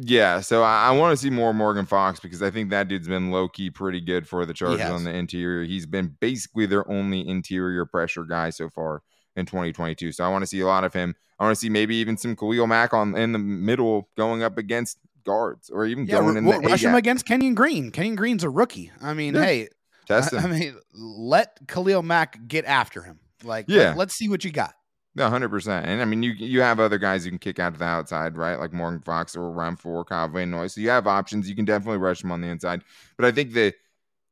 Yeah, 0.00 0.40
so 0.40 0.62
I, 0.62 0.88
I 0.88 0.90
want 0.92 1.18
to 1.18 1.20
see 1.20 1.30
more 1.30 1.52
Morgan 1.52 1.84
Fox 1.84 2.20
because 2.20 2.40
I 2.40 2.50
think 2.50 2.70
that 2.70 2.86
dude's 2.86 3.08
been 3.08 3.32
low 3.32 3.48
key 3.48 3.68
pretty 3.68 4.00
good 4.00 4.28
for 4.28 4.46
the 4.46 4.54
Chargers 4.54 4.88
on 4.88 5.02
the 5.02 5.12
interior. 5.12 5.64
He's 5.64 5.86
been 5.86 6.16
basically 6.20 6.66
their 6.66 6.88
only 6.88 7.26
interior 7.26 7.84
pressure 7.84 8.24
guy 8.24 8.50
so 8.50 8.68
far 8.68 9.02
in 9.34 9.44
2022. 9.44 10.12
So 10.12 10.22
I 10.22 10.28
want 10.28 10.42
to 10.42 10.46
see 10.46 10.60
a 10.60 10.66
lot 10.66 10.84
of 10.84 10.92
him. 10.92 11.16
I 11.40 11.44
want 11.44 11.56
to 11.56 11.60
see 11.60 11.68
maybe 11.68 11.96
even 11.96 12.16
some 12.16 12.36
Khalil 12.36 12.68
Mack 12.68 12.94
on 12.94 13.16
in 13.16 13.32
the 13.32 13.40
middle 13.40 14.08
going 14.16 14.42
up 14.42 14.56
against 14.56 14.98
guards 15.24 15.68
or 15.68 15.84
even 15.84 16.06
yeah, 16.06 16.20
going 16.20 16.36
in 16.36 16.44
the 16.44 16.58
rush 16.60 16.84
him 16.84 16.94
against 16.94 17.26
Kenyon 17.26 17.54
Green. 17.54 17.90
Kenyon 17.90 18.14
Green's 18.14 18.44
a 18.44 18.50
rookie. 18.50 18.92
I 19.00 19.14
mean, 19.14 19.34
yeah. 19.34 19.44
hey, 19.44 19.68
test 20.08 20.32
him. 20.32 20.40
I, 20.40 20.42
I, 20.42 20.58
mean, 20.58 20.76
let 20.94 21.58
Khalil 21.68 22.02
Mack 22.02 22.48
get 22.48 22.64
after 22.64 23.02
him. 23.02 23.20
Like, 23.44 23.66
yeah, 23.68 23.94
let, 23.96 24.08
us 24.08 24.14
see 24.14 24.28
what 24.28 24.44
you 24.44 24.50
got. 24.50 24.74
No, 25.14 25.28
hundred 25.28 25.50
percent. 25.50 25.86
And 25.86 26.02
I 26.02 26.04
mean, 26.04 26.22
you 26.22 26.32
you 26.32 26.60
have 26.60 26.80
other 26.80 26.98
guys 26.98 27.24
you 27.24 27.30
can 27.30 27.38
kick 27.38 27.58
out 27.58 27.74
to 27.74 27.78
the 27.78 27.84
outside, 27.84 28.36
right? 28.36 28.58
Like 28.58 28.72
Morgan 28.72 29.00
Fox 29.00 29.36
or 29.36 29.50
Run 29.50 29.76
for 29.76 30.04
Kyle 30.04 30.28
Van 30.28 30.50
Noy. 30.50 30.66
So 30.66 30.80
you 30.80 30.90
have 30.90 31.06
options. 31.06 31.48
You 31.48 31.54
can 31.54 31.64
definitely 31.64 31.98
rush 31.98 32.22
them 32.22 32.32
on 32.32 32.40
the 32.40 32.48
inside. 32.48 32.82
But 33.16 33.26
I 33.26 33.32
think 33.32 33.52
the 33.52 33.74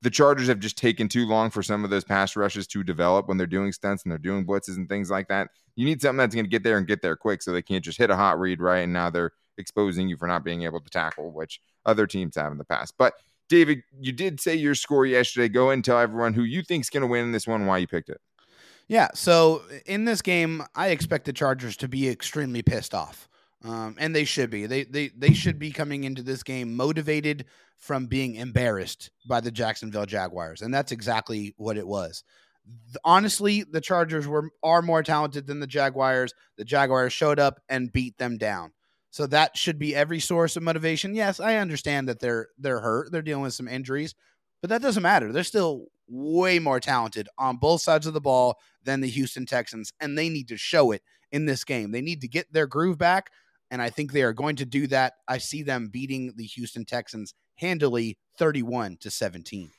the 0.02 0.10
Chargers 0.10 0.48
have 0.48 0.60
just 0.60 0.76
taken 0.76 1.08
too 1.08 1.26
long 1.26 1.50
for 1.50 1.62
some 1.62 1.82
of 1.82 1.90
those 1.90 2.04
pass 2.04 2.36
rushes 2.36 2.66
to 2.68 2.84
develop 2.84 3.28
when 3.28 3.38
they're 3.38 3.46
doing 3.46 3.72
stunts 3.72 4.02
and 4.02 4.12
they're 4.12 4.18
doing 4.18 4.46
blitzes 4.46 4.76
and 4.76 4.88
things 4.88 5.10
like 5.10 5.28
that. 5.28 5.48
You 5.74 5.84
need 5.84 6.00
something 6.00 6.18
that's 6.18 6.34
going 6.34 6.44
to 6.44 6.50
get 6.50 6.62
there 6.62 6.78
and 6.78 6.86
get 6.86 7.02
there 7.02 7.16
quick 7.16 7.42
so 7.42 7.52
they 7.52 7.62
can't 7.62 7.84
just 7.84 7.98
hit 7.98 8.10
a 8.10 8.16
hot 8.16 8.38
read, 8.38 8.60
right? 8.60 8.80
And 8.80 8.92
now 8.92 9.10
they're 9.10 9.32
exposing 9.58 10.08
you 10.08 10.16
for 10.16 10.28
not 10.28 10.44
being 10.44 10.62
able 10.62 10.80
to 10.80 10.90
tackle, 10.90 11.32
which 11.32 11.60
other 11.84 12.06
teams 12.06 12.36
have 12.36 12.52
in 12.52 12.58
the 12.58 12.64
past. 12.64 12.94
But 12.98 13.14
David, 13.48 13.82
you 14.00 14.12
did 14.12 14.40
say 14.40 14.54
your 14.54 14.74
score 14.74 15.06
yesterday. 15.06 15.48
Go 15.48 15.70
and 15.70 15.84
tell 15.84 15.98
everyone 15.98 16.34
who 16.34 16.42
you 16.42 16.62
think's 16.62 16.90
going 16.90 17.02
to 17.02 17.06
win 17.06 17.32
this 17.32 17.46
one, 17.46 17.66
why 17.66 17.78
you 17.78 17.86
picked 17.86 18.08
it. 18.08 18.20
Yeah. 18.88 19.08
So 19.14 19.62
in 19.84 20.04
this 20.04 20.22
game, 20.22 20.62
I 20.74 20.88
expect 20.88 21.24
the 21.24 21.32
Chargers 21.32 21.76
to 21.78 21.88
be 21.88 22.08
extremely 22.08 22.62
pissed 22.62 22.94
off. 22.94 23.28
Um, 23.64 23.96
and 23.98 24.14
they 24.14 24.24
should 24.24 24.50
be. 24.50 24.66
They, 24.66 24.84
they 24.84 25.08
they 25.08 25.32
should 25.32 25.58
be 25.58 25.72
coming 25.72 26.04
into 26.04 26.22
this 26.22 26.42
game 26.42 26.76
motivated 26.76 27.46
from 27.78 28.06
being 28.06 28.36
embarrassed 28.36 29.10
by 29.26 29.40
the 29.40 29.50
Jacksonville 29.50 30.06
Jaguars, 30.06 30.62
and 30.62 30.72
that's 30.72 30.92
exactly 30.92 31.54
what 31.56 31.76
it 31.76 31.86
was. 31.86 32.22
Honestly, 33.04 33.64
the 33.64 33.80
Chargers 33.80 34.28
were 34.28 34.50
are 34.62 34.82
more 34.82 35.02
talented 35.02 35.46
than 35.46 35.58
the 35.58 35.66
Jaguars. 35.66 36.32
The 36.58 36.64
Jaguars 36.64 37.12
showed 37.12 37.40
up 37.40 37.60
and 37.68 37.92
beat 37.92 38.18
them 38.18 38.36
down. 38.38 38.72
So 39.16 39.26
that 39.28 39.56
should 39.56 39.78
be 39.78 39.94
every 39.94 40.20
source 40.20 40.56
of 40.56 40.62
motivation. 40.62 41.14
Yes, 41.14 41.40
I 41.40 41.56
understand 41.56 42.06
that 42.06 42.20
they're 42.20 42.48
they're 42.58 42.80
hurt. 42.80 43.10
They're 43.10 43.22
dealing 43.22 43.44
with 43.44 43.54
some 43.54 43.66
injuries, 43.66 44.14
but 44.60 44.68
that 44.68 44.82
doesn't 44.82 45.02
matter. 45.02 45.32
They're 45.32 45.42
still 45.42 45.86
way 46.06 46.58
more 46.58 46.80
talented 46.80 47.26
on 47.38 47.56
both 47.56 47.80
sides 47.80 48.06
of 48.06 48.12
the 48.12 48.20
ball 48.20 48.58
than 48.84 49.00
the 49.00 49.08
Houston 49.08 49.46
Texans, 49.46 49.90
and 50.00 50.18
they 50.18 50.28
need 50.28 50.48
to 50.48 50.58
show 50.58 50.92
it 50.92 51.00
in 51.32 51.46
this 51.46 51.64
game. 51.64 51.92
They 51.92 52.02
need 52.02 52.20
to 52.20 52.28
get 52.28 52.52
their 52.52 52.66
groove 52.66 52.98
back, 52.98 53.30
and 53.70 53.80
I 53.80 53.88
think 53.88 54.12
they 54.12 54.20
are 54.20 54.34
going 54.34 54.56
to 54.56 54.66
do 54.66 54.86
that. 54.88 55.14
I 55.26 55.38
see 55.38 55.62
them 55.62 55.88
beating 55.90 56.34
the 56.36 56.44
Houston 56.44 56.84
Texans 56.84 57.32
handily 57.54 58.18
31 58.38 58.98
to 59.00 59.10
17. 59.10 59.70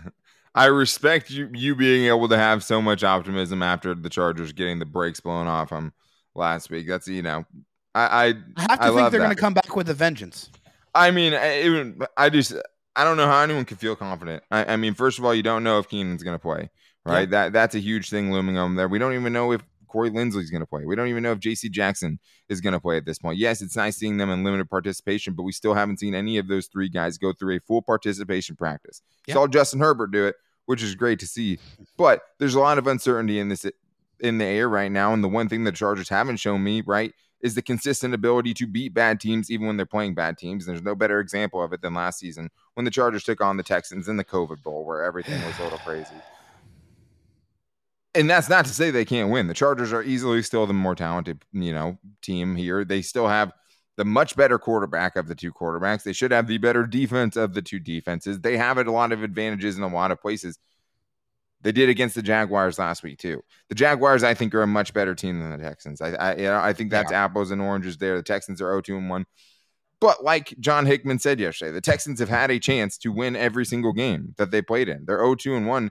I 0.54 0.66
respect 0.66 1.30
you 1.30 1.48
you 1.54 1.74
being 1.74 2.08
able 2.08 2.28
to 2.28 2.36
have 2.36 2.62
so 2.62 2.82
much 2.82 3.04
optimism 3.04 3.62
after 3.62 3.94
the 3.94 4.10
Chargers 4.10 4.52
getting 4.52 4.80
the 4.80 4.84
brakes 4.84 5.20
blown 5.20 5.46
off 5.46 5.70
them 5.70 5.94
last 6.34 6.68
week. 6.68 6.86
That's 6.86 7.08
you 7.08 7.22
know, 7.22 7.46
I 7.94 8.02
I, 8.02 8.34
I 8.56 8.60
have 8.70 8.80
to 8.80 8.84
I 8.86 8.94
think 8.94 9.10
they're 9.10 9.20
going 9.20 9.30
to 9.30 9.36
come 9.36 9.54
back 9.54 9.76
with 9.76 9.88
a 9.88 9.94
vengeance. 9.94 10.50
I 10.94 11.10
mean, 11.10 11.34
I, 11.34 11.92
I 12.16 12.28
just 12.28 12.54
I 12.94 13.04
don't 13.04 13.16
know 13.16 13.26
how 13.26 13.40
anyone 13.42 13.64
can 13.64 13.76
feel 13.76 13.96
confident. 13.96 14.42
I, 14.50 14.74
I 14.74 14.76
mean, 14.76 14.94
first 14.94 15.18
of 15.18 15.24
all, 15.24 15.34
you 15.34 15.42
don't 15.42 15.64
know 15.64 15.78
if 15.78 15.88
Keenan's 15.88 16.22
going 16.22 16.34
to 16.34 16.42
play, 16.42 16.70
right? 17.04 17.20
Yeah. 17.20 17.26
That 17.26 17.52
that's 17.52 17.74
a 17.74 17.80
huge 17.80 18.10
thing 18.10 18.32
looming 18.32 18.58
on 18.58 18.76
there. 18.76 18.88
We 18.88 18.98
don't 18.98 19.14
even 19.14 19.32
know 19.32 19.52
if 19.52 19.62
Corey 19.88 20.10
Linsley's 20.10 20.50
going 20.50 20.62
to 20.62 20.66
play. 20.66 20.84
We 20.86 20.96
don't 20.96 21.08
even 21.08 21.22
know 21.22 21.32
if 21.32 21.38
J.C. 21.38 21.68
Jackson 21.68 22.18
is 22.48 22.60
going 22.60 22.72
to 22.72 22.80
play 22.80 22.96
at 22.96 23.04
this 23.04 23.18
point. 23.18 23.38
Yes, 23.38 23.60
it's 23.60 23.76
nice 23.76 23.96
seeing 23.96 24.16
them 24.16 24.30
in 24.30 24.42
limited 24.42 24.70
participation, 24.70 25.34
but 25.34 25.42
we 25.42 25.52
still 25.52 25.74
haven't 25.74 26.00
seen 26.00 26.14
any 26.14 26.38
of 26.38 26.48
those 26.48 26.66
three 26.66 26.88
guys 26.88 27.18
go 27.18 27.32
through 27.32 27.56
a 27.56 27.60
full 27.60 27.82
participation 27.82 28.56
practice. 28.56 29.02
Yep. 29.26 29.34
Saw 29.34 29.46
Justin 29.46 29.80
Herbert 29.80 30.10
do 30.10 30.26
it, 30.26 30.36
which 30.66 30.82
is 30.82 30.94
great 30.94 31.18
to 31.20 31.26
see. 31.26 31.58
But 31.98 32.22
there's 32.38 32.54
a 32.54 32.60
lot 32.60 32.78
of 32.78 32.86
uncertainty 32.86 33.38
in 33.38 33.48
this 33.48 33.66
in 34.20 34.38
the 34.38 34.44
air 34.44 34.68
right 34.68 34.90
now, 34.90 35.12
and 35.12 35.22
the 35.22 35.28
one 35.28 35.48
thing 35.48 35.64
the 35.64 35.72
Chargers 35.72 36.08
haven't 36.08 36.36
shown 36.36 36.62
me 36.62 36.82
right 36.86 37.12
is 37.42 37.54
the 37.54 37.62
consistent 37.62 38.14
ability 38.14 38.54
to 38.54 38.66
beat 38.66 38.94
bad 38.94 39.20
teams 39.20 39.50
even 39.50 39.66
when 39.66 39.76
they're 39.76 39.84
playing 39.84 40.14
bad 40.14 40.38
teams. 40.38 40.64
There's 40.64 40.82
no 40.82 40.94
better 40.94 41.20
example 41.20 41.62
of 41.62 41.72
it 41.72 41.82
than 41.82 41.94
last 41.94 42.18
season 42.18 42.50
when 42.74 42.84
the 42.84 42.90
Chargers 42.90 43.24
took 43.24 43.40
on 43.40 43.56
the 43.56 43.62
Texans 43.62 44.08
in 44.08 44.16
the 44.16 44.24
COVID 44.24 44.62
Bowl, 44.62 44.84
where 44.84 45.02
everything 45.02 45.44
was 45.44 45.58
a 45.58 45.64
little 45.64 45.78
crazy 45.84 46.14
and 48.14 48.28
that's 48.28 48.48
not 48.48 48.64
to 48.66 48.74
say 48.74 48.90
they 48.90 49.04
can't 49.04 49.30
win. 49.30 49.46
The 49.46 49.54
Chargers 49.54 49.92
are 49.92 50.02
easily 50.02 50.42
still 50.42 50.66
the 50.66 50.72
more 50.72 50.94
talented, 50.94 51.42
you 51.52 51.72
know, 51.72 51.98
team 52.20 52.56
here. 52.56 52.84
They 52.84 53.02
still 53.02 53.28
have 53.28 53.52
the 53.96 54.04
much 54.04 54.36
better 54.36 54.58
quarterback 54.58 55.16
of 55.16 55.28
the 55.28 55.34
two 55.34 55.52
quarterbacks. 55.52 56.02
They 56.02 56.12
should 56.12 56.30
have 56.30 56.46
the 56.46 56.58
better 56.58 56.86
defense 56.86 57.36
of 57.36 57.54
the 57.54 57.62
two 57.62 57.78
defenses. 57.78 58.40
They 58.40 58.56
have 58.56 58.78
a 58.78 58.90
lot 58.90 59.12
of 59.12 59.22
advantages 59.22 59.76
in 59.76 59.82
a 59.82 59.88
lot 59.88 60.10
of 60.10 60.20
places. 60.20 60.58
They 61.62 61.72
did 61.72 61.88
against 61.88 62.14
the 62.14 62.22
Jaguars 62.22 62.78
last 62.78 63.02
week 63.02 63.18
too. 63.18 63.42
The 63.68 63.74
Jaguars, 63.74 64.24
I 64.24 64.34
think, 64.34 64.54
are 64.54 64.62
a 64.62 64.66
much 64.66 64.92
better 64.92 65.14
team 65.14 65.40
than 65.40 65.50
the 65.50 65.62
Texans. 65.62 66.00
I, 66.00 66.10
I, 66.10 66.34
you 66.36 66.42
know, 66.44 66.58
I 66.58 66.72
think 66.72 66.90
that's 66.90 67.12
yeah. 67.12 67.24
apples 67.24 67.50
and 67.50 67.62
oranges 67.62 67.96
there. 67.98 68.16
The 68.16 68.22
Texans 68.22 68.60
are 68.60 68.70
0-2 68.82 68.98
and 68.98 69.08
1. 69.08 69.26
But 70.00 70.24
like 70.24 70.54
John 70.58 70.86
Hickman 70.86 71.20
said 71.20 71.38
yesterday, 71.38 71.70
the 71.70 71.80
Texans 71.80 72.18
have 72.18 72.28
had 72.28 72.50
a 72.50 72.58
chance 72.58 72.98
to 72.98 73.12
win 73.12 73.36
every 73.36 73.64
single 73.64 73.92
game 73.92 74.34
that 74.36 74.50
they 74.50 74.60
played 74.60 74.88
in. 74.88 75.04
They're 75.06 75.20
0-2 75.20 75.56
and 75.56 75.68
1 75.68 75.90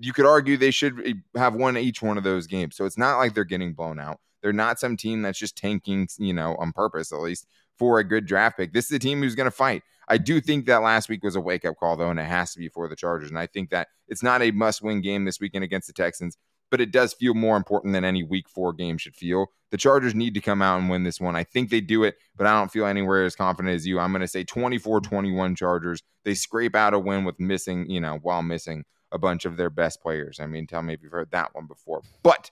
you 0.00 0.12
could 0.12 0.26
argue 0.26 0.56
they 0.56 0.70
should 0.70 1.22
have 1.34 1.54
won 1.54 1.76
each 1.76 2.02
one 2.02 2.18
of 2.18 2.24
those 2.24 2.46
games. 2.46 2.76
So 2.76 2.84
it's 2.84 2.98
not 2.98 3.18
like 3.18 3.34
they're 3.34 3.44
getting 3.44 3.72
blown 3.72 3.98
out. 3.98 4.20
They're 4.42 4.52
not 4.52 4.78
some 4.78 4.96
team 4.96 5.22
that's 5.22 5.38
just 5.38 5.56
tanking, 5.56 6.08
you 6.18 6.34
know, 6.34 6.56
on 6.56 6.72
purpose, 6.72 7.12
at 7.12 7.20
least 7.20 7.46
for 7.78 7.98
a 7.98 8.04
good 8.04 8.26
draft 8.26 8.58
pick. 8.58 8.72
This 8.72 8.86
is 8.86 8.92
a 8.92 8.98
team 8.98 9.20
who's 9.20 9.34
going 9.34 9.46
to 9.46 9.50
fight. 9.50 9.82
I 10.08 10.18
do 10.18 10.40
think 10.40 10.66
that 10.66 10.82
last 10.82 11.08
week 11.08 11.22
was 11.24 11.36
a 11.36 11.40
wake 11.40 11.64
up 11.64 11.76
call, 11.78 11.96
though, 11.96 12.10
and 12.10 12.20
it 12.20 12.26
has 12.26 12.52
to 12.52 12.58
be 12.58 12.68
for 12.68 12.88
the 12.88 12.96
Chargers. 12.96 13.30
And 13.30 13.38
I 13.38 13.46
think 13.46 13.70
that 13.70 13.88
it's 14.08 14.22
not 14.22 14.42
a 14.42 14.50
must 14.52 14.82
win 14.82 15.00
game 15.00 15.24
this 15.24 15.40
weekend 15.40 15.64
against 15.64 15.88
the 15.88 15.92
Texans, 15.92 16.36
but 16.70 16.80
it 16.80 16.92
does 16.92 17.12
feel 17.12 17.34
more 17.34 17.56
important 17.56 17.92
than 17.92 18.04
any 18.04 18.22
week 18.22 18.48
four 18.48 18.72
game 18.72 18.98
should 18.98 19.16
feel. 19.16 19.46
The 19.70 19.76
Chargers 19.76 20.14
need 20.14 20.34
to 20.34 20.40
come 20.40 20.62
out 20.62 20.78
and 20.78 20.88
win 20.88 21.02
this 21.02 21.20
one. 21.20 21.34
I 21.34 21.44
think 21.44 21.70
they 21.70 21.80
do 21.80 22.04
it, 22.04 22.16
but 22.36 22.46
I 22.46 22.58
don't 22.58 22.70
feel 22.70 22.86
anywhere 22.86 23.24
as 23.24 23.34
confident 23.34 23.74
as 23.74 23.86
you. 23.86 23.98
I'm 23.98 24.12
going 24.12 24.20
to 24.20 24.28
say 24.28 24.44
24 24.44 25.00
21 25.00 25.56
Chargers. 25.56 26.02
They 26.24 26.34
scrape 26.34 26.76
out 26.76 26.94
a 26.94 26.98
win 26.98 27.24
with 27.24 27.40
missing, 27.40 27.90
you 27.90 28.00
know, 28.00 28.18
while 28.22 28.42
missing 28.42 28.84
a 29.12 29.18
bunch 29.18 29.44
of 29.44 29.56
their 29.56 29.70
best 29.70 30.00
players. 30.00 30.38
I 30.40 30.46
mean, 30.46 30.66
tell 30.66 30.82
me 30.82 30.94
if 30.94 31.02
you've 31.02 31.12
heard 31.12 31.30
that 31.32 31.54
one 31.54 31.66
before. 31.66 32.02
But 32.22 32.50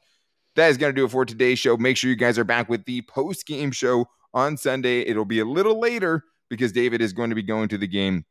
that 0.57 0.69
is 0.69 0.77
going 0.77 0.93
to 0.93 1.01
do 1.01 1.05
it 1.05 1.11
for 1.11 1.25
today's 1.25 1.59
show. 1.59 1.77
Make 1.77 1.97
sure 1.97 2.11
you 2.11 2.17
guys 2.17 2.39
are 2.39 2.45
back 2.45 2.69
with 2.69 2.85
the 2.85 3.03
post 3.03 3.47
game 3.47 3.71
show 3.71 4.07
on 4.33 4.57
Sunday. 4.57 5.01
It'll 5.01 5.25
be 5.25 5.41
a 5.41 5.45
little 5.45 5.79
later 5.79 6.25
because 6.49 6.73
David 6.73 7.01
is 7.01 7.13
going 7.13 7.31
to 7.31 7.37
be 7.37 7.43
going 7.43 7.69
to 7.69 7.79
the 7.79 7.87
game 7.87 8.25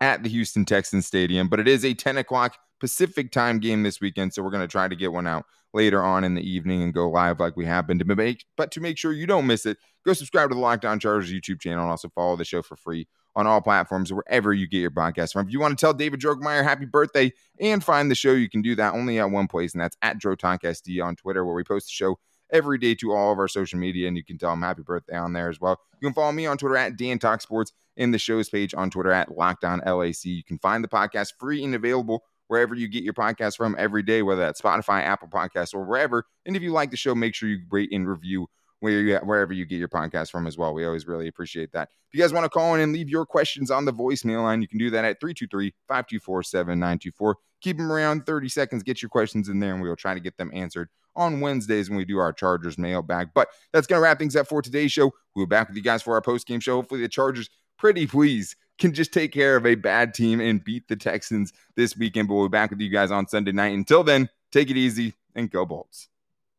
at 0.00 0.22
the 0.22 0.28
Houston 0.30 0.64
Texans 0.64 1.06
Stadium, 1.06 1.48
but 1.48 1.60
it 1.60 1.68
is 1.68 1.84
a 1.84 1.94
10 1.94 2.18
o'clock 2.18 2.56
Pacific 2.80 3.30
time 3.30 3.58
game 3.58 3.82
this 3.82 4.00
weekend. 4.00 4.32
So 4.32 4.42
we're 4.42 4.50
going 4.50 4.62
to 4.62 4.68
try 4.68 4.88
to 4.88 4.96
get 4.96 5.12
one 5.12 5.26
out 5.26 5.44
later 5.72 6.02
on 6.02 6.24
in 6.24 6.34
the 6.34 6.42
evening 6.42 6.82
and 6.82 6.92
go 6.92 7.08
live 7.08 7.38
like 7.38 7.56
we 7.56 7.66
have 7.66 7.86
been 7.86 7.98
to 7.98 8.04
make. 8.04 8.44
But 8.56 8.72
to 8.72 8.80
make 8.80 8.98
sure 8.98 9.12
you 9.12 9.26
don't 9.26 9.46
miss 9.46 9.66
it, 9.66 9.78
go 10.04 10.12
subscribe 10.14 10.48
to 10.48 10.54
the 10.54 10.60
Locked 10.60 10.84
On 10.84 10.98
Chargers 10.98 11.32
YouTube 11.32 11.60
channel 11.60 11.82
and 11.82 11.90
also 11.90 12.08
follow 12.08 12.36
the 12.36 12.44
show 12.44 12.62
for 12.62 12.76
free 12.76 13.06
on 13.36 13.46
all 13.46 13.60
platforms 13.60 14.12
wherever 14.12 14.52
you 14.52 14.66
get 14.66 14.78
your 14.78 14.90
podcast 14.90 15.32
from. 15.32 15.46
If 15.46 15.52
you 15.52 15.60
want 15.60 15.78
to 15.78 15.80
tell 15.80 15.92
David 15.92 16.20
Drogemeyer 16.20 16.64
happy 16.64 16.86
birthday 16.86 17.32
and 17.60 17.84
find 17.84 18.10
the 18.10 18.16
show, 18.16 18.32
you 18.32 18.50
can 18.50 18.62
do 18.62 18.74
that 18.74 18.94
only 18.94 19.20
at 19.20 19.30
one 19.30 19.46
place, 19.46 19.72
and 19.72 19.80
that's 19.80 19.96
at 20.02 20.18
DroTalkSD 20.18 21.04
on 21.04 21.14
Twitter, 21.14 21.44
where 21.44 21.54
we 21.54 21.62
post 21.62 21.86
the 21.86 21.92
show 21.92 22.18
every 22.52 22.78
day 22.78 22.94
to 22.96 23.12
all 23.12 23.32
of 23.32 23.38
our 23.38 23.48
social 23.48 23.78
media, 23.78 24.08
and 24.08 24.16
you 24.16 24.24
can 24.24 24.38
tell 24.38 24.50
them 24.50 24.62
happy 24.62 24.82
birthday 24.82 25.16
on 25.16 25.32
there 25.32 25.48
as 25.48 25.60
well. 25.60 25.78
You 26.00 26.08
can 26.08 26.14
follow 26.14 26.32
me 26.32 26.46
on 26.46 26.58
Twitter 26.58 26.76
at 26.76 26.96
Dan 26.96 27.18
Talk 27.18 27.40
Sports 27.40 27.72
in 27.96 28.10
the 28.10 28.18
show's 28.18 28.48
page 28.48 28.74
on 28.74 28.90
Twitter 28.90 29.12
at 29.12 29.36
Locked 29.36 29.64
On 29.64 29.80
LAC. 29.80 30.24
You 30.24 30.44
can 30.44 30.58
find 30.58 30.82
the 30.82 30.88
podcast 30.88 31.34
free 31.38 31.64
and 31.64 31.74
available 31.74 32.24
wherever 32.48 32.74
you 32.74 32.88
get 32.88 33.04
your 33.04 33.14
podcast 33.14 33.56
from 33.56 33.76
every 33.78 34.02
day, 34.02 34.22
whether 34.22 34.40
that's 34.40 34.60
Spotify, 34.60 35.02
Apple 35.02 35.28
Podcasts, 35.28 35.74
or 35.74 35.84
wherever. 35.84 36.24
And 36.46 36.56
if 36.56 36.62
you 36.62 36.72
like 36.72 36.90
the 36.90 36.96
show, 36.96 37.14
make 37.14 37.34
sure 37.34 37.48
you 37.48 37.60
rate 37.70 37.90
and 37.92 38.08
review 38.08 38.48
where 38.80 39.00
you 39.00 39.16
wherever 39.18 39.52
you 39.52 39.66
get 39.66 39.76
your 39.76 39.88
podcast 39.88 40.30
from 40.30 40.46
as 40.46 40.56
well. 40.58 40.74
We 40.74 40.86
always 40.86 41.06
really 41.06 41.28
appreciate 41.28 41.70
that. 41.72 41.90
If 42.08 42.14
you 42.14 42.20
guys 42.20 42.32
want 42.32 42.44
to 42.44 42.50
call 42.50 42.74
in 42.74 42.80
and 42.80 42.92
leave 42.92 43.08
your 43.08 43.26
questions 43.26 43.70
on 43.70 43.84
the 43.84 43.92
voicemail 43.92 44.42
line, 44.42 44.62
you 44.62 44.68
can 44.68 44.78
do 44.78 44.90
that 44.90 45.04
at 45.04 45.20
323-524-7924. 45.20 47.34
Keep 47.60 47.76
them 47.76 47.92
around 47.92 48.26
30 48.26 48.48
seconds. 48.48 48.82
Get 48.82 49.02
your 49.02 49.10
questions 49.10 49.50
in 49.50 49.60
there, 49.60 49.74
and 49.74 49.82
we'll 49.82 49.94
try 49.94 50.14
to 50.14 50.20
get 50.20 50.38
them 50.38 50.50
answered 50.54 50.88
on 51.16 51.40
Wednesdays 51.40 51.88
when 51.88 51.96
we 51.96 52.04
do 52.04 52.18
our 52.18 52.32
Chargers 52.32 52.78
mailbag. 52.78 53.30
But 53.34 53.48
that's 53.72 53.86
going 53.86 53.98
to 53.98 54.02
wrap 54.02 54.18
things 54.18 54.36
up 54.36 54.46
for 54.48 54.60
today's 54.60 54.92
show. 54.92 55.12
We'll 55.34 55.46
be 55.46 55.50
back 55.50 55.68
with 55.68 55.76
you 55.76 55.82
guys 55.82 56.02
for 56.02 56.14
our 56.14 56.22
post-game 56.22 56.60
show. 56.60 56.76
Hopefully 56.76 57.00
the 57.00 57.08
Chargers, 57.08 57.48
pretty 57.78 58.06
please, 58.06 58.54
can 58.78 58.92
just 58.92 59.12
take 59.12 59.32
care 59.32 59.56
of 59.56 59.64
a 59.64 59.74
bad 59.74 60.12
team 60.12 60.40
and 60.40 60.62
beat 60.62 60.88
the 60.88 60.96
Texans 60.96 61.52
this 61.76 61.96
weekend. 61.96 62.28
But 62.28 62.34
we'll 62.34 62.48
be 62.48 62.52
back 62.52 62.70
with 62.70 62.80
you 62.80 62.90
guys 62.90 63.10
on 63.10 63.26
Sunday 63.26 63.52
night. 63.52 63.74
Until 63.74 64.04
then, 64.04 64.28
take 64.52 64.70
it 64.70 64.76
easy 64.76 65.14
and 65.34 65.50
go 65.50 65.64
Bolts. 65.64 66.09